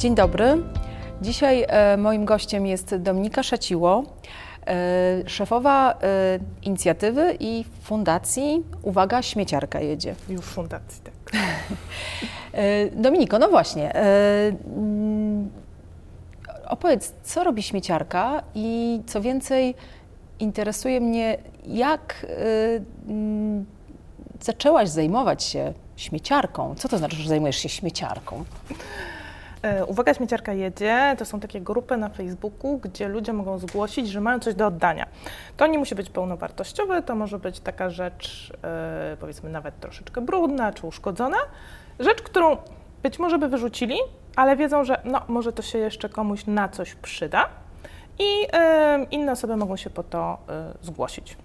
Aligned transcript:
Dzień 0.00 0.14
dobry. 0.14 0.62
Dzisiaj 1.22 1.64
e, 1.68 1.96
moim 1.96 2.24
gościem 2.24 2.66
jest 2.66 2.96
Dominika 2.96 3.42
Szaciło, 3.42 4.04
e, 4.66 5.22
szefowa 5.26 5.92
e, 5.92 5.96
inicjatywy 6.62 7.36
i 7.40 7.64
fundacji 7.82 8.64
Uwaga, 8.82 9.22
śmieciarka 9.22 9.80
jedzie. 9.80 10.14
Już 10.28 10.44
fundacji, 10.44 11.02
tak. 11.04 11.32
Dominiko, 12.94 13.38
no 13.38 13.48
właśnie. 13.48 13.92
mm, 13.94 15.50
Opowiedz, 16.66 17.14
co 17.22 17.44
robi 17.44 17.62
śmieciarka 17.62 18.42
i 18.54 19.00
co 19.06 19.20
więcej, 19.20 19.74
interesuje 20.38 21.00
mnie, 21.00 21.38
jak 21.66 22.26
mm, 23.08 23.66
zaczęłaś 24.40 24.88
zajmować 24.88 25.42
się 25.42 25.72
śmieciarką. 25.96 26.74
Co 26.74 26.88
to 26.88 26.98
znaczy, 26.98 27.16
że 27.16 27.28
zajmujesz 27.28 27.56
się 27.56 27.68
śmieciarką? 27.68 28.44
E, 29.62 29.84
Uwaga, 29.84 30.14
śmieciarka 30.14 30.52
jedzie. 30.52 31.16
To 31.18 31.24
są 31.24 31.40
takie 31.40 31.60
grupy 31.60 31.96
na 31.96 32.08
Facebooku, 32.08 32.78
gdzie 32.78 33.08
ludzie 33.08 33.32
mogą 33.32 33.58
zgłosić, 33.58 34.08
że 34.08 34.20
mają 34.20 34.38
coś 34.38 34.54
do 34.54 34.66
oddania. 34.66 35.06
To 35.56 35.66
nie 35.66 35.78
musi 35.78 35.94
być 35.94 36.10
pełnowartościowe, 36.10 37.02
to 37.02 37.14
może 37.14 37.38
być 37.38 37.60
taka 37.60 37.90
rzecz, 37.90 38.52
e, 38.64 39.16
powiedzmy 39.20 39.50
nawet 39.50 39.80
troszeczkę 39.80 40.20
brudna 40.20 40.72
czy 40.72 40.86
uszkodzona. 40.86 41.36
Rzecz, 41.98 42.22
którą 42.22 42.56
być 43.02 43.18
może 43.18 43.38
by 43.38 43.48
wyrzucili, 43.48 43.96
ale 44.36 44.56
wiedzą, 44.56 44.84
że 44.84 45.00
no, 45.04 45.22
może 45.28 45.52
to 45.52 45.62
się 45.62 45.78
jeszcze 45.78 46.08
komuś 46.08 46.46
na 46.46 46.68
coś 46.68 46.94
przyda 46.94 47.48
i 48.18 48.46
inne 49.10 49.32
osoby 49.32 49.56
mogą 49.56 49.76
się 49.76 49.90
po 49.90 50.02
to 50.02 50.38
e, 50.48 50.72
zgłosić. 50.82 51.36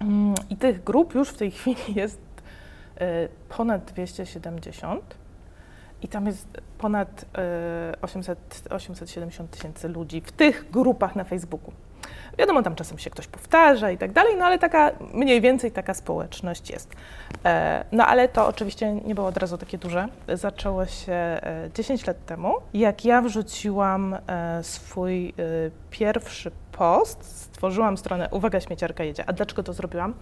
Mm, 0.00 0.34
I 0.50 0.56
tych 0.56 0.84
grup 0.84 1.14
już 1.14 1.28
w 1.28 1.36
tej 1.36 1.50
chwili 1.50 1.94
jest 1.94 2.20
ponad 3.48 3.84
270. 3.84 5.14
I 6.02 6.08
tam 6.08 6.26
jest 6.26 6.48
ponad 6.78 7.24
e, 7.38 7.94
800, 8.02 8.38
870 8.70 9.50
tysięcy 9.50 9.88
ludzi 9.88 10.20
w 10.20 10.32
tych 10.32 10.70
grupach 10.70 11.16
na 11.16 11.24
Facebooku. 11.24 11.72
Wiadomo, 12.38 12.62
tam 12.62 12.74
czasem 12.74 12.98
się 12.98 13.10
ktoś 13.10 13.26
powtarza 13.26 13.90
i 13.90 13.98
tak 13.98 14.12
dalej, 14.12 14.36
no 14.38 14.44
ale 14.44 14.58
taka 14.58 14.90
mniej 15.14 15.40
więcej 15.40 15.72
taka 15.72 15.94
społeczność 15.94 16.70
jest. 16.70 16.92
E, 17.44 17.84
no 17.92 18.06
ale 18.06 18.28
to 18.28 18.46
oczywiście 18.46 18.92
nie 18.92 19.14
było 19.14 19.26
od 19.26 19.36
razu 19.36 19.58
takie 19.58 19.78
duże. 19.78 20.08
Zaczęło 20.34 20.86
się 20.86 21.12
e, 21.12 21.70
10 21.74 22.06
lat 22.06 22.26
temu, 22.26 22.54
jak 22.74 23.04
ja 23.04 23.22
wrzuciłam 23.22 24.14
e, 24.14 24.62
swój 24.62 25.28
e, 25.28 25.32
pierwszy 25.90 26.50
post, 26.72 27.47
stworzyłam 27.58 27.96
stronę 27.96 28.28
Uwaga, 28.30 28.60
śmieciarka 28.60 29.04
jedzie. 29.04 29.24
A 29.26 29.32
dlaczego 29.32 29.62
to 29.62 29.72
zrobiłam? 29.72 30.14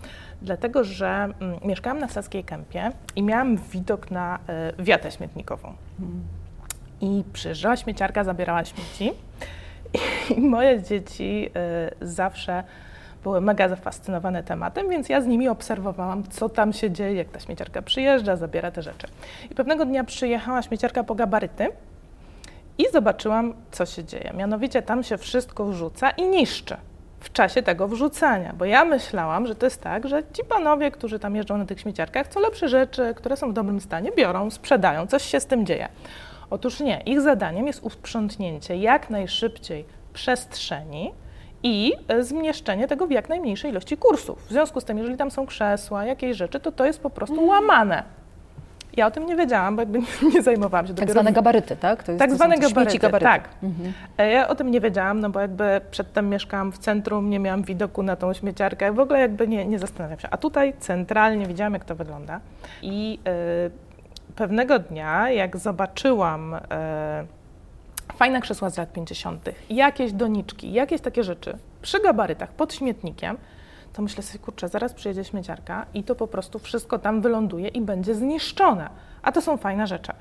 Dlatego, 0.43 0.85
że 0.85 1.07
mm, 1.07 1.59
mieszkałam 1.65 1.99
na 1.99 2.09
Saskiej 2.09 2.45
Kępie 2.45 2.93
i 3.17 3.23
miałam 3.23 3.57
widok 3.57 4.11
na 4.11 4.39
e, 4.49 4.73
wiatę 4.79 5.11
śmietnikową. 5.11 5.75
I 7.01 7.25
przyjeżdżała 7.33 7.77
śmieciarka, 7.77 8.25
zabierała 8.25 8.65
śmieci. 8.65 9.13
I 10.37 10.41
moje 10.41 10.83
dzieci 10.83 11.51
y, 12.03 12.07
zawsze 12.07 12.65
były 13.23 13.41
mega 13.41 13.69
zafascynowane 13.69 14.43
tematem, 14.43 14.89
więc 14.89 15.09
ja 15.09 15.21
z 15.21 15.27
nimi 15.27 15.49
obserwowałam, 15.49 16.23
co 16.25 16.49
tam 16.49 16.73
się 16.73 16.91
dzieje, 16.91 17.15
jak 17.15 17.29
ta 17.29 17.41
śmieciarka 17.41 17.83
przyjeżdża, 17.83 18.37
zabiera 18.37 18.71
te 18.71 18.83
rzeczy. 18.83 19.07
I 19.51 19.55
pewnego 19.55 19.85
dnia 19.85 20.05
przyjechała 20.05 20.63
śmieciarka 20.63 21.05
po 21.05 21.15
gabaryty 21.15 21.69
i 22.79 22.85
zobaczyłam, 22.93 23.55
co 23.71 23.87
się 23.87 24.05
dzieje. 24.05 24.33
Mianowicie 24.37 24.83
tam 24.83 25.03
się 25.03 25.19
wszystko 25.19 25.65
wrzuca 25.65 26.11
i 26.11 26.23
niszczy 26.29 26.77
w 27.27 27.33
czasie 27.33 27.63
tego 27.63 27.89
wrzucania, 27.89 28.53
bo 28.59 28.65
ja 28.65 28.85
myślałam, 28.85 29.47
że 29.47 29.55
to 29.55 29.67
jest 29.67 29.83
tak, 29.83 30.09
że 30.09 30.23
ci 30.33 30.45
panowie, 30.45 30.91
którzy 30.91 31.19
tam 31.19 31.37
jeżdżą 31.37 31.59
na 31.59 31.67
tych 31.67 31.81
śmieciarkach, 31.81 32.29
co 32.29 32.41
lepsze 32.41 32.69
rzeczy, 32.69 33.15
które 33.17 33.37
są 33.37 33.51
w 33.51 33.53
dobrym 33.53 33.81
stanie, 33.81 34.11
biorą, 34.17 34.51
sprzedają, 34.51 35.07
coś 35.07 35.23
się 35.23 35.41
z 35.41 35.47
tym 35.47 35.67
dzieje. 35.67 35.89
Otóż 36.51 36.81
nie, 36.81 37.03
ich 37.07 37.21
zadaniem 37.21 37.67
jest 37.67 37.83
usprzątnięcie 37.83 38.77
jak 38.77 39.11
najszybciej 39.11 39.85
przestrzeni 40.13 41.13
i 41.63 41.93
e, 42.09 42.25
zmieszczenie 42.25 42.89
tego 42.89 43.07
w 43.07 43.11
jak 43.11 43.29
najmniejszej 43.29 43.71
ilości 43.71 43.97
kursów. 43.97 44.47
W 44.47 44.51
związku 44.51 44.81
z 44.81 44.85
tym, 44.85 44.99
jeżeli 44.99 45.17
tam 45.17 45.31
są 45.31 45.47
krzesła, 45.47 46.05
jakieś 46.05 46.37
rzeczy, 46.37 46.61
to 46.61 46.73
to 46.73 46.87
jest 46.87 47.01
po 47.01 47.11
prostu 47.11 47.47
łamane. 47.47 48.03
Ja 48.97 49.07
o 49.07 49.11
tym 49.11 49.27
nie 49.27 49.37
wiedziałam, 49.37 49.77
bo 49.77 49.83
jakby 49.83 49.99
nie 50.35 50.43
zajmowałam 50.43 50.87
się 50.87 50.95
Tak 50.95 51.11
zwane 51.11 51.33
gabaryty, 51.33 51.77
tak? 51.77 52.03
To 52.03 52.13
jest, 52.13 52.19
tak 52.19 52.31
to 52.31 52.37
zwane 52.37 52.59
gabaryty, 52.59 52.99
gabaryty. 52.99 53.25
tak. 53.31 53.49
Mhm. 53.63 53.93
E, 54.19 54.31
Ja 54.31 54.49
o 54.49 54.55
tym 54.55 54.71
nie 54.71 54.81
wiedziałam, 54.81 55.21
no 55.21 55.31
bo 55.31 55.41
jakby 55.41 55.81
przedtem 55.91 56.29
mieszkałam 56.29 56.73
w 56.73 56.79
centrum, 56.79 57.31
nie 57.31 57.39
miałam 57.39 57.63
widoku 57.63 58.03
na 58.03 58.17
tą 58.17 58.33
śmieciarkę, 58.33 58.93
w 58.93 59.01
ogóle 59.01 59.21
jakby 59.21 59.49
nie, 59.49 59.67
nie 59.67 59.79
zastanawiam 59.79 60.19
się. 60.19 60.29
A 60.31 60.37
tutaj 60.37 60.75
centralnie 60.79 61.47
widziałam, 61.47 61.73
jak 61.73 61.85
to 61.85 61.95
wygląda. 61.95 62.41
I 62.83 63.19
e, 63.27 63.33
pewnego 64.37 64.79
dnia, 64.79 65.31
jak 65.31 65.57
zobaczyłam 65.57 66.55
e, 66.71 67.25
fajne 68.17 68.41
krzesła 68.41 68.71
z 68.71 68.79
lat 68.79 68.93
50., 68.93 69.49
jakieś 69.71 70.13
doniczki, 70.13 70.73
jakieś 70.73 71.01
takie 71.01 71.23
rzeczy 71.25 71.59
przy 71.83 72.01
gabarytach 72.01 72.53
pod 72.53 72.75
śmietnikiem, 72.75 73.37
to 73.97 74.03
myślę 74.03 74.23
sobie, 74.23 74.39
kurczę, 74.39 74.69
zaraz 74.69 74.95
przyjedzie 74.95 75.25
śmieciarka 75.25 75.87
i 75.95 76.05
to 76.05 76.15
po 76.15 76.27
prostu 76.27 76.59
wszystko 76.59 76.99
tam 76.99 77.21
wyląduje 77.21 77.69
i 77.69 77.81
będzie 77.81 78.15
zniszczone. 78.15 78.91
A 79.23 79.33
to 79.33 79.43
są 79.43 79.57
fajne 79.57 79.87
rzeczy. 79.87 80.13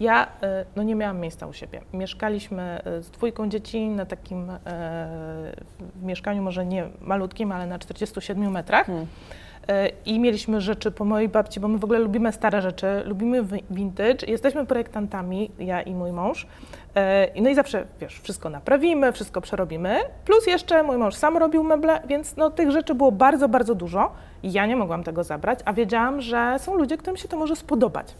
Ja 0.00 0.26
e, 0.42 0.64
no 0.76 0.82
nie 0.82 0.94
miałam 0.94 1.18
miejsca 1.18 1.46
u 1.46 1.52
siebie. 1.52 1.80
Mieszkaliśmy 1.92 2.62
e, 2.62 3.02
z 3.02 3.10
dwójką 3.10 3.48
dzieci 3.48 3.88
na 3.88 4.06
takim 4.06 4.50
e, 4.50 5.56
mieszkaniu 6.02 6.42
może 6.42 6.66
nie 6.66 6.88
malutkim, 7.00 7.52
ale 7.52 7.66
na 7.66 7.78
47 7.78 8.50
metrach. 8.50 8.86
Hmm. 8.86 9.06
E, 9.70 9.88
I 10.04 10.18
mieliśmy 10.20 10.60
rzeczy 10.60 10.90
po 10.90 11.04
mojej 11.04 11.28
babci, 11.28 11.60
bo 11.60 11.68
my 11.68 11.78
w 11.78 11.84
ogóle 11.84 11.98
lubimy 11.98 12.32
stare 12.32 12.62
rzeczy, 12.62 13.02
lubimy 13.04 13.42
vintage, 13.70 14.26
jesteśmy 14.26 14.66
projektantami, 14.66 15.50
ja 15.58 15.82
i 15.82 15.94
mój 15.94 16.12
mąż. 16.12 16.46
E, 16.96 17.40
No 17.42 17.50
i 17.50 17.54
zawsze, 17.54 17.86
wiesz, 18.00 18.20
wszystko 18.20 18.50
naprawimy, 18.50 19.12
wszystko 19.12 19.40
przerobimy. 19.40 19.98
Plus 20.24 20.46
jeszcze 20.46 20.82
mój 20.82 20.96
mąż 20.96 21.14
sam 21.14 21.36
robił 21.36 21.64
meble, 21.64 22.00
więc 22.08 22.36
no, 22.36 22.50
tych 22.50 22.70
rzeczy 22.70 22.94
było 22.94 23.12
bardzo, 23.12 23.48
bardzo 23.48 23.74
dużo. 23.74 24.12
Ja 24.42 24.66
nie 24.66 24.76
mogłam 24.76 25.04
tego 25.04 25.24
zabrać, 25.24 25.58
a 25.64 25.72
wiedziałam, 25.72 26.20
że 26.20 26.56
są 26.58 26.74
ludzie, 26.74 26.96
którym 26.96 27.16
się 27.16 27.28
to 27.28 27.36
może 27.36 27.56
spodobać. 27.56 28.14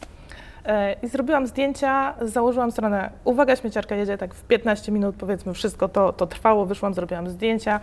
E, 0.65 0.93
I 1.03 1.09
zrobiłam 1.09 1.47
zdjęcia, 1.47 2.15
założyłam 2.23 2.73
stronę 2.73 3.11
Uwaga, 3.25 3.57
śmieciarka 3.57 3.95
jedzie, 3.95 4.19
tak 4.19 4.35
w 4.35 4.45
15 4.45 4.93
minut 4.93 5.17
powiedzmy 5.17 5.55
wszystko 5.55 5.89
to, 5.89 6.13
to 6.13 6.27
trwało, 6.27 6.67
wyszłam, 6.67 6.95
zrobiłam 6.95 7.29
zdjęcia, 7.29 7.81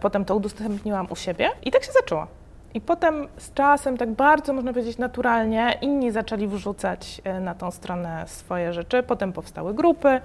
potem 0.00 0.24
to 0.24 0.36
udostępniłam 0.36 1.06
u 1.10 1.16
siebie 1.16 1.50
i 1.62 1.70
tak 1.70 1.84
się 1.84 1.92
zaczęło. 1.92 2.41
I 2.74 2.80
potem 2.80 3.28
z 3.36 3.54
czasem, 3.54 3.96
tak 3.96 4.10
bardzo 4.10 4.52
można 4.52 4.72
powiedzieć 4.72 4.98
naturalnie, 4.98 5.78
inni 5.80 6.10
zaczęli 6.10 6.46
wrzucać 6.48 7.20
e, 7.24 7.40
na 7.40 7.54
tą 7.54 7.70
stronę 7.70 8.24
swoje 8.26 8.72
rzeczy. 8.72 9.02
Potem 9.02 9.32
powstały 9.32 9.74
grupy, 9.74 10.20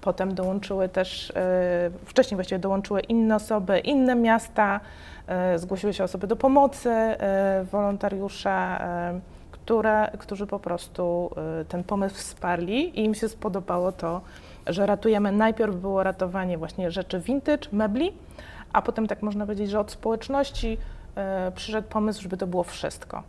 potem 0.00 0.34
dołączyły 0.34 0.88
też, 0.88 1.30
e, 1.30 1.90
wcześniej 2.06 2.36
właściwie 2.36 2.58
dołączyły 2.58 3.00
inne 3.00 3.36
osoby, 3.36 3.78
inne 3.78 4.14
miasta, 4.14 4.80
e, 5.26 5.58
zgłosiły 5.58 5.94
się 5.94 6.04
osoby 6.04 6.26
do 6.26 6.36
pomocy, 6.36 6.90
wolontariusze, 7.72 8.78
które, 9.50 10.10
którzy 10.18 10.46
po 10.46 10.58
prostu 10.58 11.30
ten 11.68 11.84
pomysł 11.84 12.14
wsparli 12.14 13.00
i 13.00 13.04
im 13.04 13.14
się 13.14 13.28
spodobało 13.28 13.92
to, 13.92 14.20
że 14.66 14.86
ratujemy. 14.86 15.32
Najpierw 15.32 15.76
było 15.76 16.02
ratowanie 16.02 16.58
właśnie 16.58 16.90
rzeczy 16.90 17.20
vintage, 17.20 17.68
mebli, 17.72 18.12
a 18.72 18.82
potem 18.82 19.06
tak 19.06 19.22
można 19.22 19.46
powiedzieć, 19.46 19.70
że 19.70 19.80
od 19.80 19.90
społeczności 19.90 20.78
przyszedł 21.54 21.88
pomysł, 21.88 22.22
żeby 22.22 22.36
to 22.36 22.46
było 22.46 22.62
wszystko. 22.64 23.22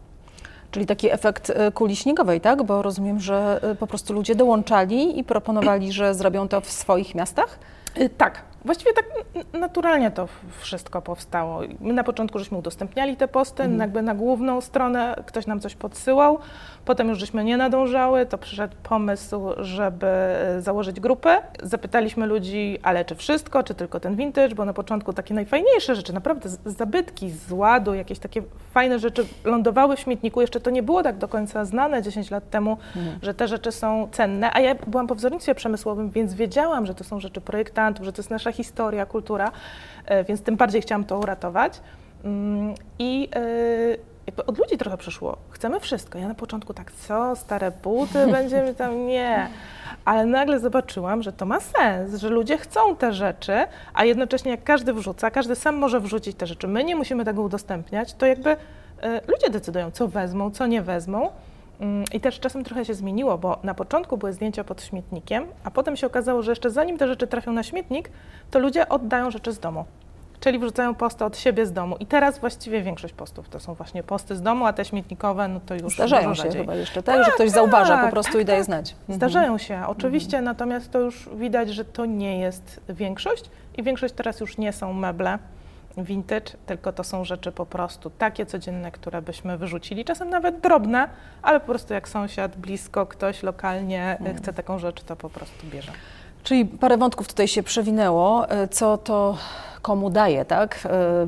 Czyli 0.71 0.85
taki 0.85 1.11
efekt 1.11 1.49
e, 1.49 1.71
kuli 1.71 1.95
śniegowej, 1.95 2.41
tak? 2.41 2.63
Bo 2.63 2.81
rozumiem, 2.81 3.19
że 3.19 3.59
e, 3.63 3.75
po 3.75 3.88
prostu 3.88 4.13
ludzie 4.13 4.35
dołączali 4.35 5.19
i 5.19 5.23
proponowali, 5.23 5.91
że 5.91 6.13
zrobią 6.16 6.47
to 6.47 6.61
w 6.61 6.72
swoich 6.72 7.16
miastach? 7.16 7.59
Y, 7.97 8.09
Tak, 8.09 8.41
właściwie 8.66 8.93
tak 8.93 9.05
naturalnie 9.53 10.11
to 10.11 10.27
wszystko 10.59 11.01
powstało. 11.01 11.61
My 11.79 11.93
na 11.93 12.03
początku 12.03 12.39
żeśmy 12.39 12.57
udostępniali 12.57 13.16
te 13.17 13.27
posty, 13.27 13.63
Mhm. 13.63 13.79
jakby 13.81 14.01
na 14.01 14.16
główną 14.16 14.61
stronę 14.61 15.23
ktoś 15.25 15.47
nam 15.47 15.59
coś 15.59 15.75
podsyłał, 15.75 16.39
potem 16.85 17.09
już 17.09 17.17
żeśmy 17.19 17.43
nie 17.43 17.58
nadążały, 17.58 18.25
to 18.25 18.37
przyszedł 18.37 18.75
pomysł, 18.84 19.41
żeby 19.58 20.08
e, 20.08 20.61
założyć 20.61 20.99
grupę. 20.99 21.41
Zapytaliśmy 21.63 22.25
ludzi, 22.25 22.79
ale 22.84 23.05
czy 23.05 23.16
wszystko, 23.16 23.63
czy 23.63 23.73
tylko 23.73 23.99
ten 23.99 24.16
vintage, 24.16 24.55
bo 24.55 24.66
na 24.66 24.73
początku 24.73 25.13
takie 25.13 25.34
najfajniejsze 25.34 25.96
rzeczy, 25.96 26.13
naprawdę 26.13 26.49
zabytki 26.66 27.29
z 27.31 27.52
ładu, 27.52 27.93
jakieś 27.93 28.19
takie 28.19 28.41
fajne 28.72 28.99
rzeczy 28.99 29.25
lądowały 29.43 29.96
w 29.96 29.99
śmietniku. 29.99 30.41
Jeszcze 30.41 30.59
to 30.59 30.69
nie 30.69 30.84
było 30.84 31.03
tak 31.03 31.17
do 31.17 31.28
końca 31.28 31.66
znane 31.66 32.02
10 32.02 32.31
lat 32.31 32.49
temu, 32.49 32.78
Mhm. 32.96 33.19
że 33.22 33.34
te 33.34 33.47
rzeczy 33.47 33.72
są 33.72 34.08
cenne, 34.11 34.49
a 34.53 34.59
ja 34.59 34.75
byłam 34.87 35.08
po 35.08 35.16
wzornictwie 35.16 35.55
przemysłowym, 35.55 36.09
więc 36.09 36.34
wiedziałam, 36.34 36.85
że 36.85 36.96
to 36.96 37.03
są 37.03 37.19
rzeczy 37.19 37.41
projektantów, 37.41 38.05
że 38.05 38.13
to 38.13 38.19
jest 38.22 38.29
nasza 38.29 38.52
historia, 38.52 39.05
kultura, 39.05 39.52
e, 40.05 40.23
więc 40.23 40.41
tym 40.41 40.55
bardziej 40.58 40.81
chciałam 40.81 41.03
to 41.03 41.19
uratować. 41.19 41.81
Mm, 42.23 42.73
I 42.99 43.29
e, 43.35 43.40
jakby 44.28 44.46
od 44.46 44.58
ludzi 44.58 44.78
trochę 44.78 44.97
przyszło, 44.97 45.37
chcemy 45.49 45.79
wszystko. 45.79 46.20
Ja 46.20 46.28
na 46.28 46.35
początku 46.35 46.73
tak, 46.73 46.91
co, 46.91 47.35
stare 47.35 47.72
buty, 47.72 48.28
będziemy 48.31 48.75
tam, 48.75 49.08
nie. 49.08 49.47
Ale 50.05 50.25
nagle 50.25 50.59
zobaczyłam, 50.59 51.23
że 51.23 51.34
to 51.34 51.46
ma 51.46 51.59
sens, 51.59 52.16
że 52.16 52.29
ludzie 52.29 52.58
chcą 52.58 52.96
te 52.96 53.14
rzeczy, 53.14 53.53
a 53.93 54.05
jednocześnie 54.05 54.52
jak 54.52 54.64
każdy 54.64 54.93
wrzuca, 54.93 55.31
każdy 55.31 55.55
sam 55.55 55.75
może 55.75 55.99
wrzucić 55.99 56.37
te 56.37 56.47
rzeczy. 56.47 56.67
My 56.67 56.84
nie 56.84 56.96
musimy 56.96 57.25
tego 57.25 57.41
udostępniać, 57.41 58.14
to 58.14 58.25
jakby 58.25 58.49
e, 58.49 58.58
ludzie 59.28 59.49
decydują, 59.49 59.91
co 59.91 60.08
wezmą, 60.08 60.52
co 60.52 60.67
nie 60.67 60.81
wezmą. 60.81 61.29
Mm, 61.79 62.03
I 62.14 62.20
też 62.20 62.40
czasem 62.40 62.64
trochę 62.64 62.85
się 62.85 62.93
zmieniło, 62.93 63.37
bo 63.37 63.59
na 63.64 63.73
początku 63.73 64.17
były 64.17 64.34
zdjęcia 64.34 64.64
pod 64.64 64.84
śmietnikiem, 64.84 65.46
a 65.64 65.72
potem 65.72 65.96
się 65.96 66.08
okazało, 66.08 66.41
że 66.41 66.52
jeszcze 66.52 66.70
zanim 66.70 66.97
te 66.97 67.08
rzeczy 67.08 67.28
trafią 67.28 67.52
na 67.52 67.64
śmietnik, 67.64 68.09
to 68.52 68.59
ludzie 68.59 68.90
oddają 68.90 69.31
rzeczy 69.31 69.52
z 69.52 69.59
domu. 69.59 69.85
Czyli 70.43 70.59
wrzucają 70.59 70.95
posty 70.95 71.25
od 71.25 71.37
siebie 71.37 71.66
z 71.66 71.73
domu. 71.73 71.95
I 71.99 72.05
teraz 72.05 72.40
właściwie 72.40 72.81
większość 72.81 73.13
postów 73.13 73.49
to 73.49 73.59
są 73.59 73.73
właśnie 73.73 74.03
posty 74.03 74.35
z 74.35 74.41
domu, 74.41 74.66
a 74.66 74.73
te 74.73 74.85
śmietnikowe, 74.85 75.47
no 75.47 75.59
to 75.66 75.75
już 75.75 75.93
Zdarzają 75.93 76.35
się 76.35 76.49
chyba 76.49 76.75
jeszcze, 76.75 77.03
tak? 77.03 77.16
tak 77.16 77.25
że 77.25 77.31
ktoś 77.31 77.47
tak, 77.47 77.55
zauważa 77.55 77.97
po 78.05 78.11
prostu 78.11 78.34
tak, 78.34 78.41
i 78.41 78.45
daje 78.45 78.59
tak. 78.59 78.66
znać. 78.66 78.91
Mhm. 78.91 79.16
Zdarzają 79.16 79.57
się, 79.57 79.81
oczywiście, 79.87 80.37
mhm. 80.37 80.45
natomiast 80.45 80.91
to 80.91 80.99
już 80.99 81.29
widać, 81.35 81.69
że 81.69 81.85
to 81.85 82.05
nie 82.05 82.40
jest 82.40 82.81
większość 82.90 83.43
i 83.78 83.84
większość 83.84 84.13
teraz 84.13 84.40
już 84.40 84.57
nie 84.57 84.73
są 84.73 84.93
meble, 84.93 85.40
vintage, 85.97 86.51
tylko 86.66 86.93
to 86.93 87.03
są 87.03 87.25
rzeczy 87.25 87.51
po 87.51 87.66
prostu 87.66 88.09
takie 88.09 88.46
codzienne, 88.46 88.91
które 88.91 89.22
byśmy 89.22 89.57
wyrzucili, 89.57 90.05
czasem 90.05 90.29
nawet 90.29 90.59
drobne, 90.59 91.09
ale 91.41 91.59
po 91.59 91.66
prostu 91.66 91.93
jak 91.93 92.09
sąsiad, 92.09 92.55
blisko, 92.57 93.05
ktoś 93.05 93.43
lokalnie 93.43 94.16
hmm. 94.19 94.37
chce 94.37 94.53
taką 94.53 94.79
rzecz, 94.79 95.03
to 95.03 95.16
po 95.16 95.29
prostu 95.29 95.67
bierze. 95.67 95.91
Czyli 96.43 96.66
parę 96.66 96.97
wątków 96.97 97.28
tutaj 97.28 97.47
się 97.47 97.63
przewinęło. 97.63 98.49
E, 98.49 98.67
co 98.67 98.97
to 98.97 99.37
komu 99.84 100.09
daje, 100.09 100.46
tak? 100.46 100.80
E, 100.85 100.90
e, 100.90 101.28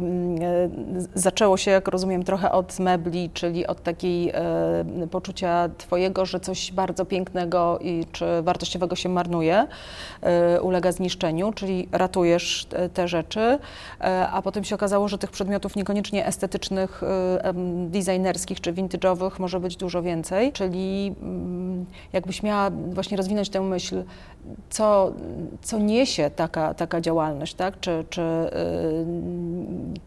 zaczęło 1.16 1.58
się, 1.58 1.72
jak 1.72 1.88
rozumiem, 1.88 2.24
trochę 2.24 2.52
od 2.52 2.80
mebli, 2.80 3.30
czyli 3.34 3.68
od 3.68 3.84
takiej 3.84 4.34
poczucia 5.12 5.70
Twojego, 5.78 6.26
że 6.26 6.40
coś 6.40 6.72
bardzo 6.72 7.06
pięknego 7.06 7.80
i 7.82 8.06
czy 8.12 8.42
wartościowego 8.42 8.96
się 8.96 9.10
marnuje, 9.10 9.68
ulega 10.62 10.92
zniszczeniu, 10.92 11.54
czyli 11.54 11.90
ratujesz 11.92 12.68
te 12.94 13.08
rzeczy, 13.08 13.60
a 14.32 14.42
potem 14.42 14.64
się 14.64 14.76
okazało, 14.76 15.08
że 15.08 15.18
tych 15.18 15.32
przedmiotów 15.32 15.76
niekoniecznie 15.76 16.26
estetycznych, 16.26 17.02
designerskich 17.88 18.62
czy 18.62 18.74
vintage'owych 18.74 19.32
może 19.40 19.60
być 19.60 19.78
dużo 19.78 20.02
więcej, 20.02 20.52
czyli 20.52 21.16
mm, 21.22 21.86
jakbyś 22.14 22.44
miała 22.44 22.70
właśnie 22.70 23.18
rozwinąć 23.18 23.50
tę 23.50 23.62
myśl, 23.62 24.04
co, 24.70 25.14
co 25.62 25.80
niesie 25.80 26.32
taka, 26.36 26.74
taka 26.74 27.02
działalność, 27.02 27.54
tak? 27.54 27.80
Czy, 27.80 28.06
czy, 28.10 28.22
y, 28.22 28.45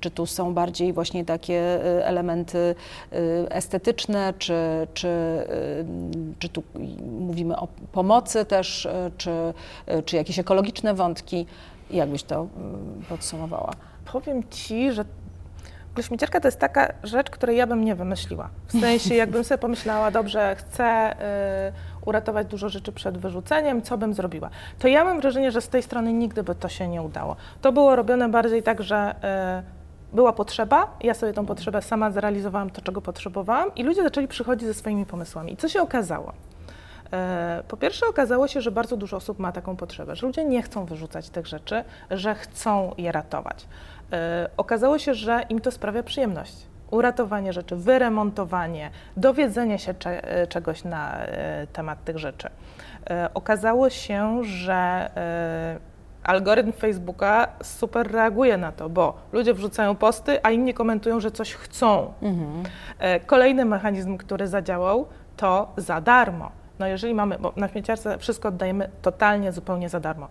czy 0.00 0.10
tu 0.10 0.26
są 0.26 0.54
bardziej 0.54 0.92
właśnie 0.92 1.24
takie 1.24 1.86
y, 1.86 2.04
elementy 2.04 2.74
y, 3.12 3.46
estetyczne, 3.50 4.34
czy, 4.38 4.54
czy, 4.94 5.08
czy 6.38 6.48
tu 6.48 6.62
mówimy 7.20 7.56
o 7.56 7.68
pomocy 7.92 8.44
też, 8.44 8.88
czy, 9.16 9.30
czy 10.04 10.16
jakieś 10.16 10.38
ekologiczne 10.38 10.94
wątki? 10.94 11.46
Jak 11.90 12.08
byś 12.08 12.22
to 12.22 12.46
podsumowała? 13.08 13.72
Powiem 14.12 14.42
Ci, 14.50 14.92
że 14.92 15.04
śmieciarka 16.02 16.40
to 16.40 16.48
jest 16.48 16.58
taka 16.58 16.92
rzecz, 17.02 17.30
której 17.30 17.56
ja 17.56 17.66
bym 17.66 17.84
nie 17.84 17.94
wymyśliła. 17.94 18.50
W 18.66 18.80
sensie, 18.80 19.14
jakbym 19.14 19.44
sobie 19.44 19.58
pomyślała, 19.58 20.10
dobrze, 20.10 20.56
chcę 20.58 21.16
uratować 22.08 22.46
dużo 22.46 22.68
rzeczy 22.68 22.92
przed 22.92 23.18
wyrzuceniem, 23.18 23.82
co 23.82 23.98
bym 23.98 24.14
zrobiła. 24.14 24.50
To 24.78 24.88
ja 24.88 25.04
mam 25.04 25.20
wrażenie, 25.20 25.50
że 25.50 25.60
z 25.60 25.68
tej 25.68 25.82
strony 25.82 26.12
nigdy 26.12 26.42
by 26.42 26.54
to 26.54 26.68
się 26.68 26.88
nie 26.88 27.02
udało. 27.02 27.36
To 27.60 27.72
było 27.72 27.96
robione 27.96 28.28
bardziej 28.28 28.62
tak, 28.62 28.82
że 28.82 29.14
y, 30.12 30.16
była 30.16 30.32
potrzeba, 30.32 30.96
ja 31.00 31.14
sobie 31.14 31.32
tą 31.32 31.46
potrzebę 31.46 31.82
sama 31.82 32.10
zrealizowałam 32.10 32.70
to, 32.70 32.82
czego 32.82 33.00
potrzebowałam 33.00 33.74
i 33.74 33.82
ludzie 33.82 34.02
zaczęli 34.02 34.28
przychodzić 34.28 34.68
ze 34.68 34.74
swoimi 34.74 35.06
pomysłami. 35.06 35.52
I 35.52 35.56
co 35.56 35.68
się 35.68 35.82
okazało? 35.82 36.32
E, 37.12 37.62
po 37.68 37.76
pierwsze, 37.76 38.06
okazało 38.06 38.48
się, 38.48 38.60
że 38.60 38.70
bardzo 38.70 38.96
dużo 38.96 39.16
osób 39.16 39.38
ma 39.38 39.52
taką 39.52 39.76
potrzebę, 39.76 40.16
że 40.16 40.26
ludzie 40.26 40.44
nie 40.44 40.62
chcą 40.62 40.84
wyrzucać 40.84 41.30
tych 41.30 41.46
rzeczy, 41.46 41.84
że 42.10 42.34
chcą 42.34 42.94
je 42.98 43.12
ratować. 43.12 43.66
E, 44.12 44.50
okazało 44.56 44.98
się, 44.98 45.14
że 45.14 45.42
im 45.48 45.60
to 45.60 45.70
sprawia 45.70 46.02
przyjemność 46.02 46.67
uratowanie 46.90 47.52
rzeczy, 47.52 47.76
wyremontowanie, 47.76 48.90
dowiedzenie 49.16 49.78
się 49.78 49.94
cze 49.94 50.24
e, 50.24 50.46
czegoś 50.46 50.84
na 50.84 51.18
e, 51.18 51.66
temat 51.66 52.04
tych 52.04 52.18
rzeczy. 52.18 52.48
E, 53.10 53.30
okazało 53.34 53.90
się, 53.90 54.44
że 54.44 55.10
algorytm 56.24 56.72
Facebooka 56.72 57.48
super 57.62 58.12
reaguje 58.12 58.56
na 58.56 58.72
to, 58.72 58.88
bo 58.88 59.14
ludzie 59.32 59.54
wrzucają 59.54 59.94
posty, 59.94 60.38
a 60.42 60.50
inni 60.50 60.74
komentują, 60.74 61.20
że 61.20 61.30
coś 61.30 61.54
chcą. 61.54 62.12
Mhm. 62.22 62.62
Kolejny 63.26 63.64
mechanizm, 63.64 64.16
który 64.16 64.46
zadziałał, 64.46 65.06
to 65.36 65.72
za 65.76 66.00
darmo. 66.00 66.50
No 66.78 66.86
jeżeli 66.86 67.14
mamy, 67.14 67.38
bo 67.38 67.52
na 67.56 67.68
śmieciarce 67.68 68.18
wszystko 68.18 68.48
oddajemy 68.48 68.90
totalnie, 69.02 69.52
zupełnie 69.52 69.88
za 69.88 70.00
darmo. 70.00 70.28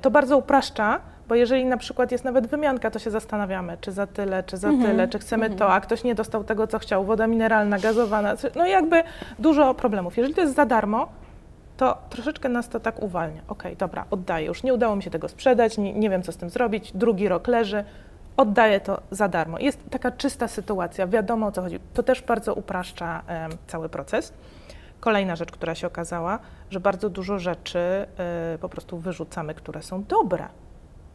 To 0.00 0.10
bardzo 0.10 0.38
upraszcza 0.38 1.00
bo 1.28 1.34
jeżeli 1.34 1.64
na 1.64 1.76
przykład 1.76 2.12
jest 2.12 2.24
nawet 2.24 2.46
wymianka, 2.46 2.90
to 2.90 2.98
się 2.98 3.10
zastanawiamy, 3.10 3.76
czy 3.80 3.92
za 3.92 4.06
tyle, 4.06 4.42
czy 4.42 4.56
za 4.56 4.68
mhm. 4.68 4.90
tyle, 4.90 5.08
czy 5.08 5.18
chcemy 5.18 5.44
mhm. 5.44 5.58
to, 5.58 5.72
a 5.72 5.80
ktoś 5.80 6.04
nie 6.04 6.14
dostał 6.14 6.44
tego, 6.44 6.66
co 6.66 6.78
chciał, 6.78 7.04
woda 7.04 7.26
mineralna, 7.26 7.78
gazowana, 7.78 8.34
no 8.56 8.66
jakby 8.66 9.02
dużo 9.38 9.74
problemów. 9.74 10.16
Jeżeli 10.16 10.34
to 10.34 10.40
jest 10.40 10.54
za 10.54 10.66
darmo, 10.66 11.08
to 11.76 11.98
troszeczkę 12.10 12.48
nas 12.48 12.68
to 12.68 12.80
tak 12.80 13.02
uwalnia. 13.02 13.40
Okej, 13.48 13.72
okay, 13.72 13.76
dobra, 13.76 14.04
oddaję, 14.10 14.46
już 14.46 14.62
nie 14.62 14.74
udało 14.74 14.96
mi 14.96 15.02
się 15.02 15.10
tego 15.10 15.28
sprzedać, 15.28 15.78
nie, 15.78 15.92
nie 15.92 16.10
wiem, 16.10 16.22
co 16.22 16.32
z 16.32 16.36
tym 16.36 16.50
zrobić, 16.50 16.92
drugi 16.94 17.28
rok 17.28 17.48
leży, 17.48 17.84
oddaję 18.36 18.80
to 18.80 19.00
za 19.10 19.28
darmo. 19.28 19.58
Jest 19.58 19.90
taka 19.90 20.10
czysta 20.10 20.48
sytuacja, 20.48 21.06
wiadomo 21.06 21.46
o 21.46 21.52
co 21.52 21.62
chodzi. 21.62 21.80
To 21.94 22.02
też 22.02 22.22
bardzo 22.22 22.54
upraszcza 22.54 23.22
um, 23.28 23.50
cały 23.66 23.88
proces. 23.88 24.32
Kolejna 25.00 25.36
rzecz, 25.36 25.52
która 25.52 25.74
się 25.74 25.86
okazała, 25.86 26.38
że 26.70 26.80
bardzo 26.80 27.10
dużo 27.10 27.38
rzeczy 27.38 28.06
y, 28.54 28.58
po 28.58 28.68
prostu 28.68 28.98
wyrzucamy, 28.98 29.54
które 29.54 29.82
są 29.82 30.04
dobre. 30.04 30.48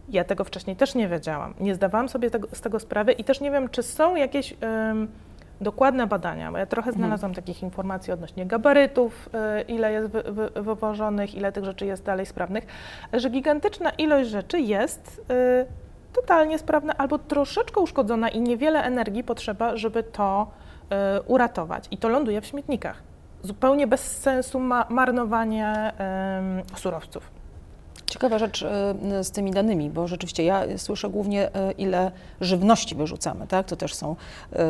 Ja 0.09 0.23
tego 0.23 0.43
wcześniej 0.43 0.75
też 0.75 0.95
nie 0.95 1.07
wiedziałam. 1.07 1.53
Nie 1.59 1.75
zdawałam 1.75 2.09
sobie 2.09 2.29
tego, 2.29 2.47
z 2.53 2.61
tego 2.61 2.79
sprawy 2.79 3.11
i 3.11 3.23
też 3.23 3.41
nie 3.41 3.51
wiem, 3.51 3.69
czy 3.69 3.83
są 3.83 4.15
jakieś 4.15 4.55
dokładne 5.61 6.07
badania, 6.07 6.51
bo 6.51 6.57
ja 6.57 6.65
trochę 6.65 6.89
mhm. 6.89 7.01
znalazłam 7.01 7.31
mhm. 7.31 7.45
takich 7.45 7.63
informacji 7.63 8.13
odnośnie 8.13 8.45
gabarytów, 8.45 9.29
y, 9.59 9.61
ile 9.61 9.93
jest 9.93 10.07
wy, 10.07 10.23
wy, 10.23 10.49
wywożonych, 10.49 11.35
ile 11.35 11.51
tych 11.51 11.65
rzeczy 11.65 11.85
jest 11.85 12.03
dalej 12.03 12.25
sprawnych, 12.25 12.65
że 13.13 13.29
gigantyczna 13.29 13.89
ilość 13.89 14.29
rzeczy 14.29 14.59
jest 14.59 15.21
y, 15.31 15.65
totalnie 16.13 16.59
sprawna 16.59 16.97
albo 16.97 17.19
troszeczkę 17.19 17.81
uszkodzona 17.81 18.29
i 18.29 18.41
niewiele 18.41 18.83
energii 18.83 19.23
potrzeba, 19.23 19.77
żeby 19.77 20.03
to 20.03 20.47
y, 21.17 21.21
uratować. 21.21 21.85
I 21.91 21.97
to 21.97 22.09
ląduje 22.09 22.41
w 22.41 22.45
śmietnikach. 22.45 23.03
Zupełnie 23.43 23.87
bez 23.87 24.17
sensu 24.17 24.59
ma 24.59 24.85
marnowanie 24.89 25.93
surowców. 26.75 27.36
Ciekawa 28.09 28.39
rzecz 28.39 28.63
e, 28.63 29.23
z 29.23 29.31
tymi 29.31 29.51
danymi, 29.51 29.89
bo 29.89 30.07
rzeczywiście 30.07 30.43
ja 30.43 30.63
słyszę 30.77 31.09
głównie, 31.09 31.55
e, 31.55 31.71
ile 31.71 32.11
żywności 32.41 32.95
wyrzucamy, 32.95 33.47
tak? 33.47 33.65
To 33.65 33.75
też 33.75 33.93
są 33.93 34.15
e, 34.53 34.65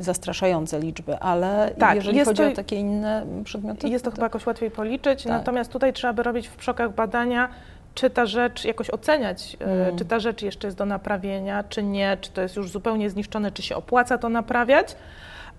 zastraszające 0.00 0.80
liczby, 0.80 1.18
ale 1.18 1.74
tak, 1.78 1.94
jeżeli 1.94 2.24
chodzi 2.24 2.42
to, 2.42 2.48
o 2.48 2.52
takie 2.52 2.76
inne 2.76 3.26
przedmioty. 3.44 3.88
Jest 3.88 4.04
to, 4.04 4.10
to 4.10 4.14
chyba 4.14 4.26
jakoś 4.26 4.46
łatwiej 4.46 4.70
policzyć, 4.70 5.22
tak. 5.22 5.32
natomiast 5.32 5.72
tutaj 5.72 5.92
trzeba 5.92 6.12
by 6.12 6.22
robić 6.22 6.48
w 6.48 6.56
przokach 6.56 6.94
badania, 6.94 7.48
czy 7.94 8.10
ta 8.10 8.26
rzecz 8.26 8.64
jakoś 8.64 8.90
oceniać, 8.90 9.56
mm. 9.60 9.96
czy 9.96 10.04
ta 10.04 10.20
rzecz 10.20 10.42
jeszcze 10.42 10.66
jest 10.66 10.78
do 10.78 10.86
naprawienia, 10.86 11.64
czy 11.68 11.82
nie, 11.82 12.16
czy 12.20 12.30
to 12.30 12.40
jest 12.40 12.56
już 12.56 12.70
zupełnie 12.70 13.10
zniszczone, 13.10 13.52
czy 13.52 13.62
się 13.62 13.76
opłaca 13.76 14.18
to 14.18 14.28
naprawiać. 14.28 14.96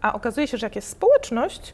A 0.01 0.13
okazuje 0.13 0.47
się, 0.47 0.57
że 0.57 0.65
jak 0.65 0.75
jest 0.75 0.89
społeczność, 0.89 1.73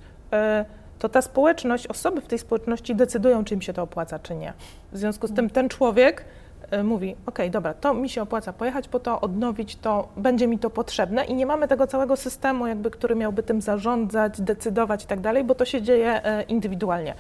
to 1.04 1.10
ta 1.10 1.22
społeczność, 1.22 1.88
osoby 1.88 2.22
w 2.22 2.28
tej 2.28 2.40
społeczności 2.40 2.96
decydują, 2.96 3.44
czy 3.44 3.54
im 3.54 3.62
się 3.62 3.74
to 3.74 3.82
opłaca, 3.82 4.20
czy 4.20 4.36
nie. 4.36 4.54
W 4.92 4.98
związku 4.98 5.28
z 5.28 5.34
tym 5.34 5.50
ten 5.50 5.70
człowiek 5.70 6.26
e, 6.72 6.84
mówi, 6.84 7.16
ok, 7.26 7.40
dobra, 7.52 7.74
to 7.74 7.94
mi 7.94 8.10
się 8.10 8.22
opłaca 8.22 8.54
pojechać 8.54 8.88
po 8.88 9.00
to, 9.00 9.22
odnowić 9.22 9.76
to, 9.76 10.08
będzie 10.18 10.48
mi 10.48 10.60
to 10.60 10.70
potrzebne 10.70 11.26
i 11.26 11.34
nie 11.34 11.46
mamy 11.46 11.68
tego 11.68 11.88
całego 11.88 12.16
systemu, 12.16 12.68
jakby, 12.68 12.92
który 12.92 13.16
miałby 13.16 13.44
tym 13.44 13.62
zarządzać, 13.62 14.42
decydować 14.42 15.04
i 15.04 15.08
tak 15.08 15.20
dalej, 15.20 15.44
bo 15.44 15.56
to 15.56 15.66
się 15.66 15.82
dzieje 15.82 16.26
e, 16.26 16.44
indywidualnie. 16.44 17.16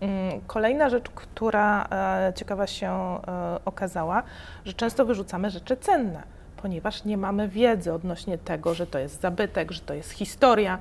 Mm, 0.00 0.40
kolejna 0.46 0.88
rzecz, 0.88 1.08
która 1.14 1.88
e, 1.90 2.32
ciekawa 2.34 2.66
się 2.66 3.18
okazała, 3.64 4.22
że 4.64 4.72
często 4.72 5.04
wyrzucamy 5.04 5.50
rzeczy 5.50 5.76
cenne, 5.76 6.22
ponieważ 6.62 7.04
nie 7.04 7.16
mamy 7.16 7.48
wiedzy 7.48 7.92
odnośnie 7.92 8.38
tego, 8.38 8.74
że 8.74 8.86
to 8.86 8.98
jest 8.98 9.20
zabytek, 9.20 9.72
że 9.72 9.80
to 9.80 9.94
jest 9.94 10.10
historia, 10.10 10.78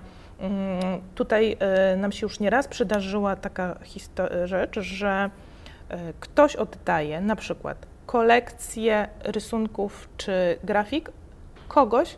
tutaj 1.16 1.58
e, 1.60 1.96
nam 1.96 2.12
się 2.12 2.26
już 2.26 2.40
nieraz 2.40 2.68
przydarzyła 2.68 3.36
taka 3.36 3.80
rzecz, 4.46 4.80
że 4.80 5.30
e, 5.90 6.14
ktoś 6.20 6.56
oddaje 6.56 7.22
na 7.22 7.36
przykład 7.36 7.88
kolekcję 8.06 9.08
rysunków 9.24 10.10
czy 10.18 10.58
grafik 10.64 11.12
kogoś, 11.68 12.18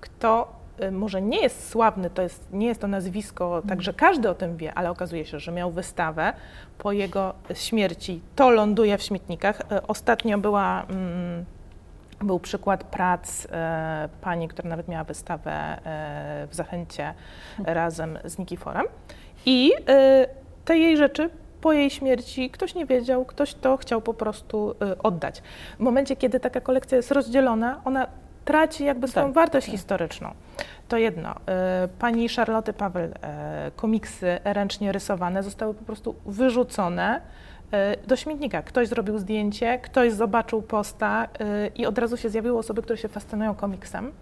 kto 0.00 0.52
e, 0.78 0.90
może 0.90 1.22
nie 1.22 1.40
jest 1.40 1.70
sławny, 1.70 2.10
to 2.10 2.22
jest, 2.22 2.52
nie 2.52 2.66
jest 2.66 2.80
to 2.80 2.88
nazwisko, 2.88 3.56
mm. 3.56 3.68
tak 3.68 3.82
że 3.82 3.94
każdy 3.94 4.30
o 4.30 4.34
tym 4.34 4.56
wie, 4.56 4.74
ale 4.74 4.90
okazuje 4.90 5.24
się, 5.24 5.38
że 5.40 5.52
miał 5.52 5.70
wystawę 5.70 6.32
po 6.78 6.92
jego 6.92 7.34
śmierci. 7.54 8.20
To 8.36 8.50
ląduje 8.50 8.98
w 8.98 9.02
śmietnikach. 9.02 9.62
Ostatnio 9.88 10.38
była. 10.38 10.82
Mm, 10.82 11.44
był 12.24 12.40
przykład 12.40 12.84
prac 12.84 13.46
e, 13.50 14.08
pani, 14.20 14.48
która 14.48 14.70
nawet 14.70 14.88
miała 14.88 15.04
wystawę 15.04 15.52
e, 15.52 16.46
w 16.46 16.54
Zachęcie 16.54 17.14
razem 17.64 18.18
z 18.24 18.38
Nikiforem. 18.38 18.86
I 19.46 19.72
e, 19.88 20.26
te 20.64 20.78
jej 20.78 20.96
rzeczy 20.96 21.30
po 21.60 21.72
jej 21.72 21.90
śmierci 21.90 22.50
ktoś 22.50 22.74
nie 22.74 22.86
wiedział, 22.86 23.24
ktoś 23.24 23.54
to 23.54 23.76
chciał 23.76 24.00
po 24.00 24.14
prostu 24.14 24.74
e, 24.82 24.98
oddać. 24.98 25.42
W 25.76 25.80
momencie, 25.80 26.16
kiedy 26.16 26.40
taka 26.40 26.60
kolekcja 26.60 26.96
jest 26.96 27.10
rozdzielona, 27.10 27.80
ona 27.84 28.06
traci 28.44 28.84
jakby 28.84 29.08
swoją 29.08 29.26
tak, 29.26 29.34
wartość 29.34 29.66
tak. 29.66 29.72
historyczną. 29.72 30.30
to 30.88 30.96
jedno. 30.96 31.34
E, 31.48 31.88
pani 31.98 32.28
Charlotte 32.28 32.72
Paweł, 32.72 33.10
komiksy 33.76 34.38
ręcznie 34.44 34.92
rysowane 34.92 35.42
zostały 35.42 35.74
po 35.74 35.84
prostu 35.84 36.14
wyrzucone 36.26 37.20
do 38.06 38.16
śmietnika. 38.16 38.62
Ktoś 38.62 38.88
zrobił 38.88 39.18
zdjęcie, 39.18 39.78
ktoś 39.78 40.12
zobaczył 40.12 40.62
posta 40.62 41.28
i 41.76 41.86
od 41.86 41.98
razu 41.98 42.16
się 42.16 42.28
zjawiły 42.28 42.58
osoby, 42.58 42.82
które 42.82 42.96
się 42.96 43.08
fascynują 43.08 43.54
komiksem 43.54 44.12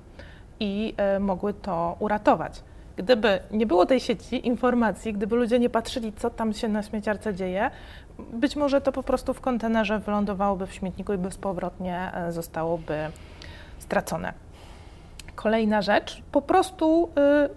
i 0.61 0.95
mogły 1.21 1.55
to 1.55 1.97
uratować. 1.99 2.63
Gdyby 2.97 3.41
nie 3.51 3.67
było 3.67 3.87
tej 3.87 4.01
sieci 4.01 4.47
informacji, 4.47 5.13
gdyby 5.13 5.37
ludzie 5.37 5.59
nie 5.59 5.71
patrzyli, 5.71 6.13
co 6.13 6.31
tam 6.31 6.53
się 6.53 6.69
na 6.69 6.83
śmieciarce 6.83 7.35
dzieje, 7.35 7.71
być 8.33 8.57
może 8.57 8.81
to 8.81 8.93
po 8.93 9.03
prostu 9.03 9.35
w 9.35 9.41
kontenerze 9.41 9.99
wylądowałoby 9.99 10.67
w 10.67 10.75
śmietniku 10.75 11.13
i 11.13 11.19
bezpowrotnie 11.19 12.11
e, 12.15 12.33
zostałoby 12.33 12.97
stracone. 13.79 14.33
Kolejna 15.35 15.83
rzecz, 15.83 16.23
po 16.33 16.43
prostu 16.43 17.09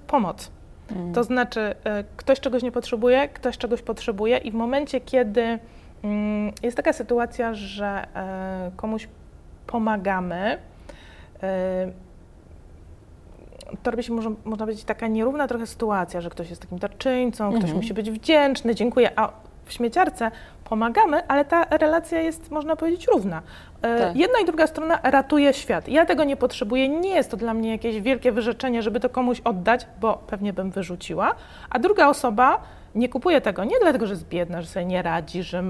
pomoc. 0.08 0.52
Mm. 0.92 1.14
To 1.14 1.24
znaczy, 1.24 1.76
ktoś 2.18 2.40
czegoś 2.40 2.64
nie 2.64 2.72
potrzebuje, 2.72 3.28
ktoś 3.28 3.58
czegoś 3.58 3.82
potrzebuje, 3.82 4.38
i 4.38 4.52
w 4.52 4.54
momencie, 4.54 5.02
kiedy 5.02 5.60
jest 6.64 6.78
taka 6.78 6.94
sytuacja, 6.94 7.54
że 7.54 8.08
y, 8.68 8.76
komuś 8.76 9.08
pomagamy, 9.68 10.58
y, 11.36 11.94
to 13.84 13.92
robi 13.92 14.04
się, 14.04 14.14
może, 14.14 14.30
można 14.46 14.66
powiedzieć, 14.66 14.86
taka 14.86 15.08
nierówna 15.08 15.48
trochę 15.48 15.68
sytuacja, 15.68 16.22
że 16.22 16.30
ktoś 16.30 16.50
jest 16.50 16.62
takim 16.62 16.78
darczyńcą, 16.78 17.50
ktoś 17.50 17.64
mhm. 17.64 17.78
musi 17.78 17.94
być 17.94 18.12
wdzięczny, 18.12 18.76
dziękuję, 18.76 19.20
a 19.20 19.30
w 19.66 19.74
śmieciarce 19.74 20.32
pomagamy, 20.64 21.28
ale 21.28 21.46
ta 21.46 21.66
relacja 21.78 22.22
jest, 22.22 22.52
można 22.52 22.76
powiedzieć, 22.76 23.08
równa. 23.08 23.42
E, 23.82 24.00
tak. 24.00 24.16
Jedna 24.16 24.40
i 24.40 24.46
druga 24.46 24.68
strona 24.68 25.00
ratuje 25.04 25.54
świat. 25.54 25.88
Ja 25.88 26.06
tego 26.06 26.24
nie 26.24 26.38
potrzebuję, 26.38 26.90
nie 26.90 27.10
jest 27.10 27.32
to 27.32 27.38
dla 27.38 27.54
mnie 27.54 27.72
jakieś 27.72 28.02
wielkie 28.02 28.32
wyrzeczenie, 28.32 28.82
żeby 28.82 29.00
to 29.00 29.10
komuś 29.10 29.42
oddać, 29.42 29.88
bo 30.02 30.24
pewnie 30.28 30.54
bym 30.54 30.72
wyrzuciła, 30.72 31.36
a 31.70 31.80
druga 31.80 32.08
osoba 32.08 32.62
nie 32.96 33.10
kupuje 33.10 33.42
tego 33.42 33.64
nie 33.64 33.80
dlatego, 33.82 34.08
że 34.08 34.14
jest 34.14 34.28
biedna, 34.28 34.62
że 34.62 34.68
sobie 34.68 34.86
nie 34.86 35.02
radzi, 35.02 35.44
że 35.44 35.64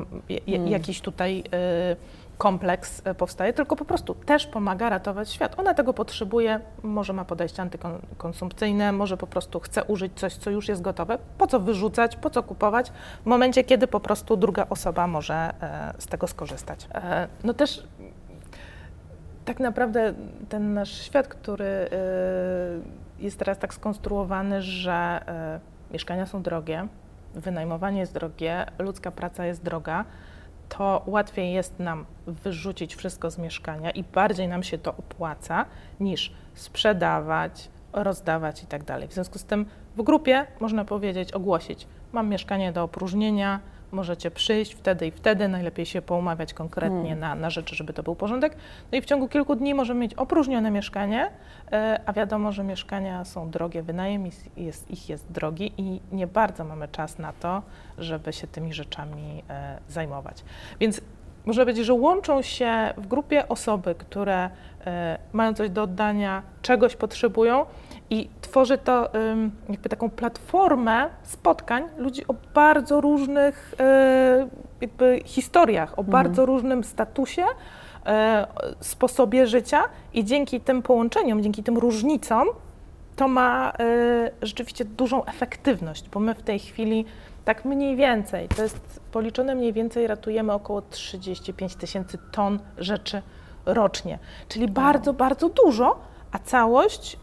hmm. 0.48 0.68
jakiś 0.68 1.02
tutaj... 1.02 1.44
Y 1.92 2.24
kompleks 2.38 3.02
e, 3.06 3.16
powstaje, 3.16 3.54
tylko 3.54 3.76
po 3.76 3.86
prostu 3.86 4.16
też 4.16 4.48
pomaga 4.48 4.90
ratować 4.90 5.30
świat. 5.30 5.60
Ona 5.60 5.74
tego 5.74 5.94
potrzebuje, 5.94 6.60
może 6.84 7.14
ma 7.14 7.26
podejście 7.26 7.62
antykonsumpcyjne, 7.62 8.92
może 8.92 9.18
po 9.18 9.28
prostu 9.28 9.60
chce 9.60 9.84
użyć 9.84 10.12
coś, 10.16 10.34
co 10.34 10.50
już 10.50 10.68
jest 10.68 10.82
gotowe. 10.82 11.18
Po 11.38 11.48
co 11.48 11.60
wyrzucać, 11.60 12.16
po 12.16 12.30
co 12.30 12.44
kupować 12.44 12.92
w 13.24 13.26
momencie, 13.26 13.64
kiedy 13.64 13.88
po 13.88 14.00
prostu 14.00 14.38
druga 14.38 14.66
osoba 14.70 15.08
może 15.08 15.36
e, 15.36 15.94
z 15.98 16.06
tego 16.06 16.28
skorzystać. 16.28 16.88
E, 16.94 17.28
no 17.44 17.54
też 17.54 17.84
tak 19.46 19.60
naprawdę 19.60 20.14
ten 20.50 20.74
nasz 20.74 21.02
świat, 21.02 21.28
który 21.28 21.90
jest 23.20 23.40
teraz 23.40 23.58
tak 23.58 23.74
skonstruowany, 23.74 24.62
że 24.62 25.26
mieszkania 25.92 26.26
są 26.26 26.42
drogie, 26.42 26.88
wynajmowanie 27.34 28.00
jest 28.00 28.14
drogie, 28.14 28.66
ludzka 28.80 29.12
praca 29.12 29.46
jest 29.46 29.64
droga, 29.64 30.06
to 30.70 31.02
łatwiej 31.06 31.54
jest 31.54 31.80
nam 31.80 32.06
wyrzucić 32.28 32.96
wszystko 32.96 33.32
z 33.32 33.38
mieszkania 33.38 33.92
i 33.92 34.04
bardziej 34.04 34.48
nam 34.48 34.64
się 34.64 34.78
to 34.78 34.92
opłaca 34.92 35.66
niż 36.00 36.34
sprzedawać, 36.54 37.70
rozdawać 37.94 38.64
i 38.64 38.66
tak 38.68 38.84
dalej. 38.84 39.08
W 39.08 39.14
związku 39.14 39.40
z 39.40 39.46
tym 39.46 39.66
w 39.96 40.02
grupie 40.02 40.48
można 40.60 40.86
powiedzieć, 40.86 41.32
ogłosić, 41.32 41.88
mam 42.12 42.30
mieszkanie 42.30 42.72
do 42.72 42.84
opróżnienia, 42.84 43.60
możecie 43.94 44.32
przyjść 44.32 44.74
wtedy 44.74 45.08
i 45.08 45.12
wtedy, 45.12 45.48
najlepiej 45.48 45.86
się 45.86 46.02
poumawiać 46.02 46.54
konkretnie 46.54 47.10
hmm. 47.10 47.20
na, 47.20 47.36
na 47.36 47.50
rzeczy, 47.50 47.76
żeby 47.76 47.94
to 47.94 48.04
był 48.04 48.16
porządek. 48.16 48.56
No 48.92 48.98
i 48.98 49.02
w 49.02 49.06
ciągu 49.06 49.28
kilku 49.28 49.56
dni 49.56 49.74
możemy 49.74 50.00
mieć 50.00 50.14
opróżnione 50.14 50.72
mieszkanie, 50.72 51.30
e, 51.72 52.02
a 52.06 52.14
wiadomo, 52.14 52.52
że 52.52 52.64
mieszkania 52.64 53.26
są 53.26 53.50
drogie, 53.50 53.84
wynajem 53.84 54.26
jest, 54.58 54.92
ich 54.92 55.10
jest 55.10 55.32
drogi 55.32 55.74
i 55.78 56.02
nie 56.12 56.28
bardzo 56.28 56.64
mamy 56.64 56.88
czas 56.88 57.20
na 57.20 57.34
to, 57.34 57.62
żeby 57.98 58.34
się 58.34 58.48
tymi 58.48 58.74
rzeczami 58.74 59.44
e, 59.50 59.78
zajmować. 59.90 60.44
Więc 60.80 61.02
można 61.46 61.64
powiedzieć, 61.64 61.86
że 61.86 61.94
łączą 61.94 62.42
się 62.42 62.94
w 62.98 63.08
grupie 63.08 63.48
osoby, 63.48 63.96
które 63.96 64.50
e, 64.86 65.18
mają 65.34 65.54
coś 65.54 65.70
do 65.70 65.84
oddania, 65.84 66.44
czegoś 66.62 66.96
potrzebują 66.96 67.66
i 68.10 68.30
tworzy 68.42 68.78
to 68.78 69.10
jakby 69.70 69.90
taką 69.90 70.10
platformę 70.10 71.10
spotkań 71.24 71.84
ludzi 71.98 72.28
o 72.28 72.36
bardzo 72.54 73.02
różnych 73.02 73.76
e, 73.80 74.48
jakby 74.82 75.22
historiach, 75.26 75.90
o 75.90 76.02
mhm. 76.02 76.12
bardzo 76.12 76.46
różnym 76.46 76.84
statusie, 76.84 77.46
e, 78.06 78.48
sposobie 78.80 79.48
życia 79.48 79.84
i 80.14 80.26
dzięki 80.26 80.62
tym 80.62 80.82
połączeniom, 80.82 81.44
dzięki 81.44 81.64
tym 81.64 81.78
różnicom 81.78 82.48
to 83.16 83.28
ma 83.28 83.74
rzeczywiście 84.42 84.86
dużą 84.86 85.26
efektywność, 85.26 86.10
bo 86.10 86.20
my 86.20 86.36
w 86.36 86.44
tej 86.44 86.60
chwili 86.60 87.06
tak 87.46 87.66
mniej 87.66 87.96
więcej, 87.96 88.48
to 88.48 88.64
jest 88.64 89.00
policzone 89.12 89.56
mniej 89.56 89.74
więcej, 89.74 90.08
ratujemy 90.08 90.54
około 90.54 90.82
35 90.82 91.76
tysięcy 91.76 92.18
ton 92.32 92.60
rzeczy 92.78 93.22
rocznie, 93.66 94.20
czyli 94.48 94.68
bardzo, 94.68 95.14
bardzo 95.14 95.50
dużo, 95.50 96.00
a 96.34 96.40
całość 96.40 97.18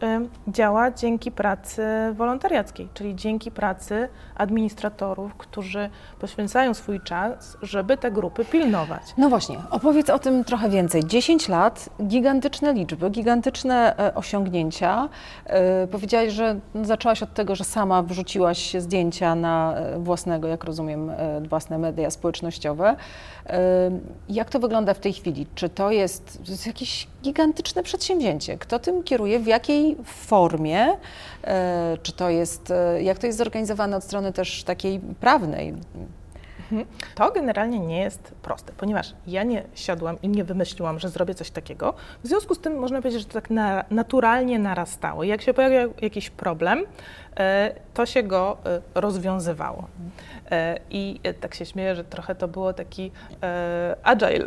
y, 0.47 0.51
działa 0.51 0.91
dzięki 0.91 1.31
pracy 1.31 1.83
wolontariackiej, 2.13 2.87
czyli 2.93 3.15
dzięki 3.15 3.51
pracy 3.51 4.09
administratorów, 4.35 5.35
którzy 5.35 5.89
poświęcają 6.19 6.73
swój 6.73 7.01
czas, 7.01 7.57
żeby 7.61 7.97
te 7.97 8.11
grupy 8.11 8.45
pilnować. 8.45 9.03
No 9.17 9.29
właśnie, 9.29 9.57
opowiedz 9.71 10.09
o 10.09 10.19
tym 10.19 10.43
trochę 10.43 10.69
więcej. 10.69 11.05
10 11.05 11.49
lat, 11.49 11.89
gigantyczne 12.03 12.73
liczby, 12.73 13.09
gigantyczne 13.09 13.97
e, 13.97 14.15
osiągnięcia. 14.15 15.09
E, 15.45 15.87
powiedziałaś, 15.87 16.31
że 16.31 16.59
zaczęłaś 16.83 17.23
od 17.23 17.33
tego, 17.33 17.55
że 17.55 17.63
sama 17.63 18.03
wrzuciłaś 18.03 18.73
zdjęcia 18.79 19.35
na 19.35 19.73
e, 19.75 19.99
własnego, 19.99 20.47
jak 20.47 20.63
rozumiem, 20.63 21.11
własne 21.49 21.77
media 21.77 22.09
społecznościowe. 22.11 22.95
Jak 24.29 24.49
to 24.49 24.59
wygląda 24.59 24.93
w 24.93 24.99
tej 24.99 25.13
chwili? 25.13 25.47
Czy 25.55 25.69
to 25.69 25.91
jest, 25.91 26.43
to 26.45 26.51
jest 26.51 26.67
jakieś 26.67 27.07
gigantyczne 27.23 27.83
przedsięwzięcie? 27.83 28.57
Kto 28.57 28.79
tym 28.79 29.00
kieruje? 29.03 29.39
W 29.39 29.47
jakiej 29.47 29.97
formie? 30.05 30.87
Czy 32.03 32.11
to 32.11 32.29
jest, 32.29 32.73
jak 33.01 33.19
to 33.19 33.27
jest 33.27 33.37
zorganizowane 33.37 33.97
od 33.97 34.03
strony 34.03 34.33
też 34.33 34.63
takiej 34.63 34.99
prawnej? 34.99 35.73
Mhm. 36.71 36.85
To 37.15 37.31
generalnie 37.31 37.79
nie 37.79 37.99
jest 37.99 38.33
proste, 38.41 38.73
ponieważ 38.77 39.13
ja 39.27 39.43
nie 39.43 39.63
siadłam 39.75 40.21
i 40.21 40.29
nie 40.29 40.43
wymyśliłam, 40.43 40.99
że 40.99 41.09
zrobię 41.09 41.35
coś 41.35 41.51
takiego. 41.51 41.93
W 42.23 42.27
związku 42.27 42.55
z 42.55 42.59
tym 42.59 42.79
można 42.79 43.01
powiedzieć, 43.01 43.21
że 43.21 43.27
to 43.27 43.33
tak 43.33 43.49
na, 43.49 43.85
naturalnie 43.89 44.59
narastało. 44.59 45.23
Jak 45.23 45.41
się 45.41 45.53
pojawiał 45.53 45.93
jakiś 46.01 46.29
problem, 46.29 46.79
e, 46.79 46.85
to 47.93 48.05
się 48.05 48.23
go 48.23 48.57
e, 48.65 48.81
rozwiązywało. 48.95 49.87
E, 50.51 50.79
I 50.89 51.19
tak 51.41 51.55
się 51.55 51.65
śmieję, 51.65 51.95
że 51.95 52.03
trochę 52.03 52.35
to 52.35 52.47
było 52.47 52.73
taki 52.73 53.11
agile, 54.03 54.45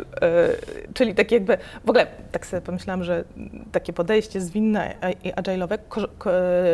czyli 0.93 1.15
tak 1.15 1.31
jakby, 1.31 1.57
w 1.85 1.89
ogóle 1.89 2.07
tak 2.31 2.45
sobie 2.45 2.61
pomyślałam, 2.61 3.03
że 3.03 3.23
takie 3.71 3.93
podejście 3.93 4.41
zwinne 4.41 4.95
i 5.23 5.31
agile'owe 5.31 5.77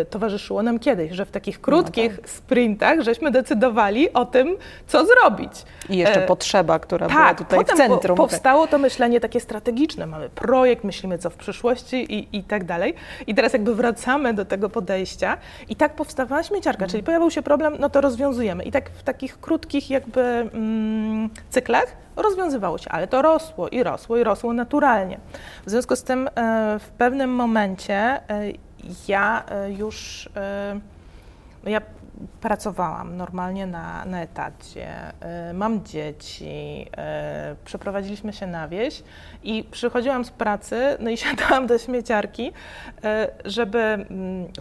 towarzyszyło 0.10 0.64
nam 0.64 0.80
kiedyś, 0.80 1.12
że 1.12 1.26
w 1.26 1.32
takich 1.32 1.62
krótkich 1.62 2.12
no 2.12 2.22
tak. 2.22 2.30
sprintach 2.30 3.02
żeśmy 3.02 3.32
decydowali 3.32 4.14
o 4.14 4.26
tym, 4.26 4.58
co 4.88 5.06
zrobić. 5.06 5.52
I 5.90 5.98
jeszcze 5.98 6.22
potrzeba, 6.22 6.80
która 6.80 7.08
tak, 7.08 7.18
była 7.18 7.34
tutaj 7.34 7.60
potem 7.60 7.76
w 7.76 7.80
centrum. 7.80 8.18
Po, 8.18 8.24
powstało 8.24 8.68
to 8.68 8.78
myślenie 8.78 9.20
takie 9.20 9.40
strategiczne. 9.40 10.06
Mamy 10.06 10.30
projekt, 10.30 10.84
myślimy 10.84 11.18
co 11.18 11.30
w 11.30 11.36
przyszłości 11.36 12.14
i, 12.16 12.38
i 12.38 12.44
tak 12.44 12.64
dalej. 12.64 12.94
I 13.28 13.36
teraz 13.36 13.54
jakby 13.54 13.76
wracamy 13.76 14.34
do 14.34 14.46
tego 14.46 14.70
podejścia 14.70 15.38
i 15.70 15.76
tak 15.76 15.96
powstawała 16.02 16.44
śmieciarka, 16.44 16.88
czyli 16.88 17.04
pojawił 17.04 17.32
się 17.32 17.42
problem, 17.42 17.76
no 17.80 17.90
to 17.90 18.02
rozwiązujemy. 18.02 18.64
I 18.64 18.72
tak 18.72 18.90
w 18.90 19.04
takich 19.04 19.40
krótkich 19.40 19.90
jakby 19.90 20.22
mm, 20.22 21.30
cyklach 21.50 21.96
rozwiązywało 22.16 22.78
się, 22.78 22.90
ale 22.90 23.08
to 23.08 23.22
rosło 23.22 23.70
i 23.70 23.84
rosło 23.84 24.18
i 24.18 24.24
rosło 24.24 24.54
naturalnie. 24.54 25.20
W 25.66 25.70
związku 25.70 25.96
z 25.96 26.04
tym 26.04 26.28
e, 26.28 26.80
w 26.80 26.90
pewnym 26.98 27.30
momencie 27.30 27.96
e, 27.96 28.22
ja 29.08 29.44
e, 29.50 29.72
już 29.72 30.30
ja 31.66 31.82
pracowałam 32.42 33.18
normalnie 33.18 33.68
na, 33.68 34.06
na 34.06 34.22
etacie, 34.22 34.88
y, 35.50 35.54
mam 35.54 35.86
dzieci, 35.86 36.86
y, 37.52 37.56
przeprowadziliśmy 37.66 38.34
się 38.34 38.48
na 38.48 38.68
wieś 38.68 39.04
i 39.44 39.64
przychodziłam 39.72 40.26
z 40.26 40.32
pracy, 40.32 40.98
no 41.00 41.10
i 41.10 41.18
siadałam 41.24 41.68
do 41.68 41.78
śmieciarki, 41.78 42.48
y, 42.48 43.50
żeby 43.50 43.80
mm, 43.80 44.08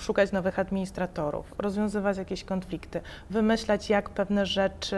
szukać 0.01 0.33
nowych 0.33 0.59
administratorów, 0.59 1.55
rozwiązywać 1.59 2.19
jakieś 2.19 2.45
konflikty, 2.45 3.01
wymyślać, 3.31 3.91
jak 3.91 4.11
pewne 4.11 4.47
rzeczy 4.47 4.97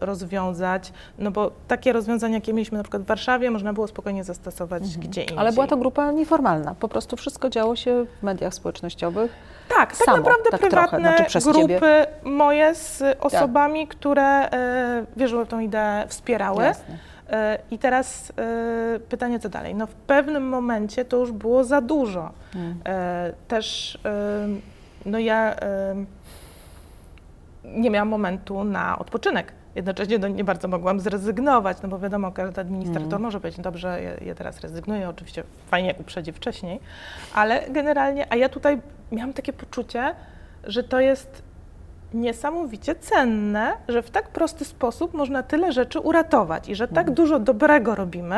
rozwiązać, 0.00 0.92
no 1.18 1.30
bo 1.30 1.50
takie 1.68 1.92
rozwiązania, 1.92 2.34
jakie 2.34 2.52
mieliśmy 2.52 2.78
na 2.78 2.84
przykład 2.84 3.02
w 3.02 3.06
Warszawie, 3.06 3.50
można 3.50 3.72
było 3.72 3.86
spokojnie 3.86 4.24
zastosować 4.24 4.82
mhm. 4.82 5.00
gdzie 5.00 5.20
indziej. 5.22 5.38
Ale 5.38 5.52
była 5.52 5.66
to 5.66 5.76
grupa 5.76 6.12
nieformalna, 6.12 6.74
po 6.74 6.88
prostu 6.88 7.16
wszystko 7.16 7.50
działo 7.50 7.76
się 7.76 8.06
w 8.20 8.22
mediach 8.22 8.54
społecznościowych. 8.54 9.57
Tak, 9.68 9.96
tak 9.96 10.16
naprawdę 10.16 10.50
tak 10.50 10.60
prywatne 10.60 11.16
znaczy 11.16 11.40
grupy 11.40 11.68
ciebie. 11.68 12.06
moje 12.24 12.74
z 12.74 13.02
osobami, 13.20 13.86
tak. 13.86 13.96
które 13.96 14.50
e, 14.50 15.04
wierzyły 15.16 15.44
w 15.44 15.48
tą 15.48 15.60
ideę, 15.60 16.04
wspierały. 16.08 16.64
E, 17.30 17.58
I 17.70 17.78
teraz 17.78 18.32
e, 18.36 19.00
pytanie, 19.00 19.38
co 19.38 19.48
dalej? 19.48 19.74
No 19.74 19.86
w 19.86 19.94
pewnym 19.94 20.48
momencie 20.48 21.04
to 21.04 21.16
już 21.16 21.32
było 21.32 21.64
za 21.64 21.80
dużo. 21.80 22.30
Mm. 22.54 22.80
E, 22.86 23.32
też 23.48 23.98
no 25.06 25.18
ja 25.18 25.56
nie 27.64 27.90
miałam 27.90 28.08
momentu 28.08 28.64
na 28.64 28.98
odpoczynek. 28.98 29.52
Jednocześnie 29.74 30.18
no, 30.18 30.28
nie 30.28 30.44
bardzo 30.44 30.68
mogłam 30.68 31.00
zrezygnować, 31.00 31.76
no 31.82 31.88
bo 31.88 31.98
wiadomo, 31.98 32.32
każdy 32.32 32.60
administrator 32.60 33.08
mm. 33.08 33.22
może 33.22 33.40
powiedzieć, 33.40 33.60
dobrze, 33.60 34.02
ja, 34.02 34.26
ja, 34.26 34.34
teraz 34.34 34.60
rezygnuję, 34.60 35.08
oczywiście 35.08 35.42
fajnie 35.70 35.88
jak 35.88 36.00
uprzedzi 36.00 36.32
wcześniej, 36.32 36.80
ale 37.34 37.70
generalnie, 37.70 38.32
a 38.32 38.36
ja 38.36 38.48
tutaj 38.48 38.80
miałam 39.12 39.32
takie 39.32 39.52
poczucie, 39.52 40.14
że 40.64 40.82
to 40.82 41.00
jest 41.00 41.42
niesamowicie 42.14 42.94
cenne, 42.94 43.72
że 43.88 44.02
w 44.02 44.10
tak 44.10 44.28
prosty 44.28 44.64
sposób 44.64 45.14
można 45.14 45.42
tyle 45.42 45.72
rzeczy 45.72 46.00
uratować 46.00 46.68
i 46.68 46.74
że 46.74 46.88
tak 46.88 46.98
mhm. 46.98 47.14
dużo 47.14 47.38
dobrego 47.38 47.94
robimy. 47.94 48.36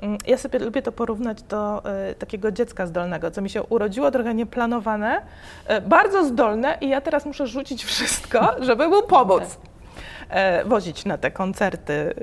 Mm, 0.00 0.18
ja 0.26 0.38
sobie 0.38 0.58
lubię 0.58 0.82
to 0.82 0.92
porównać 0.92 1.42
do 1.42 1.82
y, 2.10 2.14
takiego 2.14 2.52
dziecka 2.52 2.86
zdolnego, 2.86 3.30
co 3.30 3.42
mi 3.42 3.50
się 3.50 3.62
urodziło 3.62 4.10
trochę 4.10 4.34
nieplanowane, 4.34 5.22
y, 5.70 5.80
bardzo 5.80 6.24
zdolne 6.24 6.78
i 6.80 6.88
ja 6.88 7.00
teraz 7.00 7.26
muszę 7.26 7.46
rzucić 7.46 7.84
wszystko, 7.84 8.40
żeby 8.60 8.88
mu 8.88 9.02
pomóc. 9.02 9.58
Y, 10.32 10.64
wozić 10.64 11.04
na 11.04 11.18
te 11.18 11.30
koncerty 11.30 12.14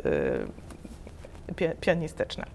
pianistyczne. 1.81 2.45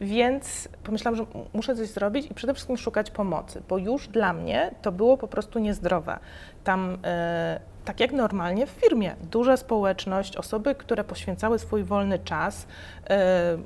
Więc 0.00 0.68
pomyślałam, 0.84 1.16
że 1.16 1.26
muszę 1.52 1.76
coś 1.76 1.88
zrobić 1.88 2.30
i 2.30 2.34
przede 2.34 2.54
wszystkim 2.54 2.76
szukać 2.76 3.10
pomocy, 3.10 3.62
bo 3.68 3.78
już 3.78 4.08
dla 4.08 4.32
mnie 4.32 4.70
to 4.82 4.92
było 4.92 5.16
po 5.16 5.28
prostu 5.28 5.58
niezdrowe. 5.58 6.18
Tam 6.64 6.98
e, 7.04 7.60
tak 7.84 8.00
jak 8.00 8.12
normalnie 8.12 8.66
w 8.66 8.70
firmie, 8.70 9.14
duża 9.30 9.56
społeczność, 9.56 10.36
osoby, 10.36 10.74
które 10.74 11.04
poświęcały 11.04 11.58
swój 11.58 11.84
wolny 11.84 12.18
czas, 12.18 12.66
e, 13.10 13.58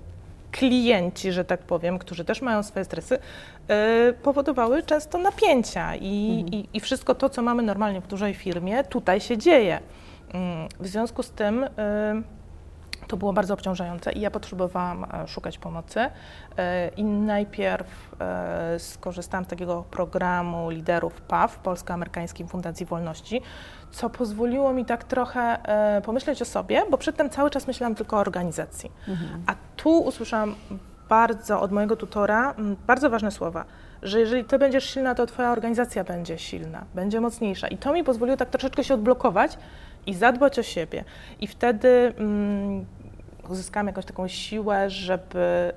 klienci, 0.52 1.32
że 1.32 1.44
tak 1.44 1.60
powiem, 1.60 1.98
którzy 1.98 2.24
też 2.24 2.42
mają 2.42 2.62
swoje 2.62 2.84
stresy, 2.84 3.18
e, 3.68 4.12
powodowały 4.12 4.82
często 4.82 5.18
napięcia 5.18 5.96
i, 5.96 6.42
mhm. 6.44 6.48
i, 6.48 6.68
i, 6.74 6.80
wszystko 6.80 7.14
to, 7.14 7.28
co 7.28 7.42
mamy 7.42 7.62
normalnie 7.62 8.00
w 8.00 8.06
dużej 8.06 8.34
firmie, 8.34 8.84
tutaj 8.84 9.20
się 9.20 9.38
dzieje. 9.38 9.80
W 10.80 10.86
związku 10.86 11.22
z 11.22 11.30
tym 11.30 11.66
to 13.08 13.16
było 13.16 13.32
bardzo 13.32 13.54
obciążające 13.54 14.12
i 14.12 14.20
ja 14.20 14.30
potrzebowałam 14.30 15.04
e, 15.04 15.28
szukać 15.28 15.58
pomocy. 15.58 16.00
E, 16.56 16.88
I 16.88 17.04
najpierw 17.04 18.16
e, 18.20 18.78
skorzystałam 18.78 19.44
z 19.44 19.48
takiego 19.48 19.84
programu 19.90 20.70
liderów 20.70 21.20
PAW, 21.20 21.58
Polsko-Amerykańskiej 21.58 22.46
Fundacji 22.46 22.86
Wolności, 22.86 23.42
co 23.90 24.10
pozwoliło 24.10 24.72
mi 24.72 24.84
tak 24.84 25.04
trochę 25.04 25.58
pomyśleć 26.04 26.42
o 26.42 26.44
sobie, 26.44 26.82
bo 26.90 26.98
przedtem 26.98 27.30
cały 27.30 27.50
czas 27.50 27.66
myślałam 27.66 27.94
tylko 27.94 28.16
o 28.16 28.20
organizacji. 28.20 28.92
Mhm. 29.08 29.42
A 29.46 29.54
tu 29.76 29.98
usłyszałam 29.98 30.54
bardzo 31.08 31.60
od 31.60 31.72
mojego 31.72 31.96
tutora 31.96 32.54
bardzo 32.86 33.10
ważne 33.10 33.30
słowa, 33.30 33.64
że 34.02 34.20
jeżeli 34.20 34.44
ty 34.44 34.58
będziesz 34.58 34.84
silna, 34.84 35.14
to 35.14 35.26
twoja 35.26 35.52
organizacja 35.52 36.04
będzie 36.04 36.38
silna, 36.38 36.84
będzie 36.94 37.20
mocniejsza. 37.20 37.68
I 37.68 37.78
to 37.78 37.92
mi 37.92 38.04
pozwoliło 38.04 38.36
tak 38.36 38.50
troszeczkę 38.50 38.84
się 38.84 38.94
odblokować 38.94 39.58
i 40.06 40.14
zadbać 40.14 40.58
o 40.58 40.62
siebie. 40.62 41.04
I 41.40 41.46
wtedy 41.46 42.12
mm, 42.18 42.86
uzyskałam 43.48 43.86
jakąś 43.86 44.04
taką 44.04 44.28
siłę, 44.28 44.90
żeby 44.90 45.72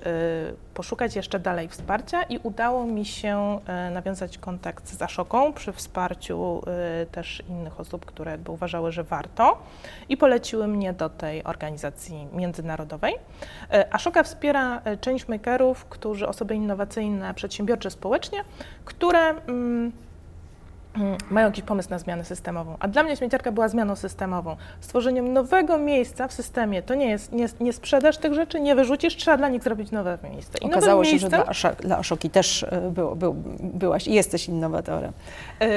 y, 0.52 0.74
poszukać 0.74 1.16
jeszcze 1.16 1.40
dalej 1.40 1.68
wsparcia 1.68 2.24
i 2.24 2.38
udało 2.38 2.86
mi 2.86 3.06
się 3.06 3.60
y, 3.88 3.92
nawiązać 3.92 4.38
kontakt 4.38 4.88
z 4.88 5.02
Aszoką 5.02 5.54
przy 5.54 5.74
wsparciu 5.74 6.62
y, 7.02 7.06
też 7.06 7.44
innych 7.50 7.80
osób, 7.80 8.06
które 8.06 8.32
jakby 8.32 8.52
uważały, 8.52 8.92
że 8.92 9.04
warto 9.04 9.58
i 10.10 10.18
poleciły 10.18 10.68
mnie 10.68 10.94
do 10.94 11.10
tej 11.10 11.44
organizacji 11.44 12.28
międzynarodowej. 12.34 13.16
Ashoka 13.92 14.24
wspiera 14.24 14.82
changemakerów, 15.06 15.86
którzy 15.86 16.28
osoby 16.28 16.56
innowacyjne, 16.56 17.34
przedsiębiorcze 17.34 17.92
społecznie, 17.92 18.44
które 18.86 19.36
Mm, 19.48 19.92
mają 21.32 21.48
jakiś 21.48 21.64
pomysł 21.64 21.90
na 21.90 22.00
zmianę 22.00 22.26
systemową. 22.26 22.76
A 22.80 22.88
dla 22.88 23.04
mnie 23.04 23.18
śmieciarka 23.18 23.52
była 23.52 23.68
zmianą 23.68 23.96
systemową. 23.96 24.56
Stworzeniem 24.80 25.34
nowego 25.34 25.78
miejsca 25.78 26.28
w 26.28 26.34
systemie. 26.34 26.82
To 26.82 26.96
nie 26.96 27.10
jest, 27.10 27.32
nie, 27.32 27.48
nie 27.60 27.74
sprzedasz 27.74 28.18
tych 28.18 28.34
rzeczy, 28.34 28.60
nie 28.60 28.76
wyrzucisz, 28.76 29.16
trzeba 29.16 29.38
dla 29.38 29.50
nich 29.50 29.64
zrobić 29.64 29.92
nowe 29.92 30.18
miejsce. 30.24 30.58
I 30.62 30.66
Okazało 30.66 31.04
się, 31.04 31.12
miejscem, 31.12 31.44
że 31.50 31.70
dla, 31.70 31.88
dla 31.88 31.98
Aszoki 31.98 32.30
też 32.30 32.64
e, 32.64 32.92
było, 32.92 33.16
był, 33.16 33.36
byłaś 33.60 34.08
i 34.08 34.14
jesteś 34.14 34.48
innowatorem. 34.48 35.12
Yy, 35.60 35.68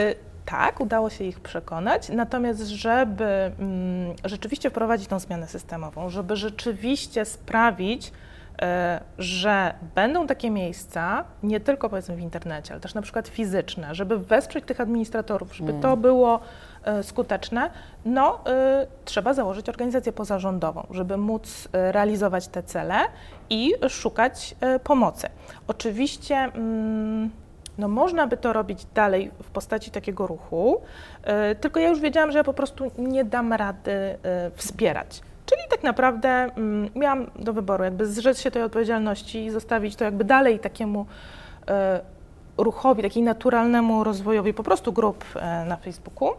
tak, 0.45 0.81
udało 0.81 1.11
się 1.11 1.25
ich 1.25 1.41
przekonać, 1.41 2.09
natomiast 2.09 2.61
żeby 2.61 3.25
mm, 3.25 4.15
rzeczywiście 4.25 4.71
wprowadzić 4.71 5.09
tą 5.09 5.19
zmianę 5.19 5.47
systemową, 5.47 6.11
żeby 6.11 6.37
rzeczywiście 6.37 7.25
sprawić, 7.25 8.13
że 9.19 9.75
będą 9.95 10.27
takie 10.27 10.51
miejsca, 10.51 11.25
nie 11.43 11.61
tylko 11.61 11.89
powiedzmy 11.89 12.17
w 12.17 12.21
internecie, 12.21 12.73
ale 12.73 12.81
też 12.81 12.95
na 12.95 13.03
przykład 13.03 13.29
fizyczne, 13.29 13.95
żeby 13.95 14.19
wesprzeć 14.19 14.65
tych 14.65 14.81
administratorów, 14.81 15.57
żeby 15.57 15.71
mm. 15.71 15.83
to 15.83 15.97
było 15.97 16.41
e, 16.85 17.03
skuteczne, 17.03 17.71
no 18.05 18.41
y, 18.83 18.87
trzeba 19.05 19.35
założyć 19.35 19.69
organizację 19.69 20.13
pozarządową, 20.13 20.87
żeby 20.91 21.17
móc 21.17 21.69
realizować 21.73 22.49
te 22.49 22.63
cele 22.63 22.99
i 23.51 23.75
szukać 23.89 24.55
y, 24.77 24.79
pomocy. 24.79 25.29
Oczywiście 25.69 26.37
mm, 26.37 27.31
no 27.79 27.89
można 27.89 28.27
by 28.27 28.37
to 28.37 28.53
robić 28.53 28.87
dalej 28.95 29.31
w 29.43 29.51
postaci 29.51 29.91
takiego 29.91 30.27
ruchu, 30.27 30.81
y, 31.53 31.55
tylko 31.55 31.81
ja 31.81 31.89
już 31.89 32.01
wiedziałam, 32.01 32.33
że 32.33 32.39
ja 32.39 32.45
po 32.45 32.55
prostu 32.55 32.91
nie 32.99 33.25
dam 33.25 33.53
rady 33.53 34.19
wspierać. 34.55 35.23
Czyli 35.49 35.63
tak 35.71 35.83
naprawdę 35.83 36.29
mm, 36.29 36.91
miałam 36.95 37.31
do 37.37 37.53
wyboru, 37.53 37.85
jakby 37.85 38.07
zrzec 38.07 38.41
się 38.41 38.51
tej 38.51 38.63
odpowiedzialności 38.63 39.45
i 39.45 39.51
zostawić 39.51 39.97
to 39.97 40.05
jakby 40.05 40.25
dalej 40.25 40.59
takiemu 40.59 41.07
e, 41.69 42.01
ruchowi, 42.57 43.03
takiej 43.03 43.23
naturalnemu 43.23 44.05
rozwojowi 44.05 44.55
po 44.55 44.63
prostu 44.63 44.93
grup 44.93 45.25
e, 45.37 45.65
na 45.65 45.77
Facebooku, 45.77 46.31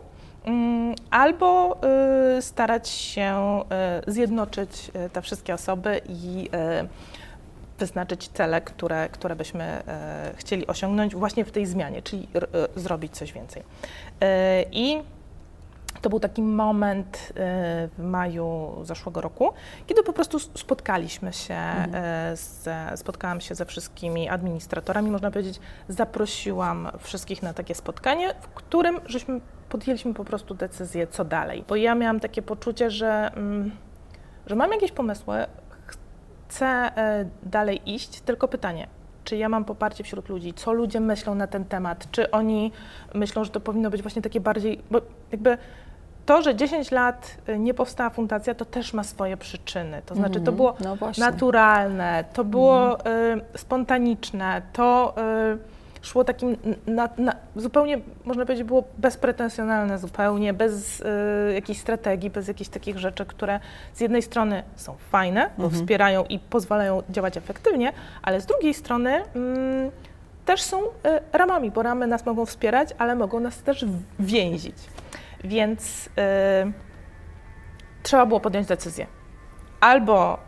mm, 0.45 0.95
albo 1.11 1.77
e, 1.83 2.41
starać 2.41 2.89
się 2.89 3.59
zjednoczyć 4.07 4.91
te 5.13 5.21
wszystkie 5.21 5.53
osoby 5.53 6.01
i 6.09 6.49
wyznaczyć 7.79 8.27
cele, 8.27 8.61
które, 8.61 9.09
które 9.09 9.35
byśmy 9.35 9.83
chcieli 10.35 10.67
osiągnąć 10.67 11.15
właśnie 11.15 11.45
w 11.45 11.51
tej 11.51 11.65
zmianie, 11.65 12.01
czyli 12.01 12.27
zrobić 12.75 13.17
coś 13.17 13.33
więcej. 13.33 13.63
I 14.71 15.01
to 16.01 16.09
był 16.09 16.19
taki 16.19 16.41
moment 16.41 17.17
y, 17.17 17.33
w 17.97 17.99
maju 17.99 18.75
zeszłego 18.83 19.21
roku, 19.21 19.53
kiedy 19.87 20.03
po 20.03 20.13
prostu 20.13 20.39
spotkaliśmy 20.39 21.33
się, 21.33 21.53
mhm. 21.53 22.33
Y, 22.93 22.97
spotkałam 22.97 23.41
się 23.41 23.55
ze 23.55 23.65
wszystkimi 23.65 24.29
administratorami, 24.29 25.11
można 25.11 25.31
powiedzieć, 25.31 25.59
zaprosiłam 25.87 26.87
wszystkich 26.99 27.43
na 27.43 27.53
takie 27.53 27.75
spotkanie, 27.75 28.33
w 28.41 28.47
którym 28.47 28.99
żeśmy 29.05 29.41
podjęliśmy 29.69 30.13
po 30.13 30.25
prostu 30.25 30.53
decyzję, 30.53 31.07
co 31.07 31.25
dalej. 31.25 31.63
Bo 31.67 31.75
ja 31.75 31.95
miałam 31.95 32.19
takie 32.19 32.41
poczucie, 32.41 32.91
że, 32.91 33.31
mm, 33.35 33.71
że 34.47 34.55
mam 34.55 34.71
jakieś 34.71 34.91
pomysły, 34.91 35.45
chcę 36.47 36.91
y, 37.21 37.49
dalej 37.49 37.81
iść, 37.85 38.21
tylko 38.21 38.47
pytanie, 38.47 38.87
czy 39.23 39.37
ja 39.37 39.49
mam 39.49 39.65
poparcie 39.65 40.03
wśród 40.03 40.29
ludzi, 40.29 40.53
co 40.53 40.73
ludzie 40.73 40.99
myślą 40.99 41.35
na 41.35 41.47
ten 41.47 41.65
temat, 41.65 42.07
czy 42.11 42.31
oni 42.31 42.71
myślą, 43.13 43.43
że 43.43 43.49
to 43.49 43.59
powinno 43.59 43.89
być 43.89 44.01
właśnie 44.01 44.21
takie 44.21 44.39
bardziej, 44.39 44.81
bo 44.91 45.01
jakby 45.31 45.57
to, 46.25 46.41
że 46.41 46.55
10 46.55 46.91
lat 46.91 47.37
y, 47.49 47.59
nie 47.59 47.73
powstała 47.73 48.09
fundacja, 48.09 48.55
to 48.55 48.65
też 48.65 48.93
ma 48.93 49.03
swoje 49.03 49.37
przyczyny. 49.37 50.01
To 50.05 50.15
znaczy, 50.15 50.33
to 50.33 50.51
mhm. 50.51 50.55
było 50.55 50.75
no 50.83 50.97
naturalne, 51.17 52.23
to 52.33 52.43
było 52.43 53.05
mm. 53.05 53.39
y, 53.39 53.57
spontaniczne, 53.57 54.61
to 54.73 55.15
y, 55.55 55.78
szło 56.01 56.23
takim 56.23 56.57
na, 56.87 57.09
na, 57.17 57.35
zupełnie, 57.55 57.99
można 58.25 58.45
powiedzieć, 58.45 58.67
było 58.67 58.83
bezpretensjonalne 58.97 59.99
zupełnie, 59.99 60.53
bez 60.53 61.01
y, 61.01 61.53
jakiejś 61.53 61.79
strategii, 61.79 62.29
bez 62.29 62.47
jakichś 62.47 62.69
takich 62.69 62.97
rzeczy, 62.97 63.25
które 63.25 63.59
z 63.93 63.99
jednej 63.99 64.21
strony 64.21 64.63
są 64.75 64.95
fajne, 65.11 65.49
bo 65.57 65.63
mhm. 65.63 65.81
wspierają 65.81 66.25
i 66.25 66.39
pozwalają 66.39 67.03
działać 67.09 67.37
efektywnie, 67.37 67.93
ale 68.21 68.41
z 68.41 68.45
drugiej 68.45 68.73
strony 68.73 69.23
mm, 69.35 69.91
też 70.45 70.61
są 70.61 70.81
y, 70.83 70.87
ramami, 71.33 71.71
bo 71.71 71.83
ramy 71.83 72.07
nas 72.07 72.25
mogą 72.25 72.45
wspierać, 72.45 72.89
ale 72.97 73.15
mogą 73.15 73.39
nas 73.39 73.61
też 73.63 73.85
więzić. 74.19 74.77
Więc 75.43 76.07
y, 76.07 76.09
trzeba 78.03 78.25
było 78.25 78.39
podjąć 78.39 78.67
decyzję. 78.67 79.07
Albo 79.79 80.39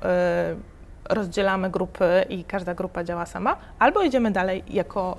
y, 0.56 0.71
rozdzielamy 1.10 1.70
grupy 1.70 2.26
i 2.30 2.44
każda 2.44 2.74
grupa 2.74 3.04
działa 3.04 3.26
sama, 3.26 3.56
albo 3.80 4.02
idziemy 4.02 4.32
dalej 4.32 4.64
jako 4.68 5.18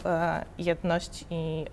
y, 0.59 0.62
jedność 0.62 1.25
i 1.31 1.64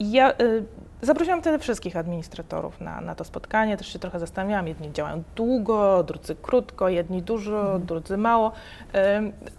ja 0.00 0.32
y, 0.32 0.64
zaprosiłam 1.02 1.40
wtedy 1.40 1.58
wszystkich 1.58 1.96
administratorów 1.96 2.80
na, 2.80 3.00
na 3.00 3.14
to 3.14 3.24
spotkanie, 3.24 3.76
też 3.76 3.92
się 3.92 3.98
trochę 3.98 4.18
zastanawiałam, 4.18 4.68
jedni 4.68 4.92
działają 4.92 5.22
długo, 5.36 6.02
drudzy 6.02 6.34
krótko, 6.34 6.88
jedni 6.88 7.22
dużo, 7.22 7.60
mhm. 7.60 7.86
drudzy 7.86 8.16
mało. 8.16 8.52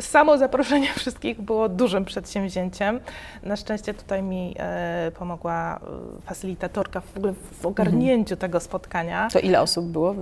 Samo 0.01 0.37
zaproszenie 0.37 0.87
wszystkich 0.99 1.41
było 1.41 1.69
dużym 1.69 2.05
przedsięwzięciem. 2.05 2.99
Na 3.43 3.55
szczęście 3.55 3.93
tutaj 3.93 4.23
mi 4.23 4.55
y, 5.07 5.11
pomogła 5.11 5.79
facylitatorka 6.21 7.01
w 7.01 7.17
ogóle 7.17 7.33
w 7.61 7.65
ogarnięciu 7.65 8.33
mhm. 8.33 8.39
tego 8.39 8.59
spotkania. 8.59 9.27
To 9.33 9.39
ile 9.39 9.61
osób 9.61 9.85
było? 9.85 10.15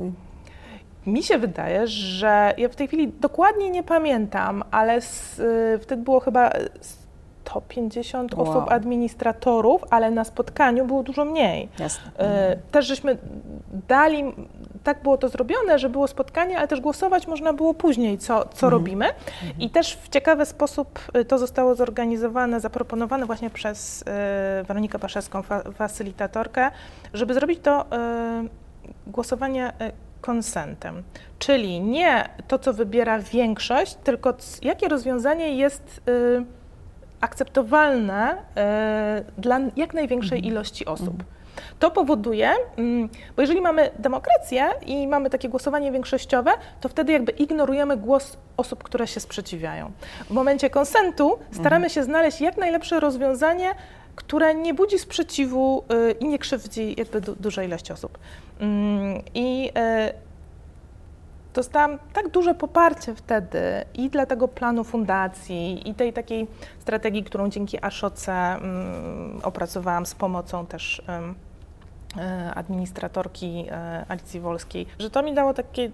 Mi 1.07 1.23
się 1.23 1.37
wydaje, 1.37 1.87
że 1.87 2.53
ja 2.57 2.69
w 2.69 2.75
tej 2.75 2.87
chwili 2.87 3.07
dokładnie 3.07 3.69
nie 3.69 3.83
pamiętam, 3.83 4.63
ale 4.71 5.01
z, 5.01 5.39
y, 5.39 5.79
wtedy 5.81 6.03
było 6.03 6.19
chyba 6.19 6.51
150 7.45 8.35
wow. 8.35 8.49
osób 8.49 8.71
administratorów, 8.71 9.83
ale 9.89 10.11
na 10.11 10.23
spotkaniu 10.23 10.85
było 10.85 11.03
dużo 11.03 11.25
mniej. 11.25 11.69
Jasne. 11.79 12.11
Y, 12.53 12.71
też 12.71 12.85
żeśmy 12.85 13.17
dali, 13.87 14.23
tak 14.83 15.03
było 15.03 15.17
to 15.17 15.29
zrobione, 15.29 15.79
że 15.79 15.89
było 15.89 16.07
spotkanie, 16.07 16.57
ale 16.57 16.67
też 16.67 16.81
głosować 16.81 17.27
można 17.27 17.53
było 17.53 17.73
później, 17.73 18.17
co, 18.17 18.39
co 18.39 18.67
mhm. 18.67 18.73
robimy. 18.73 19.05
Mhm. 19.05 19.59
I 19.59 19.69
też 19.69 19.95
w 19.95 20.09
ciekawy 20.09 20.45
sposób 20.45 20.99
y, 21.17 21.25
to 21.25 21.37
zostało 21.37 21.75
zorganizowane, 21.75 22.59
zaproponowane 22.59 23.25
właśnie 23.25 23.49
przez 23.49 24.03
Weronikę 24.67 24.99
Paszewską, 24.99 25.41
fa 25.41 25.63
facylitatorkę, 25.71 26.71
żeby 27.13 27.33
zrobić 27.33 27.59
to 27.59 27.85
głosowanie 29.07 29.73
konsentem, 30.27 31.03
czyli 31.39 31.81
nie 31.81 32.29
to, 32.47 32.59
co 32.59 32.73
wybiera 32.73 33.19
większość, 33.19 33.95
tylko 34.03 34.33
jakie 34.61 34.87
rozwiązanie 34.87 35.57
jest 35.57 36.01
y, 36.09 36.45
akceptowalne 37.21 38.33
y, 38.33 39.41
dla 39.41 39.59
jak 39.75 39.93
największej 39.93 40.37
mhm. 40.37 40.53
ilości 40.53 40.85
osób. 40.85 41.09
Mhm. 41.09 41.25
To 41.79 41.91
powoduje, 41.91 42.51
mm, 42.77 43.09
bo 43.35 43.41
jeżeli 43.41 43.61
mamy 43.61 43.89
demokrację 43.99 44.69
i 44.85 45.07
mamy 45.07 45.29
takie 45.29 45.49
głosowanie 45.49 45.91
większościowe, 45.91 46.51
to 46.81 46.89
wtedy 46.89 47.13
jakby 47.13 47.31
ignorujemy 47.31 47.97
głos 47.97 48.37
osób, 48.57 48.83
które 48.83 49.07
się 49.07 49.19
sprzeciwiają. 49.19 49.91
W 50.25 50.31
momencie 50.31 50.69
konsentu 50.69 51.39
staramy 51.51 51.85
mhm. 51.85 51.89
się 51.89 52.03
znaleźć 52.03 52.41
jak 52.41 52.57
najlepsze 52.57 52.99
rozwiązanie, 52.99 53.75
które 54.15 54.55
nie 54.55 54.73
budzi 54.73 54.99
sprzeciwu 54.99 55.83
y, 56.09 56.11
i 56.11 56.27
nie 56.27 56.39
krzywdzi 56.39 56.95
jakby 56.97 57.21
du 57.21 57.35
dużej 57.35 57.67
ilości 57.67 57.93
osób. 57.93 58.17
I 59.33 59.71
y, 59.77 60.13
dostałam 61.53 61.99
tak 62.13 62.29
duże 62.29 62.55
poparcie 62.55 63.15
wtedy 63.15 63.59
i 63.93 64.09
dla 64.09 64.25
tego 64.25 64.47
planu 64.47 64.83
fundacji, 64.83 65.89
i 65.89 65.93
tej 65.93 66.13
takiej 66.13 66.47
strategii, 66.79 67.23
którą 67.23 67.49
dzięki 67.49 67.85
Aszoce 67.85 68.33
mm, 68.33 69.39
opracowałam 69.43 70.05
z 70.05 70.15
pomocą 70.15 70.65
też 70.65 70.99
y, 70.99 71.03
administratorki 72.55 73.65
Alicji 74.07 74.39
Wolskiej, 74.39 74.85
że 74.99 75.09
to 75.09 75.23
mi 75.23 75.33
dało 75.33 75.53
taki 75.53 75.91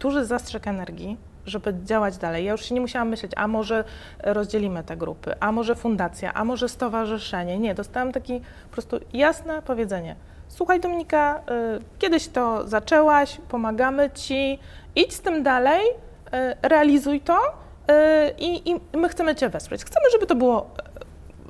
duży 0.00 0.24
zastrzyk 0.24 0.66
energii, 0.66 1.16
żeby 1.46 1.74
działać 1.84 2.16
dalej. 2.16 2.44
Ja 2.44 2.52
już 2.52 2.64
się 2.64 2.74
nie 2.74 2.80
musiałam 2.80 3.08
myśleć, 3.08 3.32
a 3.36 3.48
może 3.48 3.84
rozdzielimy 4.18 4.84
te 4.84 4.96
grupy, 4.96 5.34
a 5.40 5.52
może 5.52 5.74
fundacja, 5.74 6.34
a 6.34 6.44
może 6.44 6.68
stowarzyszenie. 6.68 7.58
Nie, 7.58 7.74
dostałam 7.74 8.12
takie 8.12 8.40
po 8.40 8.72
prostu 8.72 9.00
jasne 9.12 9.62
powiedzenie. 9.62 10.16
Słuchaj 10.50 10.80
Dominika, 10.80 11.40
y, 11.76 11.98
kiedyś 11.98 12.28
to 12.28 12.68
zaczęłaś, 12.68 13.38
pomagamy 13.48 14.10
Ci, 14.10 14.58
idź 14.96 15.14
z 15.14 15.20
tym 15.20 15.42
dalej, 15.42 15.80
y, 15.86 16.68
realizuj 16.68 17.20
to 17.20 17.38
y, 17.38 17.92
i, 18.38 18.70
i 18.70 18.80
my 18.96 19.08
chcemy 19.08 19.34
Cię 19.34 19.48
wesprzeć. 19.48 19.84
Chcemy, 19.84 20.06
żeby 20.12 20.26
to 20.26 20.34
było 20.34 20.70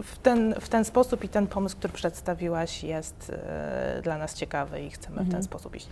w 0.02 0.18
ten, 0.18 0.54
w 0.60 0.68
ten 0.68 0.84
sposób 0.84 1.24
i 1.24 1.28
ten 1.28 1.46
pomysł, 1.46 1.76
który 1.76 1.92
przedstawiłaś 1.92 2.84
jest 2.84 3.32
dla 4.02 4.18
nas 4.18 4.34
ciekawy 4.34 4.80
i 4.80 4.90
chcemy 4.90 5.20
mhm. 5.20 5.26
w 5.26 5.30
ten 5.30 5.40
mhm. 5.40 5.42
sposób 5.42 5.76
iść. 5.76 5.88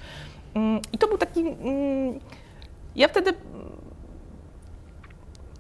Mm, 0.55 0.81
I 0.93 0.99
to 0.99 1.09
był 1.09 1.19
taki... 1.19 1.41
Mm, 1.41 2.21
ja 2.97 3.09
wtedy 3.09 3.35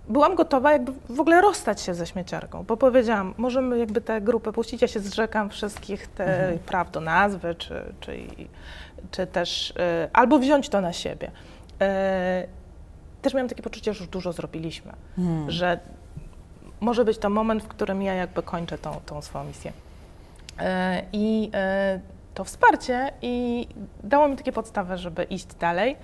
byłam 0.08 0.34
gotowa 0.34 0.72
jakby 0.72 0.92
w 1.08 1.20
ogóle 1.20 1.40
rozstać 1.40 1.80
się 1.80 1.94
ze 1.94 2.06
śmieciarką, 2.06 2.64
bo 2.64 2.76
powiedziałam, 2.76 3.34
możemy 3.36 3.78
jakby 3.78 4.00
tę 4.00 4.20
grupę 4.20 4.52
puścić, 4.52 4.82
ja 4.82 4.88
się 4.88 5.00
zrzekam 5.00 5.50
wszystkich 5.50 6.06
te 6.06 6.24
mhm. 6.24 6.58
praw 6.58 6.90
do 6.90 7.00
nazwy, 7.00 7.54
czy, 7.54 7.82
czy, 8.00 8.18
czy 9.10 9.26
też, 9.26 9.70
y, 9.70 9.74
albo 10.12 10.38
wziąć 10.38 10.68
to 10.68 10.80
na 10.80 10.92
siebie. 10.92 11.26
Y, 11.26 12.48
też 13.22 13.34
miałam 13.34 13.48
takie 13.48 13.62
poczucie, 13.62 13.94
że 13.94 13.98
już 13.98 14.08
dużo 14.08 14.32
zrobiliśmy, 14.32 14.92
mhm. 15.18 15.50
że 15.50 15.78
może 16.80 17.04
być 17.04 17.18
to 17.18 17.30
moment, 17.30 17.62
w 17.62 17.68
którym 17.68 18.02
ja 18.02 18.14
jakby 18.14 18.42
kończę 18.42 18.78
tą, 18.78 19.00
tą 19.06 19.22
swoją 19.22 19.44
misję. 19.44 19.72
Y, 19.72 20.64
I 21.12 21.50
to 22.34 22.44
wsparcie 22.44 23.12
i 23.22 23.66
dało 24.04 24.28
mi 24.28 24.36
takie 24.36 24.52
podstawy, 24.52 24.98
żeby 24.98 25.24
iść 25.24 25.46
dalej 25.46 25.96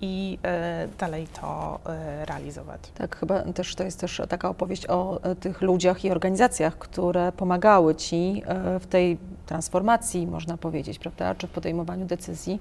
i 0.00 0.38
e, 0.42 0.88
dalej 0.98 1.26
to 1.40 1.80
e, 1.86 2.24
realizować. 2.24 2.80
Tak, 2.94 3.16
chyba 3.16 3.42
też 3.42 3.74
to 3.74 3.84
jest 3.84 4.00
też 4.00 4.22
taka 4.28 4.48
opowieść 4.48 4.86
o 4.86 5.22
e, 5.22 5.34
tych 5.34 5.62
ludziach 5.62 6.04
i 6.04 6.10
organizacjach, 6.10 6.78
które 6.78 7.32
pomagały 7.32 7.94
Ci 7.94 8.42
w 8.80 8.86
tej 8.86 9.18
transformacji, 9.46 10.26
można 10.26 10.56
powiedzieć, 10.56 10.98
prawda, 10.98 11.34
czy 11.34 11.46
w 11.46 11.50
podejmowaniu 11.50 12.06
decyzji, 12.06 12.58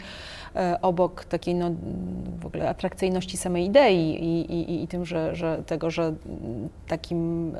obok 0.82 1.26
takiej 1.26 1.56
no, 1.56 1.72
w 2.40 2.46
ogóle 2.46 2.70
atrakcyjności 2.70 3.38
samej 3.38 3.66
idei 3.66 4.24
i, 4.24 4.54
i, 4.54 4.84
i 4.84 4.88
tym, 4.88 5.06
że, 5.06 5.36
że 5.36 5.64
tego, 5.66 5.92
że 5.92 6.14
takim 6.88 7.54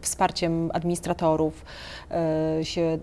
wsparciem 0.00 0.70
administratorów 0.74 1.64
się 2.62 2.98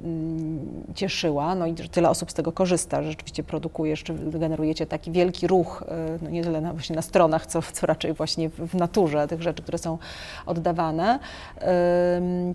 cieszyła, 0.96 1.56
no 1.56 1.68
i 1.68 1.78
że 1.78 1.90
tyle 1.90 2.10
osób 2.10 2.32
z 2.32 2.34
tego 2.34 2.52
korzysta, 2.52 3.04
że 3.04 3.10
rzeczywiście 3.10 3.44
produkujesz, 3.44 4.04
czy 4.04 4.14
generujecie 4.14 4.86
taki 4.86 5.12
wielki 5.12 5.48
ruch 5.48 5.84
no 6.22 6.30
nie 6.30 6.44
tyle 6.44 6.62
na, 6.62 6.74
właśnie 6.74 6.96
na 6.96 7.02
stronach, 7.02 7.46
co, 7.46 7.62
co 7.62 7.88
raczej 7.88 8.14
właśnie 8.14 8.50
w, 8.50 8.76
naturze 8.76 9.28
tych 9.28 9.42
rzeczy, 9.42 9.64
które 9.64 9.78
są 9.78 9.98
oddawane. 10.46 11.20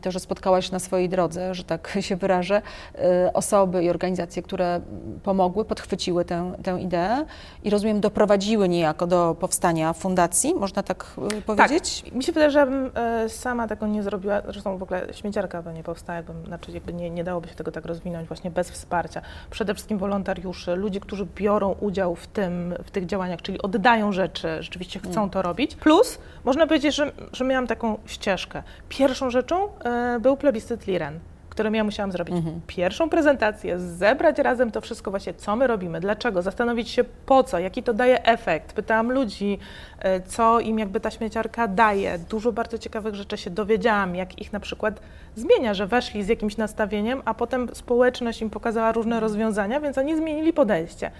To, 0.02 0.10
że 0.10 0.20
spotkałaś 0.20 0.70
na 0.70 0.78
swojej 0.78 1.08
drodze, 1.08 1.54
że 1.54 1.64
tak 1.64 1.98
się 2.08 2.16
wyrażę, 2.16 2.62
y, 2.94 3.32
osoby 3.32 3.84
i 3.84 3.90
organizacje, 3.90 4.42
które 4.42 4.80
pomogły, 5.22 5.64
podchwyciły 5.64 6.24
tę, 6.24 6.52
tę 6.62 6.80
ideę 6.80 7.24
i 7.64 7.70
rozumiem, 7.70 8.00
doprowadziły 8.00 8.68
niejako 8.68 9.06
do 9.06 9.36
powstania 9.40 9.92
fundacji, 9.92 10.54
można 10.54 10.82
tak 10.82 11.06
y, 11.38 11.42
powiedzieć? 11.42 12.02
Tak. 12.02 12.14
Mi 12.14 12.24
się 12.24 12.32
wydaje, 12.32 12.50
że 12.50 12.90
y, 13.24 13.28
sama 13.28 13.68
tego 13.68 13.86
nie 13.86 14.02
zrobiła, 14.02 14.42
zresztą 14.48 14.78
w 14.78 14.82
ogóle 14.82 15.06
śmieciarka 15.12 15.62
by 15.62 15.72
nie 15.72 15.82
powstała, 15.82 16.16
jakbym, 16.16 16.46
znaczy 16.46 16.72
jakby 16.72 16.92
nie, 16.92 17.10
nie 17.10 17.24
dałoby 17.24 17.48
się 17.48 17.54
tego 17.54 17.72
tak 17.72 17.84
rozwinąć 17.84 18.28
właśnie 18.28 18.50
bez 18.50 18.70
wsparcia. 18.70 19.20
Przede 19.50 19.74
wszystkim 19.74 19.98
wolontariuszy, 19.98 20.76
ludzi, 20.76 21.00
którzy 21.00 21.26
biorą 21.34 21.74
udział 21.80 22.14
w 22.14 22.26
tym, 22.26 22.74
w 22.84 22.90
tych 22.90 23.06
działaniach, 23.06 23.42
czyli 23.44 23.62
oddają 23.62 24.12
rzeczy, 24.12 24.48
rzeczywiście 24.60 25.00
chcą 25.00 25.20
mm. 25.20 25.30
to 25.30 25.42
robić. 25.42 25.74
Plus, 25.74 26.18
można 26.44 26.66
powiedzieć, 26.66 26.94
że, 26.94 27.12
że 27.32 27.44
miałam 27.44 27.66
taką 27.66 27.98
ścieżkę. 28.06 28.62
Pierwszą 28.88 29.30
rzeczą 29.30 29.68
y, 30.16 30.20
był 30.20 30.36
plebiscyt 30.36 30.86
Liren 30.86 31.20
którym 31.54 31.74
ja 31.74 31.84
musiałam 31.84 32.12
zrobić 32.12 32.34
mhm. 32.34 32.60
pierwszą 32.66 33.08
prezentację, 33.08 33.78
zebrać 33.78 34.38
razem 34.38 34.70
to 34.70 34.80
wszystko 34.80 35.10
właśnie, 35.10 35.34
co 35.34 35.56
my 35.56 35.66
robimy, 35.66 36.00
dlaczego, 36.00 36.42
zastanowić 36.42 36.88
się 36.88 37.04
po 37.04 37.44
co, 37.44 37.58
jaki 37.58 37.82
to 37.82 37.94
daje 37.94 38.24
efekt. 38.24 38.72
Pytałam 38.72 39.12
ludzi, 39.12 39.58
e, 39.98 40.20
co 40.20 40.60
im 40.60 40.78
jakby 40.78 41.00
ta 41.00 41.10
śmieciarka 41.10 41.68
daje. 41.68 42.18
Dużo 42.18 42.52
bardzo 42.52 42.78
ciekawych 42.78 43.14
rzeczy 43.14 43.36
się 43.36 43.50
dowiedziałam, 43.50 44.16
jak 44.16 44.38
ich 44.40 44.52
na 44.52 44.60
przykład 44.60 45.00
zmienia, 45.36 45.74
że 45.74 45.86
weszli 45.86 46.24
z 46.24 46.28
jakimś 46.28 46.56
nastawieniem, 46.56 47.22
a 47.24 47.34
potem 47.34 47.68
społeczność 47.74 48.42
im 48.42 48.50
pokazała 48.50 48.92
różne 48.92 49.20
rozwiązania, 49.20 49.80
więc 49.80 49.98
oni 49.98 50.16
zmienili 50.16 50.52
podejście. 50.52 51.10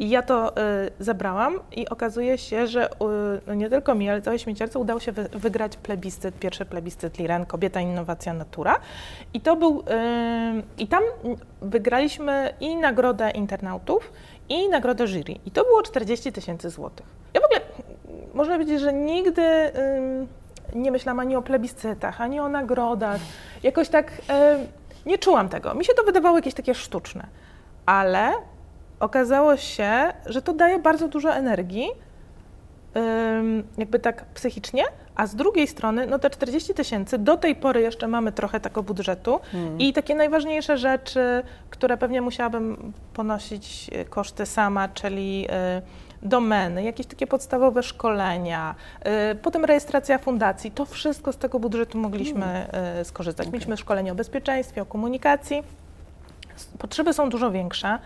I 0.00 0.08
ja 0.08 0.22
to 0.22 0.50
y, 0.50 0.52
zebrałam 0.98 1.60
i 1.72 1.88
okazuje 1.88 2.38
się, 2.38 2.66
że 2.66 2.90
y, 2.90 2.96
no 3.46 3.54
nie 3.54 3.70
tylko 3.70 3.94
mi, 3.94 4.10
ale 4.10 4.22
całej 4.22 4.38
śmieciarce 4.38 4.78
udało 4.78 5.00
się 5.00 5.12
wy, 5.12 5.28
wygrać 5.32 5.76
plebiscyt, 5.76 6.38
pierwszy 6.38 6.64
plebiscyt 6.64 7.18
Liren, 7.18 7.46
Kobieta, 7.46 7.80
Innowacja, 7.80 8.32
Natura. 8.32 8.80
I 9.34 9.40
to 9.40 9.56
był, 9.56 9.80
y, 9.80 9.82
i 10.78 10.86
tam 10.86 11.02
wygraliśmy 11.62 12.54
i 12.60 12.76
nagrodę 12.76 13.30
internautów, 13.30 14.12
i 14.48 14.68
nagrodę 14.68 15.06
jury. 15.06 15.34
I 15.46 15.50
to 15.50 15.64
było 15.64 15.82
40 15.82 16.32
tysięcy 16.32 16.70
złotych. 16.70 17.06
Ja 17.34 17.40
w 17.40 17.44
ogóle, 17.44 17.60
można 18.34 18.54
powiedzieć, 18.54 18.80
że 18.80 18.92
nigdy 18.92 19.42
nie 20.74 20.90
myślałam 20.90 21.20
ani 21.20 21.36
o 21.36 21.42
plebiscytach, 21.42 22.20
ani 22.20 22.40
o 22.40 22.48
nagrodach. 22.48 23.20
Jakoś 23.62 23.88
tak 23.88 24.22
nie 25.06 25.18
czułam 25.18 25.48
tego. 25.48 25.74
Mi 25.74 25.84
się 25.84 25.94
to 25.94 26.02
wydawało 26.02 26.38
jakieś 26.38 26.54
takie 26.54 26.74
sztuczne. 26.74 27.26
Ale 27.86 28.32
okazało 29.00 29.56
się, 29.56 30.12
że 30.26 30.42
to 30.42 30.52
daje 30.52 30.78
bardzo 30.78 31.08
dużo 31.08 31.34
energii, 31.34 31.88
jakby 33.78 33.98
tak 33.98 34.24
psychicznie, 34.24 34.84
a 35.20 35.26
z 35.26 35.34
drugiej 35.34 35.66
strony, 35.66 36.06
no 36.06 36.18
te 36.18 36.30
40 36.30 36.74
tysięcy, 36.74 37.18
do 37.18 37.36
tej 37.36 37.54
pory 37.54 37.80
jeszcze 37.80 38.08
mamy 38.08 38.32
trochę 38.32 38.60
tego 38.60 38.82
budżetu 38.82 39.40
hmm. 39.52 39.78
i 39.78 39.92
takie 39.92 40.14
najważniejsze 40.14 40.78
rzeczy, 40.78 41.42
które 41.70 41.96
pewnie 41.96 42.22
musiałabym 42.22 42.92
ponosić 43.14 43.90
e, 43.92 44.04
koszty 44.04 44.46
sama, 44.46 44.88
czyli 44.88 45.46
e, 45.50 45.82
domeny, 46.22 46.82
jakieś 46.82 47.06
takie 47.06 47.26
podstawowe 47.26 47.82
szkolenia, 47.82 48.74
e, 49.00 49.34
potem 49.34 49.64
rejestracja 49.64 50.18
fundacji, 50.18 50.70
to 50.70 50.84
wszystko 50.84 51.32
z 51.32 51.36
tego 51.36 51.58
budżetu 51.58 51.98
mogliśmy 51.98 52.40
hmm. 52.40 53.04
skorzystać. 53.04 53.46
Okay. 53.46 53.52
Mieliśmy 53.52 53.76
szkolenie 53.76 54.12
o 54.12 54.14
bezpieczeństwie, 54.14 54.82
o 54.82 54.86
komunikacji. 54.86 55.62
Potrzeby 56.78 57.12
są 57.12 57.30
dużo 57.30 57.50
większe 57.50 57.98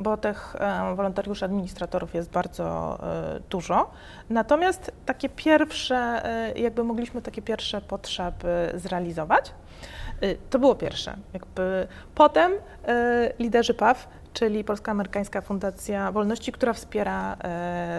bo 0.00 0.16
tych 0.16 0.56
e, 0.58 0.94
wolontariuszy, 0.94 1.44
administratorów 1.44 2.14
jest 2.14 2.30
bardzo 2.30 2.98
e, 3.02 3.40
dużo. 3.50 3.90
Natomiast 4.30 4.92
takie 5.06 5.28
pierwsze, 5.28 5.96
e, 6.24 6.58
jakby 6.58 6.84
mogliśmy 6.84 7.22
takie 7.22 7.42
pierwsze 7.42 7.80
potrzeby 7.80 8.72
zrealizować. 8.74 9.52
To 10.50 10.58
było 10.58 10.74
pierwsze. 10.74 11.16
Jakby 11.32 11.86
potem 12.14 12.52
liderzy 13.38 13.74
PAW 13.74 14.08
czyli 14.32 14.64
Polska 14.64 14.92
Amerykańska 14.92 15.40
Fundacja 15.40 16.12
Wolności, 16.12 16.52
która 16.52 16.72
wspiera 16.72 17.36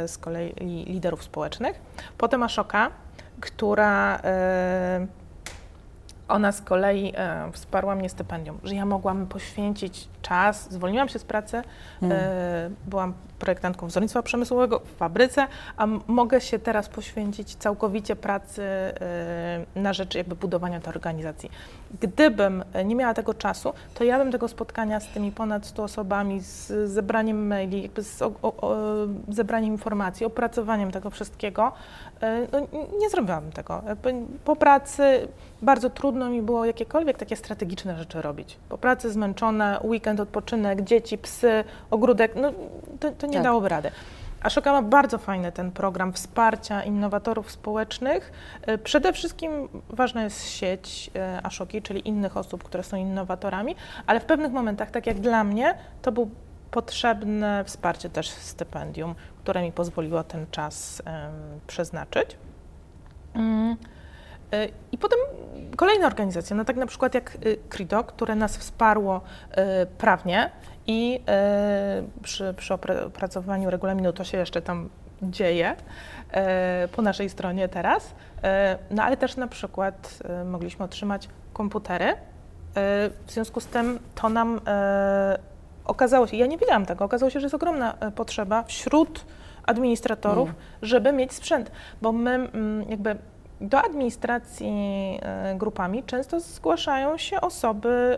z 0.07 0.17
kolei 0.17 0.53
liderów 0.85 1.23
społecznych. 1.23 1.81
Potem 2.17 2.43
Ashoka, 2.43 2.91
która 3.39 4.21
ona 6.31 6.51
z 6.51 6.61
kolei 6.61 7.13
e, 7.15 7.51
wsparła 7.51 7.95
mnie 7.95 8.09
stypendium, 8.09 8.59
że 8.63 8.75
ja 8.75 8.85
mogłam 8.85 9.27
poświęcić 9.27 10.07
czas, 10.21 10.71
zwolniłam 10.71 11.09
się 11.09 11.19
z 11.19 11.23
pracy, 11.23 11.61
mm. 12.01 12.17
e, 12.21 12.69
byłam 12.87 13.13
projektantką 13.41 13.87
wzornictwa 13.87 14.23
przemysłowego 14.23 14.79
w 14.79 14.97
fabryce, 14.97 15.47
a 15.77 15.87
mogę 16.07 16.41
się 16.41 16.59
teraz 16.59 16.89
poświęcić 16.89 17.55
całkowicie 17.55 18.15
pracy 18.15 18.63
e, 18.63 19.65
na 19.75 19.93
rzecz 19.93 20.15
jakby 20.15 20.35
budowania 20.35 20.79
tej 20.79 20.93
organizacji. 20.93 21.51
Gdybym 22.01 22.63
nie 22.85 22.95
miała 22.95 23.13
tego 23.13 23.33
czasu, 23.33 23.73
to 23.93 24.03
ja 24.03 24.17
bym 24.17 24.31
tego 24.31 24.47
spotkania 24.47 24.99
z 24.99 25.07
tymi 25.07 25.31
ponad 25.31 25.65
100 25.65 25.83
osobami, 25.83 26.39
z 26.39 26.89
zebraniem 26.89 27.47
maili, 27.47 27.81
jakby 27.81 28.03
z 28.03 28.21
o, 28.21 28.31
o, 28.41 28.77
zebraniem 29.29 29.71
informacji, 29.71 30.25
opracowaniem 30.25 30.91
tego 30.91 31.09
wszystkiego, 31.09 31.71
e, 32.21 32.47
no, 32.51 32.59
nie 32.99 33.09
zrobiłabym 33.09 33.51
tego. 33.51 33.81
Po 34.45 34.55
pracy 34.55 35.27
bardzo 35.61 35.89
trudno 35.89 36.29
mi 36.29 36.41
było 36.41 36.65
jakiekolwiek 36.65 37.17
takie 37.17 37.35
strategiczne 37.35 37.97
rzeczy 37.97 38.21
robić. 38.21 38.57
Po 38.69 38.77
pracy 38.77 39.11
zmęczone, 39.11 39.79
weekend, 39.83 40.19
odpoczynek, 40.19 40.81
dzieci, 40.81 41.17
psy, 41.17 41.63
ogródek, 41.91 42.35
no 42.35 42.51
to, 42.99 43.11
to 43.11 43.27
nie 43.31 43.37
tak. 43.37 43.43
dałoby 43.43 43.69
rady. 43.69 43.91
Ashoka 44.41 44.71
ma 44.71 44.81
bardzo 44.81 45.17
fajny 45.17 45.51
ten 45.51 45.71
program 45.71 46.13
wsparcia 46.13 46.83
innowatorów 46.83 47.51
społecznych. 47.51 48.31
E, 48.61 48.77
przede 48.77 49.13
wszystkim 49.13 49.69
ważna 49.89 50.23
jest 50.23 50.49
sieć 50.49 51.11
e, 51.15 51.45
Ashoki, 51.45 51.81
czyli 51.81 52.07
innych 52.07 52.37
osób, 52.37 52.63
które 52.63 52.83
są 52.83 52.97
innowatorami, 52.97 53.75
ale 54.07 54.19
w 54.19 54.25
pewnych 54.25 54.51
momentach, 54.51 54.91
tak 54.91 55.07
jak 55.07 55.19
dla 55.19 55.43
mnie, 55.43 55.75
to 56.01 56.11
był 56.11 56.29
potrzebne 56.71 57.63
wsparcie 57.63 58.09
też 58.09 58.29
stypendium, 58.29 59.15
które 59.43 59.61
mi 59.61 59.71
pozwoliło 59.71 60.23
ten 60.23 60.45
czas 60.51 61.01
um, 61.05 61.13
przeznaczyć. 61.67 62.37
Um, 63.35 63.77
i 64.91 64.97
potem 64.97 65.19
kolejne 65.75 66.07
organizacje, 66.07 66.55
no 66.55 66.65
tak 66.65 66.75
na 66.75 66.85
przykład 66.85 67.13
jak 67.13 67.37
CRIDO, 67.69 68.03
które 68.03 68.35
nas 68.35 68.57
wsparło 68.57 69.21
prawnie 69.97 70.51
i 70.87 71.21
e, 71.27 72.03
przy, 72.23 72.53
przy 72.57 72.73
opracowaniu 72.73 73.69
regulaminu 73.69 74.13
to 74.13 74.23
się 74.23 74.37
jeszcze 74.37 74.61
tam 74.61 74.89
dzieje 75.21 75.75
po 76.95 77.01
naszej 77.01 77.29
stronie 77.29 77.67
teraz. 77.69 78.13
No 78.91 79.03
ale 79.03 79.17
też 79.17 79.37
na 79.37 79.47
przykład 79.47 80.19
mogliśmy 80.45 80.85
otrzymać 80.85 81.29
komputery. 81.53 82.15
W 83.27 83.31
związku 83.31 83.59
z 83.59 83.65
tym 83.65 83.99
to 84.15 84.29
nam 84.29 84.61
okazało 85.85 86.27
się, 86.27 86.37
ja 86.37 86.45
nie 86.45 86.57
wiedziałam 86.57 86.85
tego, 86.85 87.05
okazało 87.05 87.29
się, 87.29 87.39
że 87.39 87.45
jest 87.45 87.55
ogromna 87.55 87.93
potrzeba 88.15 88.63
wśród 88.63 89.25
administratorów, 89.63 90.49
mm. 90.49 90.61
żeby 90.81 91.11
mieć 91.11 91.33
sprzęt, 91.33 91.71
bo 92.01 92.11
my 92.11 92.31
mm, 92.31 92.89
jakby 92.89 93.15
do 93.61 93.81
administracji 93.81 95.19
grupami 95.55 96.03
często 96.03 96.39
zgłaszają 96.39 97.17
się 97.17 97.41
osoby 97.41 98.17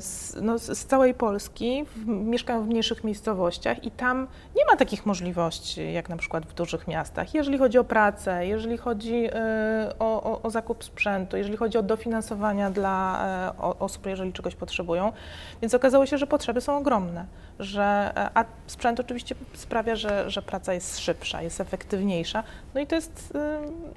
z, 0.00 0.36
no, 0.42 0.58
z 0.58 0.84
całej 0.84 1.14
Polski, 1.14 1.84
w, 1.84 2.06
mieszkają 2.06 2.62
w 2.62 2.68
mniejszych 2.68 3.04
miejscowościach 3.04 3.84
i 3.84 3.90
tam 3.90 4.28
nie 4.56 4.64
ma 4.70 4.76
takich 4.76 5.06
możliwości 5.06 5.92
jak 5.92 6.08
na 6.08 6.16
przykład 6.16 6.46
w 6.46 6.54
dużych 6.54 6.88
miastach, 6.88 7.34
jeżeli 7.34 7.58
chodzi 7.58 7.78
o 7.78 7.84
pracę, 7.84 8.46
jeżeli 8.46 8.78
chodzi 8.78 9.28
o, 9.98 10.22
o, 10.22 10.42
o, 10.42 10.50
zakup 10.50 10.84
sprzętu, 10.84 11.36
jeżeli 11.36 11.56
chodzi 11.56 11.78
o 11.78 11.82
dofinansowania 11.82 12.70
dla 12.70 13.54
osób, 13.78 14.06
jeżeli 14.06 14.32
czegoś 14.32 14.54
potrzebują. 14.54 15.12
Więc 15.60 15.74
okazało 15.74 16.06
się, 16.06 16.18
że 16.18 16.26
potrzeby 16.26 16.60
są 16.60 16.76
ogromne, 16.76 17.26
że, 17.62 18.12
a 18.34 18.44
sprzęt 18.66 19.00
oczywiście 19.00 19.34
sprawia, 19.54 19.96
że, 19.96 20.30
że 20.30 20.42
praca 20.42 20.74
jest 20.74 20.98
szybsza, 20.98 21.42
jest 21.42 21.60
efektywniejsza. 21.60 22.42
No 22.74 22.80
i 22.80 22.86
to 22.86 22.94
jest 22.94 23.32
y, 23.34 23.38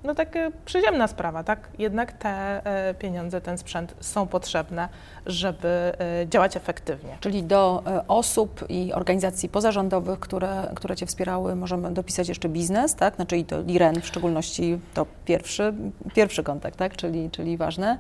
no, 0.04 0.16
taka 0.16 0.40
przyziemna 0.66 1.08
sprawa, 1.08 1.44
tak? 1.44 1.70
Jednak 1.80 2.14
te 2.14 2.62
pieniądze, 3.00 3.42
ten 3.42 3.58
sprzęt 3.58 3.96
są 4.00 4.28
potrzebne, 4.28 4.90
żeby 5.26 5.68
e, 5.68 6.28
działać 6.30 6.58
efektywnie. 6.58 7.18
Czyli 7.20 7.44
do 7.44 7.84
e, 7.88 8.08
osób 8.08 8.66
i 8.70 8.94
organizacji 8.94 9.50
pozarządowych, 9.50 10.20
które, 10.20 10.72
które 10.76 10.96
Cię 10.96 11.06
wspierały, 11.06 11.56
możemy 11.56 11.94
dopisać 11.94 12.30
jeszcze 12.30 12.50
biznes, 12.50 12.96
tak? 12.96 13.16
Znaczy 13.16 13.38
i 13.38 13.46
to 13.46 13.62
Liren 13.62 14.02
w 14.02 14.08
szczególności 14.08 14.80
to 14.94 15.06
pierwszy, 15.26 15.74
pierwszy 16.14 16.44
kontakt, 16.44 16.78
tak? 16.78 16.96
Czyli, 16.96 17.32
czyli 17.32 17.58
ważne. 17.58 17.98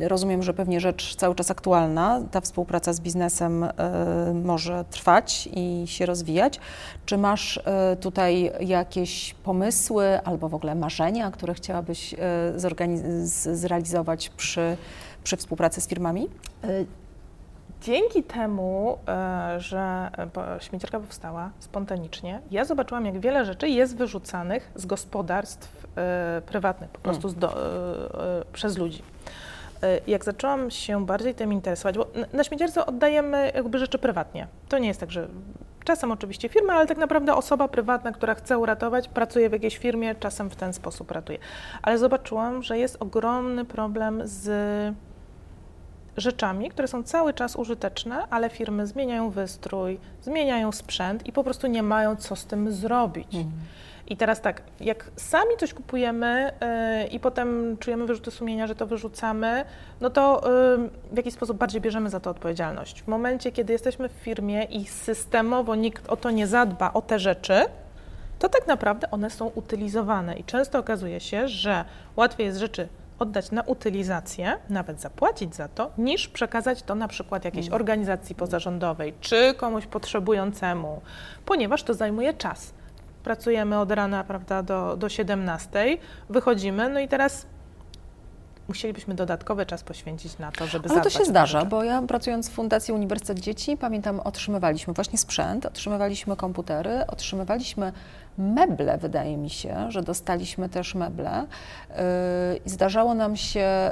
Rozumiem, 0.00 0.42
że 0.42 0.54
pewnie 0.54 0.80
rzecz 0.80 1.16
cały 1.16 1.34
czas 1.34 1.50
aktualna. 1.50 2.20
Ta 2.30 2.40
współpraca 2.40 2.92
z 2.92 3.00
biznesem 3.00 3.64
e, 3.64 3.70
może 4.44 4.84
trwać 4.90 5.48
i 5.52 5.82
się 5.86 6.06
rozwijać. 6.06 6.60
Czy 7.06 7.18
masz 7.18 7.60
tutaj 8.00 8.52
jakieś 8.60 9.34
pomysły 9.34 10.20
albo 10.24 10.48
w 10.48 10.54
ogóle 10.54 10.74
marzenia, 10.74 11.30
które 11.30 11.54
chciałabyś 11.54 12.14
zrealizować 13.52 14.28
przy 14.28 14.76
przy 15.24 15.36
współpracy 15.36 15.80
z 15.80 15.88
firmami? 15.88 16.28
E, 17.80 17.84
dzięki 17.84 18.22
temu, 18.22 18.98
e, 19.08 19.60
że 19.60 20.10
śmieciarka 20.60 21.00
powstała 21.00 21.50
spontanicznie, 21.58 22.40
ja 22.50 22.64
zobaczyłam, 22.64 23.06
jak 23.06 23.20
wiele 23.20 23.44
rzeczy 23.44 23.68
jest 23.68 23.96
wyrzucanych 23.96 24.70
z 24.74 24.86
gospodarstw 24.86 25.86
e, 25.96 26.42
prywatnych, 26.46 26.90
po 26.90 26.98
prostu 26.98 27.28
mm. 27.28 27.40
do, 27.40 27.56
przez 28.52 28.78
ludzi. 28.78 29.02
Jak 30.06 30.24
zaczęłam 30.24 30.70
się 30.70 31.06
bardziej 31.06 31.34
tym 31.34 31.52
interesować, 31.52 31.96
bo 31.98 32.06
na 32.32 32.44
śmieciarce 32.44 32.86
oddajemy 32.86 33.52
jakby 33.54 33.78
rzeczy 33.78 33.98
prywatnie. 33.98 34.46
To 34.68 34.78
nie 34.78 34.88
jest 34.88 35.00
tak, 35.00 35.10
że 35.10 35.28
czasem 35.84 36.12
oczywiście 36.12 36.48
firma, 36.48 36.74
ale 36.74 36.86
tak 36.86 36.98
naprawdę 36.98 37.34
osoba 37.34 37.68
prywatna, 37.68 38.12
która 38.12 38.34
chce 38.34 38.58
uratować, 38.58 39.08
pracuje 39.08 39.48
w 39.48 39.52
jakiejś 39.52 39.78
firmie, 39.78 40.14
czasem 40.14 40.50
w 40.50 40.56
ten 40.56 40.72
sposób 40.72 41.10
ratuje. 41.10 41.38
Ale 41.82 41.98
zobaczyłam, 41.98 42.62
że 42.62 42.78
jest 42.78 42.96
ogromny 43.00 43.64
problem 43.64 44.20
z 44.24 44.94
rzeczami, 46.16 46.70
które 46.70 46.88
są 46.88 47.02
cały 47.02 47.34
czas 47.34 47.56
użyteczne, 47.56 48.26
ale 48.30 48.50
firmy 48.50 48.86
zmieniają 48.86 49.30
wystrój, 49.30 49.98
zmieniają 50.22 50.72
sprzęt 50.72 51.26
i 51.26 51.32
po 51.32 51.44
prostu 51.44 51.66
nie 51.66 51.82
mają 51.82 52.16
co 52.16 52.36
z 52.36 52.46
tym 52.46 52.72
zrobić. 52.72 53.34
Mhm. 53.34 53.52
I 54.10 54.16
teraz 54.16 54.40
tak, 54.40 54.62
jak 54.80 55.10
sami 55.16 55.56
coś 55.58 55.74
kupujemy 55.74 56.52
yy, 57.00 57.06
i 57.06 57.20
potem 57.20 57.76
czujemy 57.78 58.06
wyrzuty 58.06 58.30
sumienia, 58.30 58.66
że 58.66 58.74
to 58.74 58.86
wyrzucamy, 58.86 59.64
no 60.00 60.10
to 60.10 60.42
yy, 60.78 60.90
w 61.12 61.16
jakiś 61.16 61.34
sposób 61.34 61.56
bardziej 61.56 61.80
bierzemy 61.80 62.10
za 62.10 62.20
to 62.20 62.30
odpowiedzialność. 62.30 63.02
W 63.02 63.08
momencie, 63.08 63.52
kiedy 63.52 63.72
jesteśmy 63.72 64.08
w 64.08 64.12
firmie 64.12 64.64
i 64.64 64.84
systemowo 64.84 65.74
nikt 65.74 66.08
o 66.08 66.16
to 66.16 66.30
nie 66.30 66.46
zadba, 66.46 66.92
o 66.92 67.02
te 67.02 67.18
rzeczy, 67.18 67.64
to 68.38 68.48
tak 68.48 68.66
naprawdę 68.66 69.10
one 69.10 69.30
są 69.30 69.46
utylizowane 69.46 70.36
i 70.36 70.44
często 70.44 70.78
okazuje 70.78 71.20
się, 71.20 71.48
że 71.48 71.84
łatwiej 72.16 72.46
jest 72.46 72.58
rzeczy 72.58 72.88
oddać 73.20 73.50
na 73.50 73.62
utylizację, 73.62 74.56
nawet 74.68 75.00
zapłacić 75.00 75.54
za 75.54 75.68
to, 75.68 75.90
niż 75.98 76.28
przekazać 76.28 76.82
to 76.82 76.94
na 76.94 77.08
przykład 77.08 77.44
jakiejś 77.44 77.66
mm. 77.66 77.74
organizacji 77.74 78.34
pozarządowej 78.34 79.14
czy 79.20 79.54
komuś 79.54 79.86
potrzebującemu, 79.86 81.00
ponieważ 81.44 81.82
to 81.82 81.94
zajmuje 81.94 82.34
czas. 82.34 82.72
Pracujemy 83.24 83.78
od 83.78 83.92
rana 83.92 84.24
prawda, 84.24 84.62
do, 84.62 84.96
do 84.96 85.08
17, 85.08 85.98
wychodzimy, 86.30 86.88
no 86.88 87.00
i 87.00 87.08
teraz 87.08 87.46
musielibyśmy 88.70 89.14
dodatkowy 89.14 89.66
czas 89.66 89.82
poświęcić 89.82 90.38
na 90.38 90.52
to, 90.52 90.66
żeby 90.66 90.88
Ale 90.88 91.00
to 91.00 91.10
się 91.10 91.24
zdarza, 91.24 91.64
bo 91.64 91.84
ja 91.84 92.02
pracując 92.02 92.48
w 92.48 92.52
Fundacji 92.52 92.94
Uniwersytet 92.94 93.38
Dzieci, 93.38 93.76
pamiętam, 93.76 94.20
otrzymywaliśmy 94.20 94.94
właśnie 94.94 95.18
sprzęt, 95.18 95.66
otrzymywaliśmy 95.66 96.36
komputery, 96.36 97.06
otrzymywaliśmy 97.06 97.92
meble, 98.40 98.98
wydaje 98.98 99.36
mi 99.36 99.50
się, 99.50 99.90
że 99.90 100.02
dostaliśmy 100.02 100.68
też 100.68 100.94
meble. 100.94 101.42
Y, 101.42 101.94
zdarzało 102.64 103.14
nam 103.14 103.36
się 103.36 103.90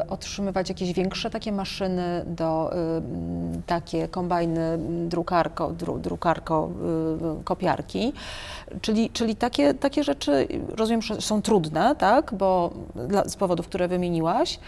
y, 0.00 0.08
otrzymywać 0.08 0.68
jakieś 0.68 0.92
większe 0.92 1.30
takie 1.30 1.52
maszyny 1.52 2.24
do 2.26 2.72
y, 2.72 3.62
takie 3.66 4.08
kombajny 4.08 4.78
drukarko, 5.08 5.70
dru, 5.70 5.98
drukarko 5.98 6.70
kopiarki. 7.44 8.12
Czyli, 8.80 9.10
czyli 9.10 9.36
takie, 9.36 9.74
takie 9.74 10.04
rzeczy, 10.04 10.48
rozumiem, 10.68 11.02
że 11.02 11.20
są 11.20 11.42
trudne, 11.42 11.96
tak, 11.96 12.34
bo 12.34 12.70
dla, 13.08 13.24
z 13.28 13.36
powodów, 13.36 13.68
które 13.68 13.88
wymieniłaś, 13.88 14.58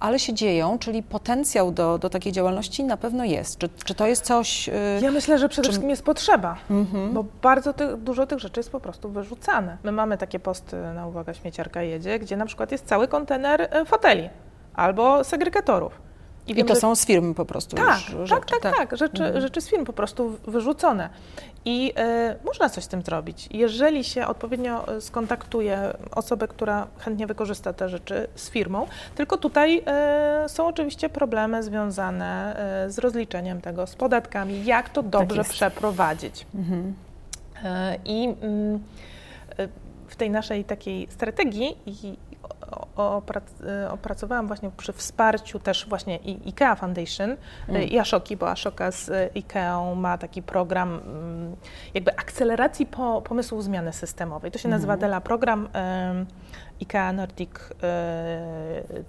ale 0.00 0.18
się 0.18 0.34
dzieją, 0.34 0.78
czyli 0.78 1.02
potencjał 1.02 1.72
do, 1.72 1.98
do 1.98 2.10
takiej 2.10 2.32
działalności 2.32 2.84
na 2.84 2.96
pewno 2.96 3.24
jest. 3.24 3.58
Czy, 3.58 3.68
czy 3.84 3.94
to 3.94 4.06
jest 4.06 4.24
coś... 4.24 4.70
Ja 5.02 5.10
myślę, 5.10 5.38
że 5.38 5.48
przede 5.48 5.68
wszystkim 5.68 5.90
jest 5.90 6.02
potrzeba, 6.02 6.56
mhm. 6.70 7.14
bo 7.14 7.24
bardzo 7.42 7.72
ty, 7.72 7.96
dużo 7.96 8.26
tych 8.26 8.38
rzeczy 8.38 8.60
jest 8.60 8.73
po 8.74 8.80
prostu 8.80 9.08
wyrzucane. 9.08 9.78
My 9.84 9.92
mamy 9.92 10.18
takie 10.18 10.40
posty 10.40 10.76
na 10.94 11.06
Uwaga 11.06 11.34
Śmieciarka 11.34 11.82
jedzie, 11.82 12.18
gdzie 12.18 12.36
na 12.36 12.46
przykład 12.46 12.72
jest 12.72 12.86
cały 12.86 13.08
kontener 13.08 13.68
e, 13.70 13.84
foteli 13.84 14.30
albo 14.74 15.24
segregatorów. 15.24 16.00
I, 16.46 16.50
I 16.50 16.54
wiem, 16.54 16.66
to 16.66 16.74
że... 16.74 16.80
są 16.80 16.96
z 16.96 17.06
firm 17.06 17.34
po 17.34 17.44
prostu 17.44 17.76
tak, 17.76 17.86
już 17.88 18.30
tak, 18.30 18.40
rzeczy. 18.40 18.60
Tak, 18.60 18.60
tak, 18.60 18.76
tak, 18.76 18.98
rzeczy, 18.98 19.24
mhm. 19.24 19.40
rzeczy 19.40 19.60
z 19.60 19.68
firm 19.68 19.84
po 19.84 19.92
prostu 19.92 20.38
wyrzucone. 20.46 21.08
I 21.64 21.92
y, 22.40 22.44
można 22.44 22.68
coś 22.68 22.84
z 22.84 22.88
tym 22.88 23.02
zrobić. 23.02 23.48
Jeżeli 23.50 24.04
się 24.04 24.26
odpowiednio 24.26 24.84
skontaktuje 25.00 25.94
osobę, 26.10 26.48
która 26.48 26.86
chętnie 26.98 27.26
wykorzysta 27.26 27.72
te 27.72 27.88
rzeczy 27.88 28.28
z 28.34 28.50
firmą, 28.50 28.86
tylko 29.14 29.36
tutaj 29.36 29.82
y, 30.44 30.48
są 30.48 30.66
oczywiście 30.66 31.08
problemy 31.08 31.62
związane 31.62 32.56
y, 32.86 32.90
z 32.90 32.98
rozliczeniem 32.98 33.60
tego, 33.60 33.86
z 33.86 33.96
podatkami, 33.96 34.64
jak 34.64 34.88
to 34.88 35.02
dobrze 35.02 35.42
tak 35.42 35.52
przeprowadzić. 35.52 36.46
Mhm. 36.54 36.94
I 38.04 38.34
mm, 38.40 38.82
w 40.08 40.16
tej 40.16 40.30
naszej 40.30 40.64
takiej 40.64 41.06
strategii 41.10 41.76
opracowałam 43.90 44.46
właśnie 44.46 44.70
przy 44.76 44.92
wsparciu 44.92 45.58
też 45.58 45.86
właśnie 45.88 46.18
IKEA 46.46 46.76
Foundation 46.76 47.36
mm. 47.68 47.82
i 47.82 47.98
Ashoki, 47.98 48.36
bo 48.36 48.50
Ashoka 48.50 48.90
z 48.90 49.10
IKEA 49.36 49.94
ma 49.96 50.18
taki 50.18 50.42
program 50.42 51.00
mm, 51.06 51.56
jakby 51.94 52.16
akceleracji 52.16 52.86
po, 52.86 53.22
pomysłów 53.22 53.64
zmiany 53.64 53.92
systemowej. 53.92 54.50
To 54.50 54.58
się 54.58 54.68
nazywa 54.68 54.92
mm. 54.92 55.00
DELA 55.00 55.20
program. 55.20 55.68
IKEA 56.80 57.12
Nordic 57.12 57.50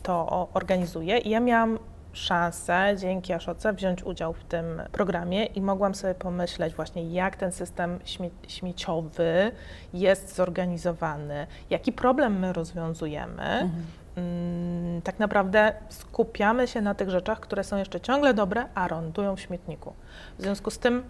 to 0.03 0.47
organizuje 0.53 1.17
i 1.17 1.29
ja 1.29 1.39
miałam 1.39 1.79
szansę 2.15 2.95
dzięki 2.97 3.33
Aszoce 3.33 3.73
wziąć 3.73 4.03
udział 4.03 4.33
w 4.33 4.43
tym 4.43 4.81
programie 4.91 5.45
i 5.45 5.61
mogłam 5.61 5.95
sobie 5.95 6.15
pomyśleć 6.15 6.73
właśnie, 6.73 7.13
jak 7.13 7.35
ten 7.35 7.51
system 7.51 7.99
śmie 8.05 8.29
śmieciowy 8.47 9.51
jest 9.93 10.35
zorganizowany, 10.35 11.47
jaki 11.69 11.93
problem 11.93 12.39
my 12.39 12.53
rozwiązujemy. 12.53 13.43
Mhm. 13.43 13.85
Mm, 14.15 15.01
tak 15.01 15.19
naprawdę 15.19 15.73
skupiamy 15.89 16.67
się 16.67 16.81
na 16.81 16.95
tych 16.95 17.09
rzeczach, 17.09 17.39
które 17.39 17.63
są 17.63 17.77
jeszcze 17.77 18.01
ciągle 18.01 18.33
dobre, 18.33 18.65
a 18.75 18.87
lądują 18.87 19.35
w 19.35 19.39
śmietniku. 19.39 19.93
W 20.39 20.41
związku 20.41 20.71
z 20.71 20.79
tym 20.79 21.03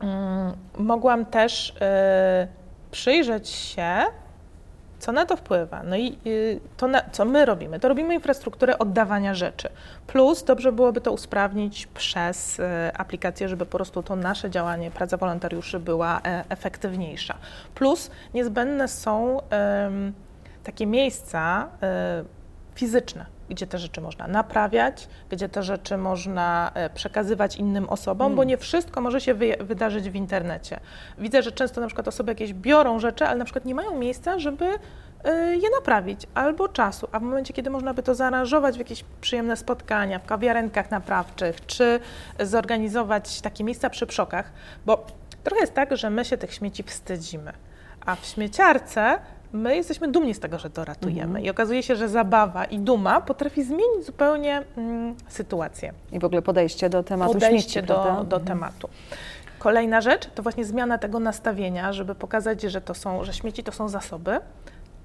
mm, 0.00 0.52
mogłam 0.78 1.26
też 1.26 1.70
y, 1.70 1.72
przyjrzeć 2.90 3.48
się 3.48 3.86
co 5.02 5.12
na 5.12 5.26
to 5.26 5.36
wpływa? 5.36 5.82
No 5.82 5.96
i 5.96 6.18
y, 6.26 6.60
to, 6.76 6.88
na, 6.88 7.02
co 7.12 7.24
my 7.24 7.44
robimy? 7.44 7.80
To 7.80 7.88
robimy 7.88 8.14
infrastrukturę 8.14 8.78
oddawania 8.78 9.34
rzeczy. 9.34 9.68
Plus 10.06 10.44
dobrze 10.44 10.72
byłoby 10.72 11.00
to 11.00 11.12
usprawnić 11.12 11.86
przez 11.86 12.58
y, 12.58 12.62
aplikację, 12.94 13.48
żeby 13.48 13.66
po 13.66 13.76
prostu 13.78 14.02
to 14.02 14.16
nasze 14.16 14.50
działanie, 14.50 14.90
praca 14.90 15.16
wolontariuszy 15.16 15.80
była 15.80 16.20
e, 16.24 16.44
efektywniejsza. 16.48 17.34
Plus 17.74 18.10
niezbędne 18.34 18.88
są 18.88 19.40
takie 20.64 20.86
miejsca 20.86 21.68
e, 21.82 22.24
fizyczne, 22.74 23.26
gdzie 23.50 23.66
te 23.66 23.78
rzeczy 23.78 24.00
można 24.00 24.28
naprawiać, 24.28 25.08
gdzie 25.30 25.48
te 25.48 25.62
rzeczy 25.62 25.96
można 25.96 26.70
e, 26.74 26.90
przekazywać 26.90 27.56
innym 27.56 27.88
osobom, 27.88 28.24
hmm. 28.24 28.36
bo 28.36 28.44
nie 28.44 28.58
wszystko 28.58 29.00
może 29.00 29.20
się 29.20 29.34
wy 29.34 29.56
wydarzyć 29.60 30.10
w 30.10 30.14
internecie. 30.14 30.80
Widzę, 31.18 31.42
że 31.42 31.52
często 31.52 31.80
na 31.80 31.86
przykład 31.86 32.08
osoby 32.08 32.30
jakieś 32.30 32.54
biorą 32.54 32.98
rzeczy, 32.98 33.26
ale 33.26 33.38
na 33.38 33.44
przykład 33.44 33.64
nie 33.64 33.74
mają 33.74 33.98
miejsca, 33.98 34.38
żeby 34.38 34.64
e, 35.24 35.56
je 35.56 35.70
naprawić, 35.70 36.26
albo 36.34 36.68
czasu, 36.68 37.08
a 37.12 37.18
w 37.18 37.22
momencie, 37.22 37.54
kiedy 37.54 37.70
można 37.70 37.94
by 37.94 38.02
to 38.02 38.14
zaaranżować 38.14 38.74
w 38.74 38.78
jakieś 38.78 39.04
przyjemne 39.20 39.56
spotkania, 39.56 40.18
w 40.18 40.26
kawiarenkach 40.26 40.90
naprawczych, 40.90 41.66
czy 41.66 42.00
zorganizować 42.40 43.40
takie 43.40 43.64
miejsca 43.64 43.90
przy 43.90 44.06
przokach, 44.06 44.52
bo 44.86 45.06
trochę 45.44 45.60
jest 45.60 45.74
tak, 45.74 45.96
że 45.96 46.10
my 46.10 46.24
się 46.24 46.36
tych 46.36 46.54
śmieci 46.54 46.82
wstydzimy, 46.82 47.52
a 48.06 48.16
w 48.16 48.26
śmieciarce 48.26 49.18
my 49.52 49.76
jesteśmy 49.76 50.08
dumni 50.08 50.34
z 50.34 50.40
tego, 50.40 50.58
że 50.58 50.70
to 50.70 50.84
ratujemy. 50.84 51.22
Mhm. 51.22 51.44
I 51.44 51.50
okazuje 51.50 51.82
się, 51.82 51.96
że 51.96 52.08
zabawa 52.08 52.64
i 52.64 52.78
duma 52.78 53.20
potrafi 53.20 53.64
zmienić 53.64 54.06
zupełnie 54.06 54.62
mm, 54.76 55.14
sytuację. 55.28 55.92
I 56.12 56.18
w 56.18 56.24
ogóle 56.24 56.42
podejście 56.42 56.90
do 56.90 57.02
tematu 57.02 57.32
Podejście 57.32 57.72
śmieci, 57.72 57.86
do, 57.86 58.04
do 58.04 58.36
mhm. 58.36 58.44
tematu. 58.44 58.88
Kolejna 59.58 60.00
rzecz 60.00 60.30
to 60.34 60.42
właśnie 60.42 60.64
zmiana 60.64 60.98
tego 60.98 61.20
nastawienia, 61.20 61.92
żeby 61.92 62.14
pokazać, 62.14 62.62
że 62.62 62.80
to 62.80 62.94
są, 62.94 63.24
że 63.24 63.32
śmieci 63.32 63.62
to 63.62 63.72
są 63.72 63.88
zasoby, 63.88 64.40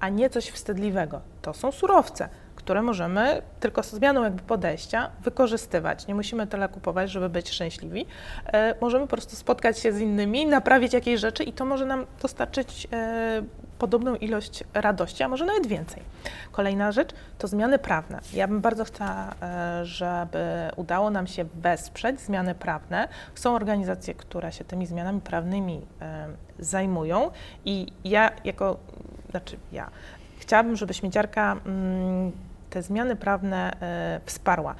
a 0.00 0.08
nie 0.08 0.30
coś 0.30 0.48
wstydliwego. 0.48 1.20
To 1.42 1.54
są 1.54 1.72
surowce 1.72 2.28
które 2.58 2.82
możemy 2.82 3.42
tylko 3.60 3.82
z 3.82 3.90
zmianą 3.90 4.22
jakby 4.22 4.42
podejścia 4.42 5.10
wykorzystywać. 5.22 6.06
Nie 6.06 6.14
musimy 6.14 6.46
tyle 6.46 6.68
kupować, 6.68 7.10
żeby 7.10 7.28
być 7.28 7.50
szczęśliwi. 7.50 8.06
E, 8.46 8.74
możemy 8.80 9.04
po 9.04 9.10
prostu 9.10 9.36
spotkać 9.36 9.78
się 9.78 9.92
z 9.92 10.00
innymi, 10.00 10.46
naprawić 10.46 10.92
jakieś 10.92 11.20
rzeczy 11.20 11.44
i 11.44 11.52
to 11.52 11.64
może 11.64 11.86
nam 11.86 12.06
dostarczyć 12.22 12.88
e, 12.92 13.42
podobną 13.78 14.14
ilość 14.14 14.64
radości, 14.74 15.22
a 15.22 15.28
może 15.28 15.44
nawet 15.44 15.66
więcej. 15.66 16.02
Kolejna 16.52 16.92
rzecz 16.92 17.10
to 17.38 17.48
zmiany 17.48 17.78
prawne. 17.78 18.20
Ja 18.32 18.48
bym 18.48 18.60
bardzo 18.60 18.84
chciała, 18.84 19.34
e, 19.42 19.86
żeby 19.86 20.44
udało 20.76 21.10
nam 21.10 21.26
się 21.26 21.44
wesprzeć 21.54 22.20
zmiany 22.20 22.54
prawne. 22.54 23.08
Są 23.34 23.54
organizacje, 23.54 24.14
które 24.14 24.52
się 24.52 24.64
tymi 24.64 24.86
zmianami 24.86 25.20
prawnymi 25.20 25.86
zajmują 26.58 27.30
i 27.64 27.86
ja 28.04 28.30
jako, 28.44 28.76
znaczy 29.30 29.56
ja, 29.72 29.90
chciałabym, 30.38 30.76
żeby 30.76 30.94
śmieciarka 30.94 31.56
mm, 31.66 32.32
te 32.70 32.82
zmiany 32.82 33.16
prawne 33.16 33.80
e, 33.80 34.20
wsparła, 34.24 34.74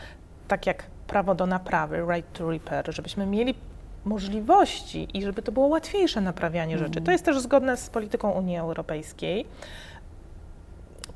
tak 0.48 0.66
jak 0.66 0.82
prawo 1.06 1.34
do 1.34 1.46
naprawy, 1.46 2.06
right 2.08 2.38
to 2.38 2.50
repair, 2.50 2.94
żebyśmy 2.94 3.26
mieli 3.26 3.54
możliwości 4.04 5.08
i 5.14 5.22
żeby 5.22 5.42
to 5.42 5.52
było 5.52 5.66
łatwiejsze 5.66 6.20
naprawianie 6.20 6.78
rzeczy. 6.78 7.00
To 7.00 7.10
jest 7.12 7.24
też 7.24 7.40
zgodne 7.40 7.76
z 7.76 7.90
polityką 7.90 8.30
Unii 8.30 8.56
Europejskiej 8.56 9.46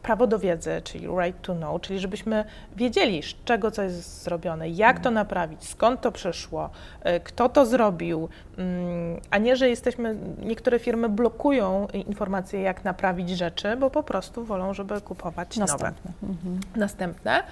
prawo 0.02 0.26
do 0.26 0.38
wiedzy, 0.38 0.80
czyli 0.84 1.06
right 1.06 1.42
to 1.42 1.54
know, 1.54 1.80
czyli 1.80 1.98
żebyśmy 1.98 2.44
wiedzieli, 2.76 3.22
z 3.22 3.34
czego 3.44 3.70
co 3.70 3.82
jest 3.82 4.22
zrobione, 4.22 4.68
jak 4.68 5.00
to 5.00 5.10
naprawić, 5.10 5.68
skąd 5.68 6.00
to 6.00 6.12
przyszło, 6.12 6.70
y, 7.16 7.20
kto 7.20 7.48
to 7.48 7.66
zrobił, 7.66 8.28
mm, 8.58 9.20
a 9.30 9.38
nie, 9.38 9.56
że 9.56 9.68
jesteśmy, 9.68 10.16
niektóre 10.38 10.78
firmy 10.78 11.08
blokują 11.08 11.86
informacje, 12.06 12.60
jak 12.60 12.84
naprawić 12.84 13.30
rzeczy, 13.30 13.76
bo 13.76 13.90
po 13.90 14.02
prostu 14.02 14.44
wolą, 14.44 14.74
żeby 14.74 15.00
kupować 15.00 15.56
Następne. 15.56 16.12
nowe. 16.22 16.32
Mhm. 16.32 16.60
Następne. 16.76 17.42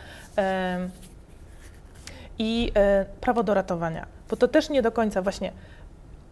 I 2.38 2.72
e, 2.74 3.04
prawo 3.20 3.42
do 3.42 3.54
ratowania, 3.54 4.06
bo 4.30 4.36
to 4.36 4.48
też 4.48 4.70
nie 4.70 4.82
do 4.82 4.92
końca 4.92 5.22
właśnie 5.22 5.52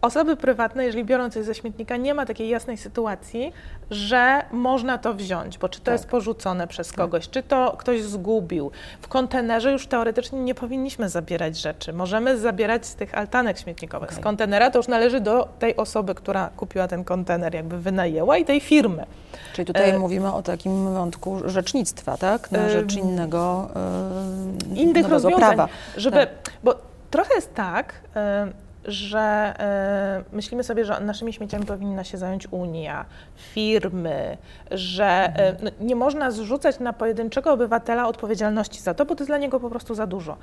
Osoby 0.01 0.35
prywatne, 0.35 0.85
jeżeli 0.85 1.05
biorą 1.05 1.29
coś 1.29 1.45
ze 1.45 1.55
śmietnika, 1.55 1.97
nie 1.97 2.13
ma 2.13 2.25
takiej 2.25 2.49
jasnej 2.49 2.77
sytuacji, 2.77 3.53
że 3.91 4.43
można 4.51 4.97
to 4.97 5.13
wziąć, 5.13 5.57
bo 5.57 5.69
czy 5.69 5.79
to 5.79 5.85
tak. 5.85 5.93
jest 5.93 6.07
porzucone 6.07 6.67
przez 6.67 6.87
tak. 6.87 6.97
kogoś, 6.97 7.27
tak. 7.27 7.33
czy 7.33 7.43
to 7.43 7.75
ktoś 7.77 8.01
zgubił. 8.01 8.71
W 9.01 9.07
kontenerze 9.07 9.71
już 9.71 9.87
teoretycznie 9.87 10.39
nie 10.39 10.55
powinniśmy 10.55 11.09
zabierać 11.09 11.57
rzeczy. 11.57 11.93
Możemy 11.93 12.37
zabierać 12.37 12.85
z 12.85 12.95
tych 12.95 13.17
altanek 13.17 13.59
śmietnikowych. 13.59 14.09
Okay. 14.09 14.21
Z 14.21 14.23
kontenera 14.23 14.71
to 14.71 14.79
już 14.79 14.87
należy 14.87 15.19
do 15.19 15.47
tej 15.59 15.75
osoby, 15.75 16.15
która 16.15 16.49
kupiła 16.57 16.87
ten 16.87 17.03
kontener, 17.03 17.53
jakby 17.53 17.79
wynajęła 17.79 18.37
i 18.37 18.45
tej 18.45 18.59
firmy. 18.59 19.05
Czyli 19.53 19.65
tutaj 19.65 19.89
e... 19.89 19.99
mówimy 19.99 20.33
o 20.33 20.41
takim 20.41 20.93
wątku 20.93 21.41
rzecznictwa, 21.45 22.17
tak? 22.17 22.51
Na 22.51 22.69
rzecz 22.69 22.95
innego, 22.95 23.69
e... 24.75 24.75
innych 24.75 25.09
rozwiązań, 25.09 25.39
prawa. 25.39 25.67
Żeby, 25.97 26.17
tak. 26.17 26.53
bo 26.63 26.75
trochę 27.11 27.35
jest 27.35 27.53
tak, 27.53 27.93
że 28.85 29.53
y, 30.31 30.35
myślimy 30.35 30.63
sobie, 30.63 30.85
że 30.85 30.99
naszymi 30.99 31.33
śmieciami 31.33 31.65
powinna 31.65 32.03
się 32.03 32.17
zająć 32.17 32.47
Unia, 32.51 33.05
firmy, 33.35 34.37
że 34.71 35.33
y, 35.59 35.63
no, 35.63 35.71
nie 35.81 35.95
można 35.95 36.31
zrzucać 36.31 36.79
na 36.79 36.93
pojedynczego 36.93 37.53
obywatela 37.53 38.07
odpowiedzialności 38.07 38.81
za 38.81 38.93
to, 38.93 39.05
bo 39.05 39.15
to 39.15 39.21
jest 39.21 39.29
dla 39.29 39.37
niego 39.37 39.59
po 39.59 39.69
prostu 39.69 39.95
za 39.95 40.07
dużo. 40.07 40.37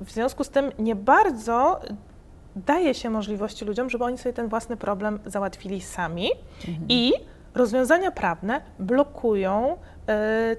W 0.00 0.10
związku 0.10 0.44
z 0.44 0.48
tym 0.48 0.72
nie 0.78 0.96
bardzo 0.96 1.80
daje 2.56 2.94
się 2.94 3.10
możliwości 3.10 3.64
ludziom, 3.64 3.90
żeby 3.90 4.04
oni 4.04 4.18
sobie 4.18 4.32
ten 4.32 4.48
własny 4.48 4.76
problem 4.76 5.18
załatwili 5.26 5.80
sami 5.80 6.28
mhm. 6.68 6.86
i 6.88 7.12
rozwiązania 7.54 8.10
prawne 8.10 8.60
blokują 8.78 9.76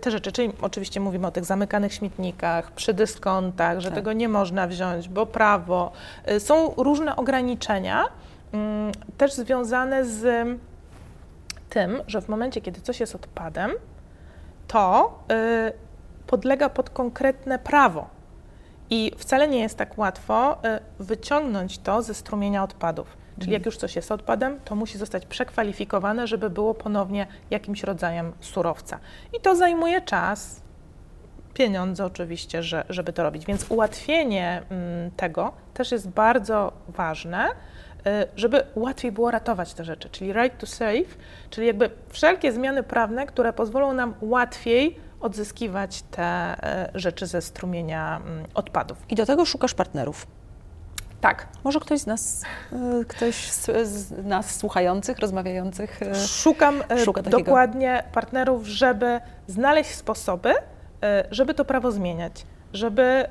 te 0.01 0.11
rzeczy, 0.11 0.31
czyli 0.31 0.53
oczywiście 0.61 0.99
mówimy 0.99 1.27
o 1.27 1.31
tych 1.31 1.45
zamykanych 1.45 1.93
śmietnikach, 1.93 2.71
przy 2.71 2.93
dyskontach, 2.93 3.79
że 3.79 3.89
tak. 3.89 3.95
tego 3.95 4.13
nie 4.13 4.29
można 4.29 4.67
wziąć, 4.67 5.09
bo 5.09 5.25
prawo. 5.25 5.91
E, 6.25 6.39
są 6.39 6.73
różne 6.77 7.15
ograniczenia, 7.15 8.05
mm, 8.53 8.91
też 9.17 9.33
związane 9.33 10.05
z 10.05 10.47
tym, 11.69 12.01
że 12.07 12.21
w 12.21 12.29
momencie, 12.29 12.61
kiedy 12.61 12.81
coś 12.81 12.99
jest 12.99 13.15
odpadem, 13.15 13.71
to 14.67 15.13
e, 15.31 15.71
podlega 16.27 16.69
pod 16.69 16.89
konkretne 16.89 17.59
prawo. 17.59 18.07
I 18.89 19.11
wcale 19.17 19.47
nie 19.47 19.59
jest 19.59 19.77
tak 19.77 19.97
łatwo 19.97 20.57
wyciągnąć 20.99 21.79
to 21.79 22.01
ze 22.01 22.13
strumienia 22.13 22.63
odpadów. 22.63 23.16
Czyli 23.39 23.51
jak 23.51 23.65
już 23.65 23.77
coś 23.77 23.95
jest 23.95 24.11
odpadem, 24.11 24.59
to 24.65 24.75
musi 24.75 24.97
zostać 24.97 25.25
przekwalifikowane, 25.25 26.27
żeby 26.27 26.49
było 26.49 26.73
ponownie 26.73 27.27
jakimś 27.49 27.83
rodzajem 27.83 28.31
surowca. 28.39 28.99
I 29.37 29.41
to 29.41 29.55
zajmuje 29.55 30.01
czas, 30.01 30.61
pieniądze 31.53 32.05
oczywiście, 32.05 32.63
że, 32.63 32.85
żeby 32.89 33.13
to 33.13 33.23
robić. 33.23 33.45
Więc 33.45 33.65
ułatwienie 33.71 34.61
mm, 34.69 35.11
tego 35.11 35.53
też 35.73 35.91
jest 35.91 36.09
bardzo 36.09 36.73
ważne, 36.87 37.47
y, 37.47 37.51
żeby 38.35 38.63
łatwiej 38.75 39.11
było 39.11 39.31
ratować 39.31 39.73
te 39.73 39.83
rzeczy, 39.83 40.09
czyli 40.09 40.33
right 40.33 40.57
to 40.57 40.65
save, 40.65 41.17
czyli 41.49 41.67
jakby 41.67 41.89
wszelkie 42.09 42.51
zmiany 42.51 42.83
prawne, 42.83 43.25
które 43.25 43.53
pozwolą 43.53 43.93
nam 43.93 44.13
łatwiej 44.21 44.99
odzyskiwać 45.19 46.01
te 46.01 46.23
e, 46.23 46.91
rzeczy 46.95 47.27
ze 47.27 47.41
strumienia 47.41 48.21
mm, 48.25 48.45
odpadów. 48.53 48.97
I 49.09 49.15
do 49.15 49.25
tego 49.25 49.45
szukasz 49.45 49.73
partnerów. 49.73 50.27
Tak. 51.21 51.47
Może 51.63 51.79
ktoś 51.79 51.99
z 51.99 52.05
nas, 52.07 52.43
e, 53.01 53.05
ktoś 53.05 53.35
z, 53.51 53.87
z 53.89 54.25
nas 54.25 54.55
słuchających, 54.55 55.19
rozmawiających. 55.19 56.01
e, 56.01 56.15
Szukam 56.27 56.83
e, 56.89 57.05
Szuka 57.05 57.23
takiego. 57.23 57.43
dokładnie 57.43 58.03
partnerów, 58.13 58.65
żeby 58.67 59.19
znaleźć 59.47 59.89
sposoby, 59.95 60.53
żeby 61.31 61.53
to 61.53 61.65
prawo 61.65 61.91
zmieniać, 61.91 62.45
żeby 62.73 63.25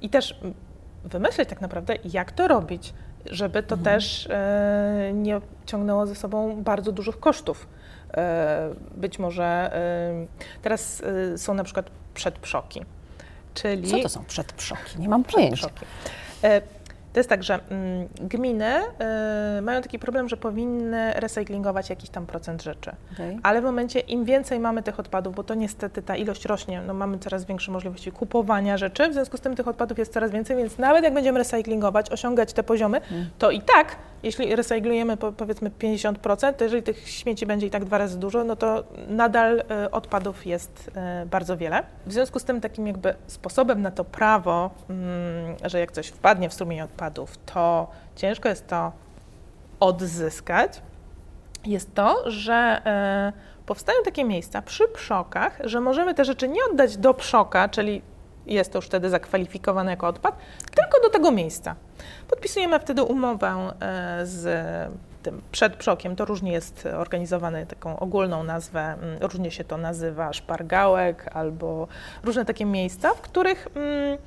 i 0.00 0.08
też 0.10 0.40
wymyśleć 1.04 1.48
tak 1.48 1.60
naprawdę, 1.60 1.94
jak 2.04 2.32
to 2.32 2.48
robić, 2.48 2.94
żeby 3.26 3.62
to 3.62 3.74
Mhm. 3.74 3.84
też 3.96 4.28
nie 5.12 5.40
ciągnęło 5.66 6.06
ze 6.06 6.14
sobą 6.14 6.62
bardzo 6.62 6.92
dużych 6.92 7.20
kosztów. 7.20 7.68
Być 8.96 9.18
może 9.18 9.70
teraz 10.62 11.02
są 11.36 11.54
na 11.54 11.64
przykład 11.64 11.90
przedprzoki, 12.14 12.82
czyli 13.54 13.90
Co 13.90 13.98
to 13.98 14.08
są 14.08 14.24
przedprzoki? 14.24 14.98
Nie 15.00 15.08
mam 15.08 15.24
pojęcia. 15.24 15.68
To 17.16 17.20
jest 17.20 17.30
tak, 17.30 17.42
że 17.42 17.54
mm, 17.70 18.08
gminy 18.20 18.64
e, 18.98 19.60
mają 19.62 19.82
taki 19.82 19.98
problem, 19.98 20.28
że 20.28 20.36
powinny 20.36 21.12
recyklingować 21.12 21.90
jakiś 21.90 22.10
tam 22.10 22.26
procent 22.26 22.62
rzeczy. 22.62 22.90
Okej. 23.12 23.38
Ale 23.42 23.60
w 23.60 23.64
momencie, 23.64 24.00
im 24.00 24.24
więcej 24.24 24.60
mamy 24.60 24.82
tych 24.82 25.00
odpadów, 25.00 25.34
bo 25.34 25.44
to 25.44 25.54
niestety 25.54 26.02
ta 26.02 26.16
ilość 26.16 26.44
rośnie, 26.44 26.82
no 26.86 26.94
mamy 26.94 27.18
coraz 27.18 27.44
większe 27.44 27.72
możliwości 27.72 28.12
kupowania 28.12 28.76
rzeczy, 28.76 29.08
w 29.08 29.12
związku 29.12 29.36
z 29.36 29.40
tym 29.40 29.56
tych 29.56 29.68
odpadów 29.68 29.98
jest 29.98 30.12
coraz 30.12 30.30
więcej, 30.30 30.56
więc 30.56 30.78
nawet 30.78 31.04
jak 31.04 31.14
będziemy 31.14 31.38
recyklingować, 31.38 32.10
osiągać 32.10 32.52
te 32.52 32.62
poziomy, 32.62 33.00
Mm. 33.10 33.26
to 33.38 33.50
i 33.50 33.60
tak, 33.60 33.96
jeśli 34.26 34.56
recyklujemy 34.56 35.16
po, 35.16 35.32
powiedzmy 35.32 35.70
50%, 35.70 36.52
to 36.52 36.64
jeżeli 36.64 36.82
tych 36.82 37.08
śmieci 37.08 37.46
będzie 37.46 37.66
i 37.66 37.70
tak 37.70 37.84
dwa 37.84 37.98
razy 37.98 38.18
dużo, 38.18 38.44
no 38.44 38.56
to 38.56 38.84
nadal 39.08 39.62
e, 39.70 39.90
odpadów 39.90 40.46
jest 40.46 40.90
e, 40.94 41.26
bardzo 41.26 41.56
wiele. 41.56 41.82
W 42.06 42.12
związku 42.12 42.38
z 42.38 42.44
tym 42.44 42.60
takim 42.60 42.86
jakby 42.86 43.14
sposobem 43.26 43.82
na 43.82 43.90
to 43.90 44.04
prawo, 44.04 44.70
mm, 44.90 45.56
że 45.64 45.80
jak 45.80 45.92
coś 45.92 46.08
wpadnie 46.08 46.48
w 46.48 46.54
strumień 46.54 46.80
odpadów, 46.80 47.38
to 47.38 47.90
ciężko 48.16 48.48
jest 48.48 48.66
to 48.66 48.92
odzyskać, 49.80 50.82
jest 51.64 51.94
to, 51.94 52.30
że 52.30 52.54
e, 52.86 53.32
powstają 53.66 53.98
takie 54.04 54.24
miejsca 54.24 54.62
przy 54.62 54.88
przokach, 54.88 55.58
że 55.64 55.80
możemy 55.80 56.14
te 56.14 56.24
rzeczy 56.24 56.48
nie 56.48 56.60
oddać 56.70 56.96
do 56.96 57.14
przoka, 57.14 57.68
czyli 57.68 58.02
jest 58.46 58.72
to 58.72 58.78
już 58.78 58.86
wtedy 58.86 59.10
zakwalifikowane 59.10 59.90
jako 59.90 60.06
odpad, 60.06 60.36
tylko 60.74 61.02
do 61.02 61.10
tego 61.10 61.30
miejsca. 61.30 61.76
Podpisujemy 62.28 62.80
wtedy 62.80 63.02
umowę 63.02 63.72
e, 63.80 64.26
z 64.26 64.44
tym 65.22 65.42
przed 65.52 65.76
przokiem. 65.76 66.16
To 66.16 66.24
różnie 66.24 66.52
jest 66.52 66.88
organizowane, 66.96 67.66
taką 67.66 67.98
ogólną 67.98 68.44
nazwę, 68.44 68.80
mm, 68.80 69.18
różnie 69.20 69.50
się 69.50 69.64
to 69.64 69.76
nazywa, 69.76 70.32
szpargałek 70.32 71.30
albo 71.32 71.88
różne 72.24 72.44
takie 72.44 72.64
miejsca, 72.64 73.14
w 73.14 73.20
których 73.20 73.68
mm, 73.76 74.18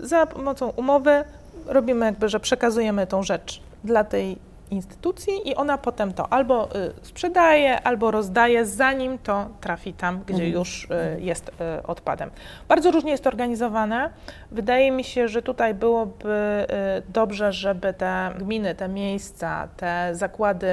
za 0.00 0.26
pomocą 0.26 0.68
umowy 0.68 1.24
robimy 1.66 2.06
jakby, 2.06 2.28
że 2.28 2.40
przekazujemy 2.40 3.06
tą 3.06 3.22
rzecz 3.22 3.60
dla 3.84 4.04
tej 4.04 4.38
instytucji 4.70 5.48
i 5.48 5.54
ona 5.54 5.78
potem 5.78 6.12
to 6.12 6.32
albo 6.32 6.68
y, 6.76 6.92
sprzedaje, 7.02 7.80
albo 7.82 8.10
rozdaje, 8.10 8.66
zanim 8.66 9.18
to 9.18 9.46
trafi 9.60 9.92
tam, 9.92 10.20
gdzie 10.26 10.34
Mhm. 10.44 10.52
już 10.52 10.84
y, 10.84 11.20
jest 11.20 11.48
y, 11.48 11.82
odpadem. 11.86 12.30
Bardzo 12.68 12.90
różnie 12.90 13.10
jest 13.10 13.24
to 13.24 13.30
organizowane. 13.30 14.10
Wydaje 14.50 14.90
mi 14.90 15.04
się, 15.04 15.28
że 15.28 15.42
tutaj 15.42 15.74
byłoby 15.74 16.66
dobrze, 17.08 17.52
żeby 17.52 17.92
te 17.94 18.30
gminy, 18.38 18.74
te 18.74 18.88
miejsca, 18.88 19.68
te 19.76 20.10
zakłady 20.14 20.66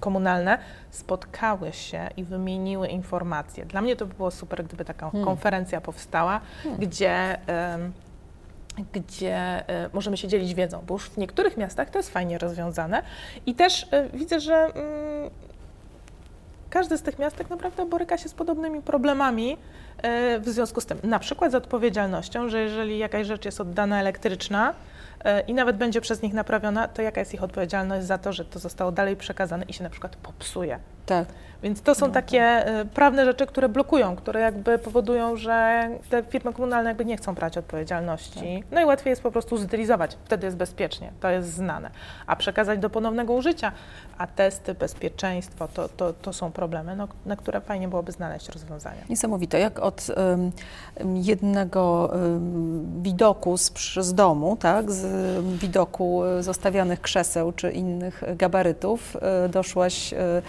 komunalne 0.00 0.58
spotkały 0.90 1.72
się 1.72 2.08
i 2.16 2.24
wymieniły 2.24 2.88
informacje. 2.88 3.66
Dla 3.66 3.80
mnie 3.80 3.96
to 3.96 4.06
by 4.06 4.14
było 4.14 4.30
super, 4.30 4.64
gdyby 4.64 4.84
taka 4.84 5.10
Hmm. 5.10 5.24
konferencja 5.24 5.80
powstała, 5.80 6.40
Hmm. 6.62 6.80
gdzie 6.80 7.38
gdzie 8.92 9.36
e, 9.68 9.90
możemy 9.92 10.16
się 10.16 10.28
dzielić 10.28 10.54
wiedzą, 10.54 10.82
bo 10.86 10.94
już 10.94 11.10
w 11.10 11.16
niektórych 11.16 11.56
miastach 11.56 11.90
to 11.90 11.98
jest 11.98 12.10
fajnie 12.10 12.38
rozwiązane 12.38 13.02
i 13.46 13.54
też 13.54 13.86
e, 13.90 14.08
widzę, 14.08 14.40
że 14.40 14.54
mm, 14.54 15.30
każde 16.70 16.98
z 16.98 17.02
tych 17.02 17.18
miast 17.18 17.36
tak 17.36 17.50
naprawdę 17.50 17.86
boryka 17.86 18.18
się 18.18 18.28
z 18.28 18.34
podobnymi 18.34 18.82
problemami 18.82 19.56
e, 20.02 20.40
w 20.40 20.48
związku 20.48 20.80
z 20.80 20.86
tym, 20.86 20.98
na 21.04 21.18
przykład 21.18 21.52
z 21.52 21.54
odpowiedzialnością, 21.54 22.48
że 22.48 22.60
jeżeli 22.60 22.98
jakaś 22.98 23.26
rzecz 23.26 23.44
jest 23.44 23.60
oddana 23.60 24.00
elektryczna 24.00 24.74
i 25.46 25.54
nawet 25.54 25.76
będzie 25.76 26.00
przez 26.00 26.22
nich 26.22 26.34
naprawiona, 26.34 26.88
to 26.88 27.02
jaka 27.02 27.20
jest 27.20 27.34
ich 27.34 27.42
odpowiedzialność 27.42 28.06
za 28.06 28.18
to, 28.18 28.32
że 28.32 28.44
to 28.44 28.58
zostało 28.58 28.92
dalej 28.92 29.16
przekazane 29.16 29.64
i 29.64 29.72
się 29.72 29.84
na 29.84 29.90
przykład 29.90 30.16
popsuje. 30.16 30.78
Tak. 31.08 31.26
Więc 31.62 31.82
to 31.82 31.94
są 31.94 32.06
No 32.06 32.12
takie 32.12 32.40
e, 32.40 32.84
prawne 32.84 33.24
rzeczy, 33.24 33.46
które 33.46 33.68
blokują, 33.68 34.16
które 34.16 34.40
jakby 34.40 34.78
powodują, 34.78 35.36
że 35.36 35.88
te 36.10 36.22
firmy 36.22 36.52
komunalne 36.52 36.90
jakby 36.90 37.04
nie 37.04 37.16
chcą 37.16 37.34
brać 37.34 37.58
odpowiedzialności. 37.58 38.64
No 38.70 38.80
i 38.80 38.84
łatwiej 38.84 39.10
jest 39.10 39.22
po 39.22 39.30
prostu 39.30 39.56
zutylizować, 39.56 40.16
wtedy 40.24 40.46
jest 40.46 40.56
bezpiecznie, 40.56 41.12
to 41.20 41.30
jest 41.30 41.52
znane. 41.52 41.90
A 42.26 42.36
przekazać 42.36 42.78
do 42.78 42.90
ponownego 42.90 43.32
użycia, 43.32 43.72
a 44.18 44.26
testy, 44.26 44.74
bezpieczeństwo, 44.74 45.68
to, 45.68 45.88
to, 45.88 46.12
to 46.12 46.32
są 46.32 46.52
problemy, 46.52 46.96
no, 46.96 47.08
na 47.26 47.36
które 47.36 47.60
fajnie 47.60 47.88
byłoby 47.88 48.12
znaleźć 48.12 48.48
rozwiązania. 48.48 49.02
Niesamowite, 49.08 49.58
jak 49.58 49.78
od 49.78 50.06
em, 50.16 51.16
jednego 51.16 52.14
em, 52.14 53.02
widoku 53.02 53.56
z, 53.56 53.72
z 54.00 54.14
domu, 54.14 54.56
tak, 54.60 54.90
z 54.90 55.04
em, 55.04 55.56
widoku 55.58 56.22
zostawianych 56.40 57.00
krzeseł 57.00 57.52
czy 57.52 57.70
innych 57.70 58.22
gabarytów, 58.36 59.16
e, 59.20 59.48
doszłaś 59.48 60.12
e, 60.12 60.42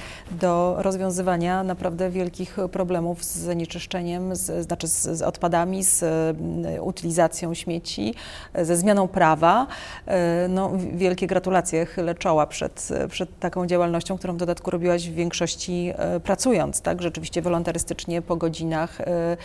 do 0.50 0.76
rozwiązywania 0.78 1.64
naprawdę 1.64 2.10
wielkich 2.10 2.58
problemów 2.72 3.24
z 3.24 3.38
zanieczyszczeniem, 3.38 4.36
z, 4.36 4.66
znaczy 4.66 4.88
z, 4.88 5.02
z 5.18 5.22
odpadami, 5.22 5.84
z 5.84 6.04
em, 6.04 6.84
utylizacją 6.84 7.54
śmieci, 7.54 8.14
ze 8.62 8.76
zmianą 8.78 9.08
prawa. 9.08 9.68
E, 10.08 10.48
No, 10.50 10.72
wielkie 10.94 11.28
gratulacje, 11.28 11.86
chylę 11.86 12.16
czoła 12.16 12.48
przed, 12.48 12.90
przed 13.10 13.40
taką 13.40 13.68
działalnością, 13.68 14.18
którą 14.18 14.34
w 14.34 14.38
dodatku 14.38 14.72
robiłaś 14.72 15.10
w 15.10 15.14
większości 15.14 15.92
e, 15.96 16.20
pracując, 16.20 16.82
tak, 16.82 17.02
rzeczywiście 17.02 17.42
wolontarystycznie 17.42 18.22
po 18.22 18.36
godzinach 18.36 19.02
e, 19.02 19.38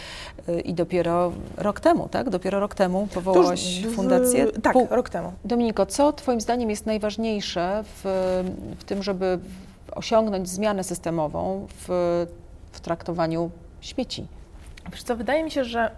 i 0.64 0.74
dopiero 0.74 1.32
rok 1.56 1.80
temu, 1.80 2.08
tak, 2.08 2.30
dopiero 2.30 2.60
rok 2.60 2.74
temu 2.74 3.08
powołałaś 3.14 3.80
w- 3.84 3.94
fundację. 3.94 4.46
Tak, 4.62 4.72
Pół- 4.72 4.86
rok 4.90 5.08
temu. 5.10 5.32
Dominiko, 5.44 5.86
co 5.86 6.12
Twoim 6.12 6.40
zdaniem 6.40 6.70
jest 6.70 6.86
najważniejsze 6.86 7.84
w, 7.86 8.00
w 8.78 8.84
tym, 8.84 9.02
żeby 9.02 9.38
osiągnąć 9.92 10.48
zmianę 10.48 10.84
systemową 10.84 11.66
w, 11.70 11.86
w 12.72 12.80
traktowaniu 12.80 13.50
śmieci? 13.80 14.26
Wiesz 14.90 15.02
co, 15.02 15.16
wydaje 15.16 15.44
mi 15.44 15.50
się, 15.50 15.64
że 15.64 15.90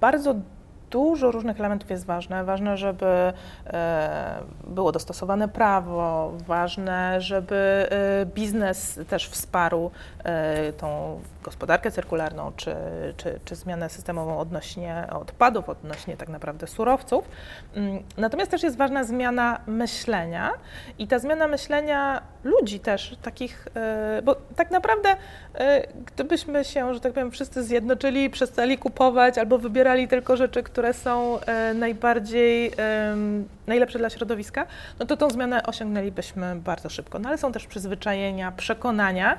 bardzo 0.00 0.34
dużo 0.90 1.30
różnych 1.30 1.60
elementów 1.60 1.90
jest 1.90 2.06
ważne. 2.06 2.44
Ważne, 2.44 2.76
żeby 2.76 3.32
e, 3.66 4.40
było 4.66 4.92
dostosowane 4.92 5.48
prawo, 5.48 6.32
ważne, 6.46 7.20
żeby 7.20 7.88
e, 7.90 8.26
biznes 8.26 9.00
też 9.08 9.28
wsparł 9.28 9.90
e, 10.24 10.72
tą 10.72 11.20
gospodarkę 11.42 11.90
cyrkularną, 11.90 12.52
czy, 12.56 12.74
czy, 13.16 13.40
czy 13.44 13.54
zmianę 13.54 13.88
systemową 13.88 14.38
odnośnie 14.38 15.06
odpadów, 15.10 15.68
odnośnie 15.68 16.16
tak 16.16 16.28
naprawdę 16.28 16.66
surowców. 16.66 17.28
Mm, 17.74 18.02
Natomiast 18.16 18.50
też 18.50 18.62
jest 18.62 18.76
ważna 18.76 19.04
zmiana 19.04 19.60
myślenia 19.66 20.50
i 20.98 21.06
ta 21.06 21.18
zmiana 21.18 21.46
myślenia 21.46 22.22
ludzi 22.44 22.80
też, 22.80 23.16
takich, 23.22 23.68
e, 23.76 24.22
bo 24.22 24.36
tak 24.56 24.70
naprawdę 24.70 25.16
e, 25.54 25.86
gdybyśmy 26.06 26.64
się, 26.64 26.94
że 26.94 27.00
tak 27.00 27.12
powiem, 27.12 27.30
wszyscy 27.30 27.64
zjednoczyli, 27.64 28.30
przestali 28.30 28.78
kupować 28.78 29.38
albo 29.38 29.58
wybierali 29.58 30.08
tylko 30.08 30.36
rzeczy, 30.36 30.62
które 30.62 30.94
są 30.94 31.40
e, 31.40 31.74
najbardziej 31.74 32.72
najlepsze 33.66 33.98
dla 33.98 34.10
środowiska, 34.10 34.66
no 34.98 35.06
to 35.06 35.16
tą 35.16 35.30
zmianę 35.30 35.62
osiągnęlibyśmy 35.62 36.56
bardzo 36.56 36.88
szybko. 36.88 37.18
No 37.18 37.28
ale 37.28 37.38
są 37.38 37.52
też 37.52 37.66
przyzwyczajenia, 37.66 38.52
przekonania. 38.52 39.38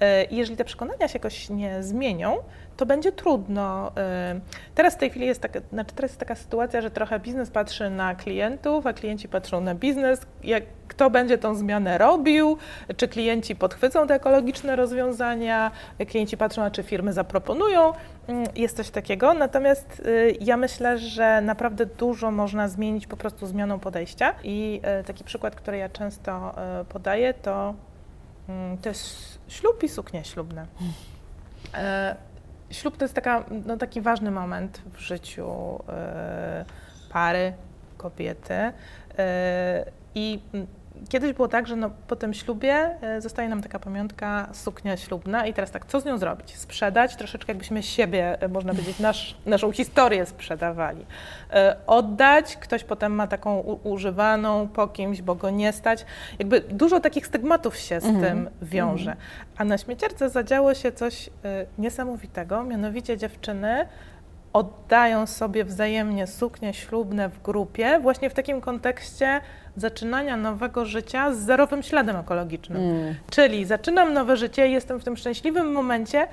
E, 0.00 0.24
Jeżeli 0.30 0.56
te 0.56 0.64
przekonania 0.64 1.08
się 1.08 1.18
jakoś 1.18 1.50
nie 1.50 1.82
zmienią, 1.82 2.36
to 2.76 2.86
będzie 2.86 3.12
trudno. 3.12 3.92
E, 3.96 4.40
Teraz 4.74 4.94
w 4.94 4.96
tej 4.98 5.10
chwili 5.10 5.26
jest 5.26 5.40
taka, 5.40 5.60
znaczy 5.72 5.94
teraz 5.94 6.10
jest 6.10 6.20
taka 6.20 6.34
sytuacja, 6.34 6.80
że 6.80 6.90
trochę 6.90 7.20
biznes 7.20 7.50
patrzy 7.50 7.90
na 7.90 8.14
klientów, 8.14 8.86
a 8.86 8.92
klienci 8.92 9.28
patrzą 9.28 9.60
na 9.60 9.74
biznes. 9.74 10.20
Jak, 10.44 10.62
kto 10.88 11.10
będzie 11.10 11.38
tą 11.38 11.54
zmianę 11.54 11.98
robił? 11.98 12.58
Czy 12.96 13.08
klienci 13.08 13.56
podchwycą 13.56 14.06
te 14.06 14.14
ekologiczne 14.14 14.76
rozwiązania? 14.76 15.70
Klienci 16.08 16.36
patrzą, 16.36 16.62
a 16.62 16.70
czy 16.70 16.82
firmy 16.82 17.12
zaproponują. 17.12 17.92
Mm, 18.26 18.44
Jest 18.56 18.76
coś 18.76 18.90
takiego. 18.90 19.34
Natomiast 19.34 20.00
y, 20.06 20.36
ja 20.40 20.56
myślę, 20.56 20.98
że 20.98 21.40
naprawdę 21.40 21.86
dużo 21.86 22.30
można 22.30 22.68
zmienić 22.68 23.06
po 23.06 23.16
prostu 23.16 23.46
zmianą 23.46 23.78
podejścia. 23.78 24.34
I 24.44 24.80
y, 25.00 25.04
taki 25.04 25.24
przykład, 25.24 25.54
który 25.56 25.78
ja 25.78 25.88
często 25.88 26.54
podaję, 26.88 27.34
to, 27.34 27.74
mm, 28.48 28.78
to 28.78 28.88
jest 28.88 29.33
ślub 29.48 29.82
i 29.82 29.88
suknie 29.88 30.24
ślubne. 30.24 30.66
E, 31.74 32.16
Ślub 32.70 32.96
to 32.96 33.04
jest 33.04 33.14
taka, 33.14 33.44
no, 33.66 33.76
taki 33.76 34.00
ważny 34.00 34.30
moment 34.30 34.82
w 34.92 34.98
życiu 34.98 35.48
e, 35.88 36.64
pary, 37.10 37.52
kobiety. 37.96 38.54
E, 39.18 39.84
I 40.14 40.40
kiedyś 41.08 41.32
było 41.32 41.48
tak, 41.48 41.66
że 41.66 41.76
no, 41.76 41.90
po 42.06 42.16
tym 42.16 42.34
ślubie 42.34 42.96
e, 43.00 43.20
zostaje 43.20 43.48
nam 43.48 43.62
taka 43.62 43.78
pamiątka, 43.78 44.48
suknia 44.52 44.96
ślubna 44.96 45.46
i 45.46 45.54
teraz 45.54 45.70
tak, 45.70 45.86
co 45.86 46.00
z 46.00 46.04
nią 46.04 46.18
zrobić? 46.18 46.56
Sprzedać, 46.56 47.16
troszeczkę 47.16 47.52
jakbyśmy 47.52 47.82
siebie, 47.82 48.42
e, 48.42 48.48
można 48.48 48.72
powiedzieć, 48.72 48.98
nasz, 48.98 49.36
naszą 49.46 49.72
historię 49.72 50.26
sprzedawali. 50.26 51.06
E, 51.50 51.76
oddać, 51.86 52.56
ktoś 52.56 52.84
potem 52.84 53.12
ma 53.12 53.26
taką 53.26 53.60
używaną 53.60 54.68
po 54.68 54.88
kimś, 54.88 55.22
bo 55.22 55.34
go 55.34 55.50
nie 55.50 55.72
stać. 55.72 56.06
Jakby 56.38 56.60
dużo 56.60 57.00
takich 57.00 57.26
stygmatów 57.26 57.76
się 57.76 58.00
z 58.00 58.04
mhm. 58.04 58.24
tym 58.24 58.50
wiąże. 58.62 59.10
Mhm. 59.10 59.28
A 59.56 59.64
na 59.64 59.78
śmieciarce 59.78 60.30
zadziało 60.30 60.74
się 60.74 60.92
coś 60.92 61.30
niesamowitego, 61.78 62.64
mianowicie 62.64 63.16
dziewczyny 63.16 63.86
oddają 64.54 65.26
sobie 65.26 65.64
wzajemnie 65.64 66.26
suknie 66.26 66.74
ślubne 66.74 67.28
w 67.28 67.42
grupie, 67.42 67.98
właśnie 68.00 68.30
w 68.30 68.34
takim 68.34 68.60
kontekście 68.60 69.40
zaczynania 69.76 70.36
nowego 70.36 70.84
życia 70.84 71.32
z 71.32 71.38
zerowym 71.38 71.82
śladem 71.82 72.16
ekologicznym. 72.16 72.82
Mm. 72.82 73.14
Czyli 73.30 73.64
zaczynam 73.64 74.12
nowe 74.12 74.36
życie, 74.36 74.68
jestem 74.68 75.00
w 75.00 75.04
tym 75.04 75.16
szczęśliwym 75.16 75.72
momencie, 75.72 76.26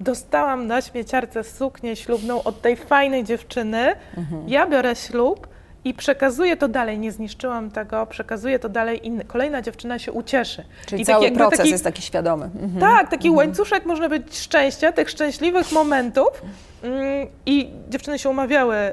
dostałam 0.00 0.66
na 0.66 0.80
śmieciarce 0.80 1.44
suknię 1.44 1.96
ślubną 1.96 2.42
od 2.42 2.62
tej 2.62 2.76
fajnej 2.76 3.24
dziewczyny, 3.24 3.94
mm-hmm. 4.16 4.42
ja 4.46 4.66
biorę 4.66 4.96
ślub 4.96 5.48
i 5.88 5.94
przekazuję 5.94 6.56
to 6.56 6.68
dalej, 6.68 6.98
nie 6.98 7.12
zniszczyłam 7.12 7.70
tego, 7.70 8.06
przekazuję 8.06 8.58
to 8.58 8.68
dalej 8.68 9.08
i 9.08 9.24
kolejna 9.26 9.62
dziewczyna 9.62 9.98
się 9.98 10.12
ucieszy. 10.12 10.64
Czyli 10.86 11.02
I 11.02 11.04
cały 11.04 11.24
taki, 11.24 11.36
proces 11.36 11.58
taki, 11.58 11.70
jest 11.70 11.84
taki 11.84 12.02
świadomy. 12.02 12.44
Mhm. 12.44 12.80
Tak, 12.80 13.10
taki 13.10 13.28
mhm. 13.28 13.36
łańcuszek 13.36 13.86
może 13.86 14.08
być 14.08 14.38
szczęścia, 14.38 14.92
tych 14.92 15.10
szczęśliwych 15.10 15.72
momentów 15.72 16.42
mm, 16.82 17.26
i 17.46 17.70
dziewczyny 17.88 18.18
się 18.18 18.28
umawiały 18.28 18.76
e, 18.76 18.92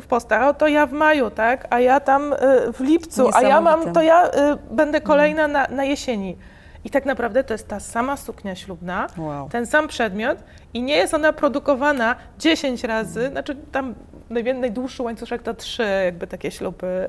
w 0.00 0.06
postach, 0.06 0.42
o 0.42 0.54
to 0.54 0.68
ja 0.68 0.86
w 0.86 0.92
maju, 0.92 1.30
tak, 1.30 1.66
a 1.70 1.80
ja 1.80 2.00
tam 2.00 2.32
e, 2.32 2.36
w 2.72 2.80
lipcu, 2.80 3.30
a 3.34 3.42
ja 3.42 3.60
mam, 3.60 3.92
to 3.92 4.02
ja 4.02 4.30
e, 4.30 4.56
będę 4.70 5.00
kolejna 5.00 5.48
na, 5.48 5.66
na 5.70 5.84
jesieni. 5.84 6.36
I 6.84 6.90
tak 6.90 7.04
naprawdę 7.04 7.44
to 7.44 7.54
jest 7.54 7.68
ta 7.68 7.80
sama 7.80 8.16
suknia 8.16 8.54
ślubna, 8.54 9.06
wow. 9.18 9.48
ten 9.48 9.66
sam 9.66 9.88
przedmiot 9.88 10.38
i 10.74 10.82
nie 10.82 10.96
jest 10.96 11.14
ona 11.14 11.32
produkowana 11.32 12.16
10 12.38 12.84
razy, 12.84 13.28
znaczy 13.28 13.56
tam 13.72 13.94
najdłuższy 14.30 15.02
łańcuszek 15.02 15.42
to 15.42 15.54
trzy 15.54 15.86
jakby 16.04 16.26
takie 16.26 16.50
śluby 16.50 17.08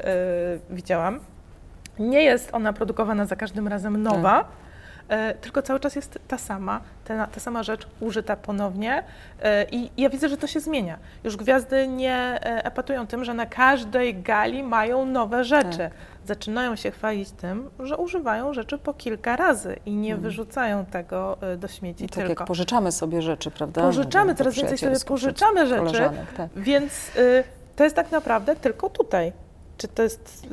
yy, 0.69 0.75
widziałam. 0.75 1.19
Nie 1.99 2.23
jest 2.23 2.49
ona 2.53 2.73
produkowana 2.73 3.25
za 3.25 3.35
każdym 3.35 3.67
razem 3.67 4.03
nowa, 4.03 4.37
tak. 4.37 4.47
E, 5.09 5.33
tylko 5.33 5.61
cały 5.61 5.79
czas 5.79 5.95
jest 5.95 6.19
ta 6.27 6.37
sama, 6.37 6.81
ta, 7.05 7.27
ta 7.27 7.39
sama 7.39 7.63
rzecz 7.63 7.87
użyta 7.99 8.35
ponownie 8.35 9.03
e, 9.41 9.65
i 9.71 9.91
ja 9.97 10.09
widzę, 10.09 10.29
że 10.29 10.37
to 10.37 10.47
się 10.47 10.59
zmienia. 10.59 10.97
Już 11.23 11.37
gwiazdy 11.37 11.87
nie 11.87 12.39
epatują 12.43 13.07
tym, 13.07 13.23
że 13.23 13.33
na 13.33 13.45
każdej 13.45 14.15
gali 14.15 14.63
mają 14.63 15.05
nowe 15.05 15.43
rzeczy. 15.43 15.77
Tak. 15.77 15.91
Zaczynają 16.27 16.75
się 16.75 16.91
chwalić 16.91 17.31
tym, 17.31 17.69
że 17.79 17.97
używają 17.97 18.53
rzeczy 18.53 18.77
po 18.77 18.93
kilka 18.93 19.35
razy 19.35 19.75
i 19.85 19.95
nie 19.95 20.09
hmm. 20.09 20.23
wyrzucają 20.23 20.85
tego 20.85 21.37
do 21.57 21.67
śmieci 21.67 22.05
I 22.05 22.09
tak 22.09 22.15
tylko. 22.15 22.41
jak 22.41 22.47
pożyczamy 22.47 22.91
sobie 22.91 23.21
rzeczy, 23.21 23.51
prawda? 23.51 23.81
Pożyczamy, 23.81 24.35
coraz 24.35 24.55
więcej 24.55 24.77
sobie 24.77 24.95
pożyczamy 25.07 25.67
rzeczy, 25.67 26.09
tak. 26.37 26.49
więc 26.55 26.93
y, 27.17 27.43
to 27.75 27.83
jest 27.83 27.95
tak 27.95 28.11
naprawdę 28.11 28.55
tylko 28.55 28.89
tutaj. 28.89 29.33
Czy 29.77 29.87
to 29.87 30.03
jest 30.03 30.47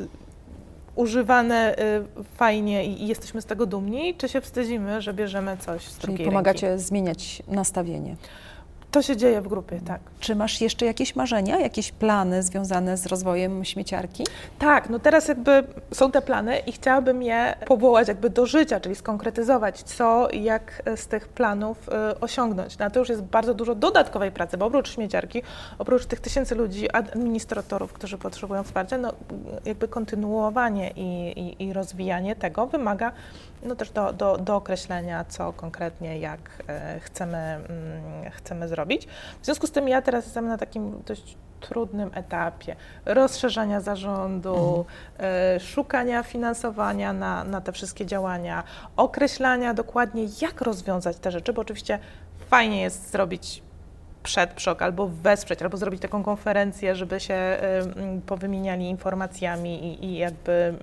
używane 0.94 1.78
y, 1.78 2.24
fajnie 2.36 2.84
i, 2.84 3.06
jesteśmy 3.06 3.42
z 3.42 3.44
tego 3.44 3.66
dumni, 3.66 4.14
czy 4.14 4.28
się 4.28 4.40
wstydzimy, 4.40 5.02
że 5.02 5.14
bierzemy 5.14 5.56
coś 5.56 5.88
z 5.88 5.98
Czyli 5.98 6.24
pomagacie 6.24 6.68
ręki? 6.68 6.84
zmieniać 6.84 7.42
nastawienie. 7.48 8.16
To 8.94 9.02
się 9.02 9.16
dzieje 9.16 9.40
w 9.40 9.48
grupie, 9.48 9.80
tak. 9.86 10.00
Czy 10.20 10.34
masz 10.34 10.60
jeszcze 10.60 10.86
jakieś 10.86 11.16
marzenia, 11.16 11.58
jakieś 11.58 11.92
plany 11.92 12.42
związane 12.42 12.96
z 12.96 13.06
rozwojem 13.06 13.64
śmieciarki? 13.64 14.24
Tak, 14.58 14.90
no 14.90 14.98
teraz 14.98 15.28
jakby 15.28 15.64
są 15.92 16.10
te 16.10 16.22
plany 16.22 16.58
i 16.58 16.72
chciałabym 16.72 17.22
je 17.22 17.54
powołać 17.66 18.08
jakby 18.08 18.30
do 18.30 18.46
życia, 18.46 18.80
czyli 18.80 18.94
skonkretyzować, 18.94 19.82
co 19.82 20.28
i 20.28 20.42
jak 20.42 20.82
z 20.96 21.06
tych 21.06 21.28
planów 21.28 21.88
y, 21.88 22.20
osiągnąć. 22.20 22.78
Na 22.78 22.90
to 22.90 22.98
już 22.98 23.08
jest 23.08 23.22
bardzo 23.22 23.54
dużo 23.54 23.74
dodatkowej 23.74 24.32
pracy, 24.32 24.56
bo 24.56 24.66
oprócz 24.66 24.94
śmieciarki, 24.94 25.42
oprócz 25.78 26.06
tych 26.06 26.20
tysięcy 26.20 26.54
ludzi, 26.54 26.90
administratorów, 26.90 27.92
którzy 27.92 28.18
potrzebują 28.18 28.62
wsparcia, 28.62 28.98
no 28.98 29.12
jakby 29.64 29.88
kontynuowanie 29.88 30.90
i, 30.90 31.38
i, 31.40 31.64
i 31.64 31.72
rozwijanie 31.72 32.36
tego 32.36 32.66
wymaga 32.66 33.12
no 33.64 33.76
też 33.76 33.90
do, 33.90 34.12
do, 34.12 34.36
do 34.36 34.56
określenia, 34.56 35.24
co 35.24 35.52
konkretnie, 35.52 36.18
jak 36.18 36.62
y, 36.96 37.00
chcemy, 37.00 37.38
mm, 37.38 38.30
chcemy 38.30 38.68
zrobić 38.68 38.84
zrobić. 38.84 39.06
W 39.42 39.44
związku 39.44 39.66
z 39.66 39.70
tym 39.70 39.88
ja 39.88 40.02
teraz 40.02 40.24
jestem 40.24 40.48
na 40.48 40.58
takim 40.58 41.02
dość 41.06 41.36
trudnym 41.60 42.10
etapie 42.14 42.76
rozszerzania 43.04 43.80
zarządu, 43.80 44.56
mhm. 44.56 44.86
e, 45.56 45.60
szukania 45.60 46.22
finansowania 46.22 47.12
na, 47.12 47.44
na 47.44 47.60
te 47.60 47.72
wszystkie 47.72 48.06
działania, 48.06 48.64
określania 48.96 49.74
dokładnie, 49.74 50.26
jak 50.42 50.60
rozwiązać 50.60 51.16
te 51.16 51.30
rzeczy, 51.30 51.52
bo 51.52 51.62
oczywiście 51.62 51.98
fajnie 52.50 52.82
jest 52.82 53.10
zrobić 53.10 53.62
przed 54.24 54.50
PSZOK 54.50 54.82
albo 54.82 55.08
wesprzeć, 55.08 55.62
albo 55.62 55.76
zrobić 55.76 56.02
taką 56.02 56.22
konferencję, 56.22 56.96
żeby 56.96 57.20
się 57.20 57.58
y, 58.16 58.20
powymieniali 58.26 58.88
informacjami 58.88 59.86
i, 59.86 60.04
i 60.04 60.18
jakby 60.18 60.74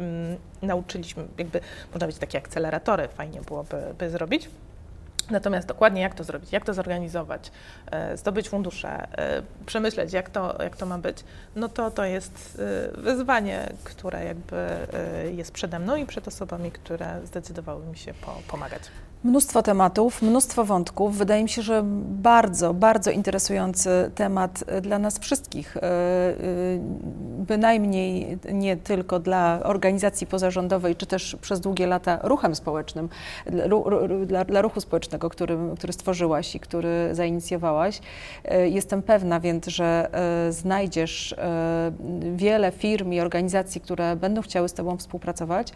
y, 0.64 0.66
nauczyliśmy, 0.66 1.24
jakby 1.38 1.60
można 1.94 2.08
być 2.08 2.18
takie 2.18 2.38
akceleratory, 2.38 3.08
fajnie 3.08 3.42
byłoby 3.42 3.94
by 4.00 4.10
zrobić. 4.10 4.50
Natomiast 5.30 5.68
dokładnie 5.68 6.02
jak 6.02 6.16
to 6.16 6.24
zrobić, 6.24 6.52
jak 6.52 6.66
to 6.66 6.74
zorganizować, 6.74 7.52
e, 7.92 8.18
zdobyć 8.18 8.50
fundusze, 8.50 9.18
e, 9.18 9.42
przemyśleć, 9.66 10.14
jak 10.14 10.30
to, 10.30 10.64
jak 10.64 10.78
to 10.78 10.86
ma 10.86 10.98
być, 10.98 11.18
no 11.56 11.70
to 11.70 11.92
to 11.92 12.06
jest 12.06 12.62
wyzwanie, 12.94 13.70
które 13.84 14.26
jakby 14.26 14.68
jest 15.34 15.52
przede 15.52 15.80
mną 15.80 15.96
i 15.96 16.06
przed 16.06 16.28
osobami, 16.28 16.72
które 16.72 17.22
zdecydowały 17.24 17.86
mi 17.86 17.98
się 17.98 18.14
po, 18.14 18.42
pomagać. 18.48 18.82
Mnóstwo 19.24 19.61
tematów, 19.61 20.22
mnóstwo 20.22 20.65
wątków. 20.65 21.17
Wydaje 21.17 21.43
mi 21.43 21.49
się, 21.49 21.61
że 21.61 21.82
bardzo, 22.05 22.74
bardzo 22.74 23.11
interesujący 23.11 24.11
temat 24.15 24.63
dla 24.82 24.99
nas 24.99 25.19
wszystkich. 25.19 25.78
E, 25.78 25.82
e, 25.82 26.34
bynajmniej 27.38 28.38
nie 28.53 28.78
tylko 28.78 29.19
dla 29.19 29.59
organizacji 29.63 30.28
pozarządowej, 30.28 30.95
czy 30.95 31.05
też 31.05 31.38
przez 31.41 31.59
długie 31.59 31.88
lata 31.88 32.19
ruchem 32.24 32.55
społecznym, 32.55 33.09
dla, 34.26 34.45
dla 34.45 34.61
ruchu 34.61 34.82
społecznego, 34.82 35.30
który, 35.30 35.57
który 35.78 35.93
stworzyłaś 35.93 36.55
i 36.55 36.59
który 36.59 37.09
zainicjowałaś. 37.11 38.01
E, 38.45 38.69
jestem 38.69 39.01
pewna 39.01 39.39
więc, 39.39 39.67
że 39.67 40.09
znajdziesz 40.49 41.36
wiele 42.36 42.72
firm 42.72 43.11
i 43.11 43.19
organizacji, 43.19 43.82
które 43.82 44.15
będą 44.15 44.41
chciały 44.41 44.69
z 44.69 44.74
Tobą 44.74 44.97
współpracować. 44.97 45.74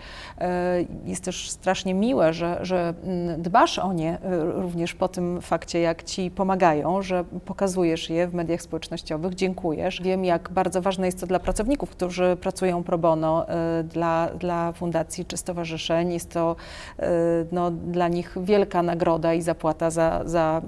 Jest 1.05 1.23
też 1.23 1.49
strasznie 1.49 1.93
miłe, 1.93 2.33
że, 2.33 2.59
że 2.61 2.93
dbasz 3.37 3.79
o 3.79 3.93
nie 3.93 4.15
y, 4.15 4.51
również 4.51 4.95
po 4.95 5.07
tym 5.07 5.41
fakcie, 5.41 5.79
jak 5.79 6.03
ci 6.03 6.31
pomagają, 6.31 7.01
że 7.01 7.23
pokazujesz 7.45 8.09
je 8.09 8.27
w 8.27 8.33
mediach 8.33 8.61
społecznościowych, 8.61 9.35
dziękujesz. 9.35 10.01
Wiem, 10.01 10.25
jak 10.25 10.49
bardzo 10.49 10.81
ważne 10.81 11.05
jest 11.05 11.19
to 11.19 11.27
dla 11.27 11.39
pracowników, 11.39 11.89
którzy 11.89 12.37
pracują 12.41 12.83
pro 12.83 12.97
bono 12.97 13.45
y, 13.79 13.83
dla, 13.83 14.29
dla 14.39 14.71
fundacji 14.71 15.25
czy 15.25 15.37
stowarzyszeń. 15.37 16.13
Jest 16.13 16.31
to 16.31 16.55
y, 16.99 17.03
no, 17.51 17.71
dla 17.71 18.07
nich 18.07 18.37
wielka 18.41 18.83
nagroda 18.83 19.33
i 19.33 19.41
zapłata 19.41 19.89
za, 19.89 20.21
za 20.25 20.61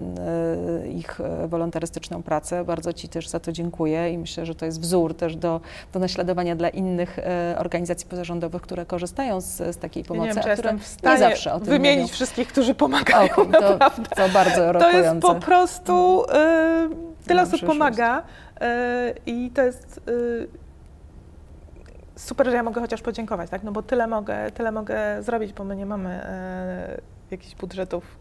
ich 0.90 1.20
wolontarystyczną 1.48 2.24
pracę. 2.24 2.64
Bardzo 2.64 2.94
Ci 2.94 3.10
też 3.10 3.28
za 3.28 3.40
to 3.40 3.52
dziękuję 3.52 4.14
i 4.14 4.18
myślę, 4.18 4.46
że 4.46 4.56
to 4.56 4.66
jest 4.66 4.82
wzór 4.82 5.16
też 5.16 5.36
do, 5.36 5.62
do 5.94 6.00
naśladowania 6.00 6.56
dla 6.56 6.70
innych 6.70 7.20
organizacji 7.58 8.08
pozarządowych, 8.08 8.62
które 8.62 8.86
korzystają 8.86 9.42
z, 9.42 9.76
z 9.76 9.78
takiej 9.78 10.04
pomocy, 10.04 10.28
nie, 10.28 10.34
wiem, 10.34 10.52
a 10.52 10.54
które 10.54 10.74
nie 11.04 11.18
zawsze 11.18 11.54
o 11.54 11.60
tym 11.60 11.70
wymienić 11.70 12.02
mówią. 12.02 12.14
wszystkich, 12.14 12.48
którzy 12.58 12.76
pomagają, 12.76 13.32
okay, 13.32 13.46
to, 13.46 13.62
naprawdę. 13.62 14.16
To 14.16 14.30
bardzo 14.30 14.74
To 14.74 14.92
jest 14.92 15.20
po 15.22 15.36
prostu, 15.36 16.24
y, 16.24 17.26
tyle 17.28 17.42
osób 17.42 17.66
pomaga 17.66 18.20
y, 18.22 18.64
i 19.26 19.52
to 19.52 19.62
jest 19.62 20.02
y, 20.08 20.48
super, 22.16 22.48
że 22.48 22.56
ja 22.56 22.64
mogę 22.64 22.82
chociaż 22.82 23.02
podziękować, 23.02 23.50
tak? 23.50 23.64
No 23.64 23.72
bo 23.72 23.84
tyle 23.84 24.08
mogę, 24.08 24.52
tyle 24.52 24.72
mogę 24.72 25.24
zrobić, 25.24 25.54
bo 25.54 25.64
my 25.64 25.76
nie 25.76 25.86
mamy 25.86 26.22
y, 26.98 27.02
jakichś 27.32 27.56
budżetów, 27.56 28.20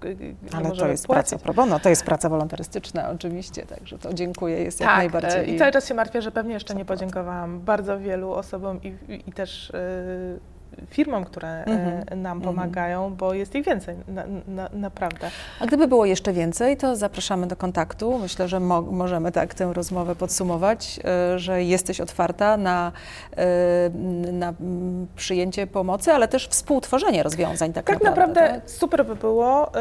Ale 0.52 0.70
to 0.70 0.88
jest 0.88 1.06
płacić. 1.06 1.28
praca 1.28 1.44
pro 1.44 1.54
bono, 1.54 1.80
to 1.80 1.88
jest 1.88 2.04
praca 2.04 2.28
wolontarystyczna 2.28 3.10
oczywiście, 3.10 3.66
także 3.66 3.98
to 3.98 4.14
dziękuję, 4.14 4.62
jest 4.62 4.78
tak, 4.78 4.88
jak 4.88 4.96
najbardziej. 4.96 5.54
i 5.54 5.58
cały 5.58 5.72
czas 5.72 5.88
się 5.88 5.94
martwię, 5.94 6.22
że 6.22 6.32
pewnie 6.32 6.54
jeszcze 6.54 6.74
nie 6.74 6.84
podziękowałam 6.84 7.60
bardzo 7.60 7.98
wielu 7.98 8.32
osobom 8.32 8.80
i, 8.82 8.88
i, 8.88 9.28
i 9.28 9.32
też 9.32 9.70
y, 9.70 10.55
firmom, 10.90 11.24
które 11.24 11.48
e, 11.48 11.64
mhm. 11.64 12.22
nam 12.22 12.36
mhm. 12.36 12.40
pomagają, 12.42 13.14
bo 13.14 13.34
jest 13.34 13.54
ich 13.54 13.66
więcej, 13.66 13.96
na, 14.08 14.24
na, 14.48 14.68
naprawdę. 14.72 15.30
A 15.60 15.66
gdyby 15.66 15.88
było 15.88 16.06
jeszcze 16.06 16.32
więcej, 16.32 16.76
to 16.76 16.96
zapraszamy 16.96 17.46
do 17.46 17.56
kontaktu. 17.56 18.18
Myślę, 18.18 18.48
że 18.48 18.60
mo 18.60 18.82
możemy 18.82 19.32
tak 19.32 19.54
tę 19.54 19.72
rozmowę 19.72 20.16
podsumować, 20.16 21.00
e, 21.04 21.38
że 21.38 21.62
jesteś 21.62 22.00
otwarta 22.00 22.56
na, 22.56 22.92
e, 23.36 23.90
na 24.32 24.54
przyjęcie 25.16 25.66
pomocy, 25.66 26.12
ale 26.12 26.28
też 26.28 26.48
współtworzenie 26.48 27.22
rozwiązań 27.22 27.72
tak, 27.72 27.86
tak 27.86 27.94
naprawdę. 28.02 28.40
naprawdę 28.40 28.60
tak? 28.60 28.70
super 28.70 29.06
by 29.06 29.16
było, 29.16 29.72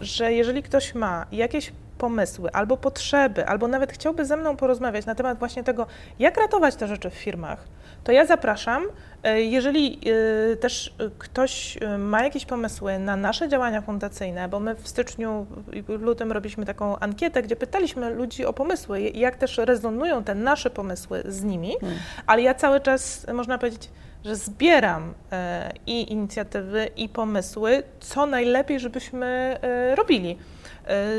że 0.00 0.32
jeżeli 0.32 0.62
ktoś 0.62 0.94
ma 0.94 1.26
jakieś 1.32 1.72
pomysły 1.98 2.50
albo 2.52 2.76
potrzeby, 2.76 3.46
albo 3.46 3.68
nawet 3.68 3.92
chciałby 3.92 4.24
ze 4.24 4.36
mną 4.36 4.56
porozmawiać 4.56 5.06
na 5.06 5.14
temat 5.14 5.38
właśnie 5.38 5.64
tego, 5.64 5.86
jak 6.18 6.36
ratować 6.36 6.76
te 6.76 6.88
rzeczy 6.88 7.10
w 7.10 7.14
firmach, 7.14 7.64
to 8.04 8.12
ja 8.12 8.26
zapraszam. 8.26 8.86
E, 9.22 9.42
jeżeli 9.42 10.00
e, 10.52 10.56
też 10.56 10.94
ktoś 11.18 11.78
e, 11.80 11.98
ma 11.98 12.24
jakieś 12.24 12.46
pomysły 12.46 12.98
na 12.98 13.16
nasze 13.16 13.48
działania 13.48 13.80
fundacyjne, 13.80 14.48
bo 14.48 14.60
my 14.60 14.74
w 14.74 14.88
styczniu 14.88 15.46
i 15.72 15.84
lutym 15.88 16.32
robiliśmy 16.32 16.66
taką 16.66 16.98
ankietę, 16.98 17.42
gdzie 17.42 17.56
pytaliśmy 17.56 18.10
ludzi 18.10 18.46
o 18.46 18.52
pomysły, 18.52 19.00
jak 19.00 19.36
też 19.36 19.58
rezonują 19.58 20.24
te 20.24 20.34
nasze 20.34 20.70
pomysły 20.70 21.22
z 21.26 21.44
nimi, 21.44 21.74
hmm. 21.80 21.98
ale 22.26 22.42
ja 22.42 22.54
cały 22.54 22.80
czas, 22.80 23.26
można 23.34 23.58
powiedzieć, 23.58 23.90
że 24.24 24.36
zbieram 24.36 25.14
i 25.86 26.12
inicjatywy, 26.12 26.88
i 26.96 27.08
pomysły, 27.08 27.82
co 28.00 28.26
najlepiej, 28.26 28.80
żebyśmy 28.80 29.58
robili. 29.94 30.38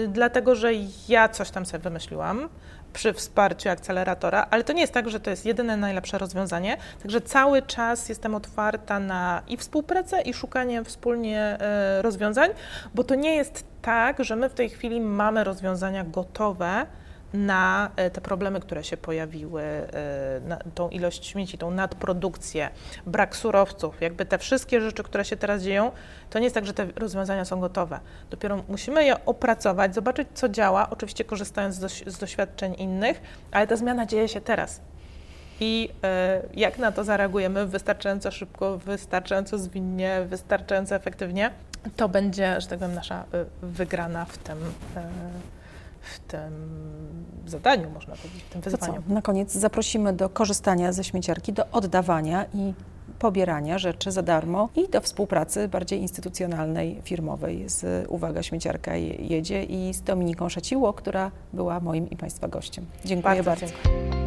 Dlatego, 0.08 0.56
że 0.56 0.72
ja 1.08 1.30
coś 1.30 1.50
tam 1.50 1.66
sobie 1.66 1.84
wymyśliłam, 1.84 2.50
przy 2.94 3.14
wsparciu 3.14 3.70
akceleratora, 3.70 4.48
ale 4.50 4.64
to 4.64 4.74
nie 4.74 4.82
jest 4.82 4.94
tak, 4.94 5.10
że 5.10 5.20
to 5.20 5.30
jest 5.30 5.46
jedyne 5.46 5.78
najlepsze 5.78 6.18
rozwiązanie. 6.18 6.78
Także 7.02 7.22
cały 7.22 7.62
czas 7.62 8.10
jestem 8.10 8.36
otwarta 8.36 9.00
na 9.00 9.42
i 9.48 9.58
współpracę, 9.58 10.22
i 10.22 10.34
szukanie 10.34 10.84
wspólnie 10.84 11.40
e, 11.40 12.02
rozwiązań, 12.02 12.50
bo 12.96 13.04
to 13.04 13.16
nie 13.16 13.36
jest 13.36 13.64
tak, 13.82 14.24
że 14.24 14.36
my 14.36 14.50
w 14.50 14.54
tej 14.54 14.70
chwili 14.70 15.02
mamy 15.02 15.44
rozwiązania 15.44 16.04
gotowe 16.04 16.86
na 17.34 17.92
e, 17.96 18.10
te 18.10 18.22
problemy, 18.22 18.60
które 18.60 18.84
się 18.84 18.98
pojawiły, 18.98 19.62
e, 19.62 19.88
tą 20.76 20.90
ilość 20.90 21.26
śmieci, 21.26 21.58
tą 21.58 21.72
nadprodukcję, 21.72 22.70
brak 23.06 23.36
surowców, 23.36 24.02
jakby 24.02 24.26
te 24.26 24.38
wszystkie 24.38 24.82
rzeczy, 24.82 25.04
które 25.04 25.26
się 25.26 25.38
teraz 25.38 25.64
dzieją, 25.64 25.92
to 26.30 26.40
nie 26.40 26.46
jest 26.46 26.56
tak, 26.56 26.66
że 26.66 26.74
te 26.74 26.86
rozwiązania 26.96 27.46
są 27.46 27.60
gotowe. 27.60 28.00
Dopiero 28.30 28.64
musimy 28.68 29.06
je 29.06 29.26
opracować, 29.26 29.96
zobaczyć, 29.96 30.28
co 30.34 30.50
działa, 30.50 30.90
oczywiście 30.90 31.24
korzystając 31.24 31.76
z, 31.76 32.20
doświadczeń 32.20 32.76
innych, 32.78 33.22
ale 33.52 33.68
ta 33.68 33.76
zmiana 33.76 34.06
dzieje 34.06 34.28
się 34.28 34.42
teraz. 34.42 34.82
I 35.60 35.90
e, 36.04 36.42
jak 36.54 36.78
na 36.78 36.92
to 36.92 37.04
zareagujemy 37.04 37.68
wystarczająco 37.68 38.32
szybko, 38.32 38.78
wystarczająco 38.78 39.58
zwinnie, 39.58 40.22
wystarczająco 40.26 40.96
efektywnie, 40.96 41.52
to 41.96 42.10
będzie, 42.10 42.62
że 42.62 42.68
tak 42.68 42.80
powiem, 42.80 42.96
nasza 42.96 43.26
wygrana 43.62 44.26
w 44.26 44.38
tym 44.38 44.58
w 46.10 46.20
tym 46.20 46.54
zadaniu, 47.46 47.90
można 47.90 48.16
powiedzieć, 48.16 48.44
w 48.44 48.50
tym 48.50 48.62
wyzwaniu. 48.62 49.04
Na 49.08 49.22
koniec 49.22 49.52
zaprosimy 49.52 50.14
do 50.14 50.30
korzystania 50.30 50.92
ze 50.92 51.04
śmieciarki, 51.04 51.54
do 51.54 51.68
oddawania 51.72 52.46
i 52.54 52.74
pobierania 53.20 53.78
rzeczy 53.78 54.12
za 54.12 54.22
darmo 54.22 54.70
i 54.76 54.90
do 54.90 55.02
współpracy 55.02 55.68
bardziej 55.68 56.02
instytucjonalnej, 56.02 57.02
firmowej 57.04 57.70
z 57.70 58.08
Uwaga 58.10 58.44
Śmieciarka 58.44 58.96
jedzie 58.96 59.64
i 59.64 59.94
z 59.94 60.02
Dominiką 60.02 60.50
Szaciło, 60.50 60.94
która 60.94 61.32
była 61.54 61.80
moim 61.80 62.10
i 62.10 62.18
Państwa 62.18 62.48
gościem. 62.48 62.86
Dziękuję 63.06 63.44
bardzo. 63.44 63.66
bardzo. 63.66 63.66
Dziękuję. 63.84 64.19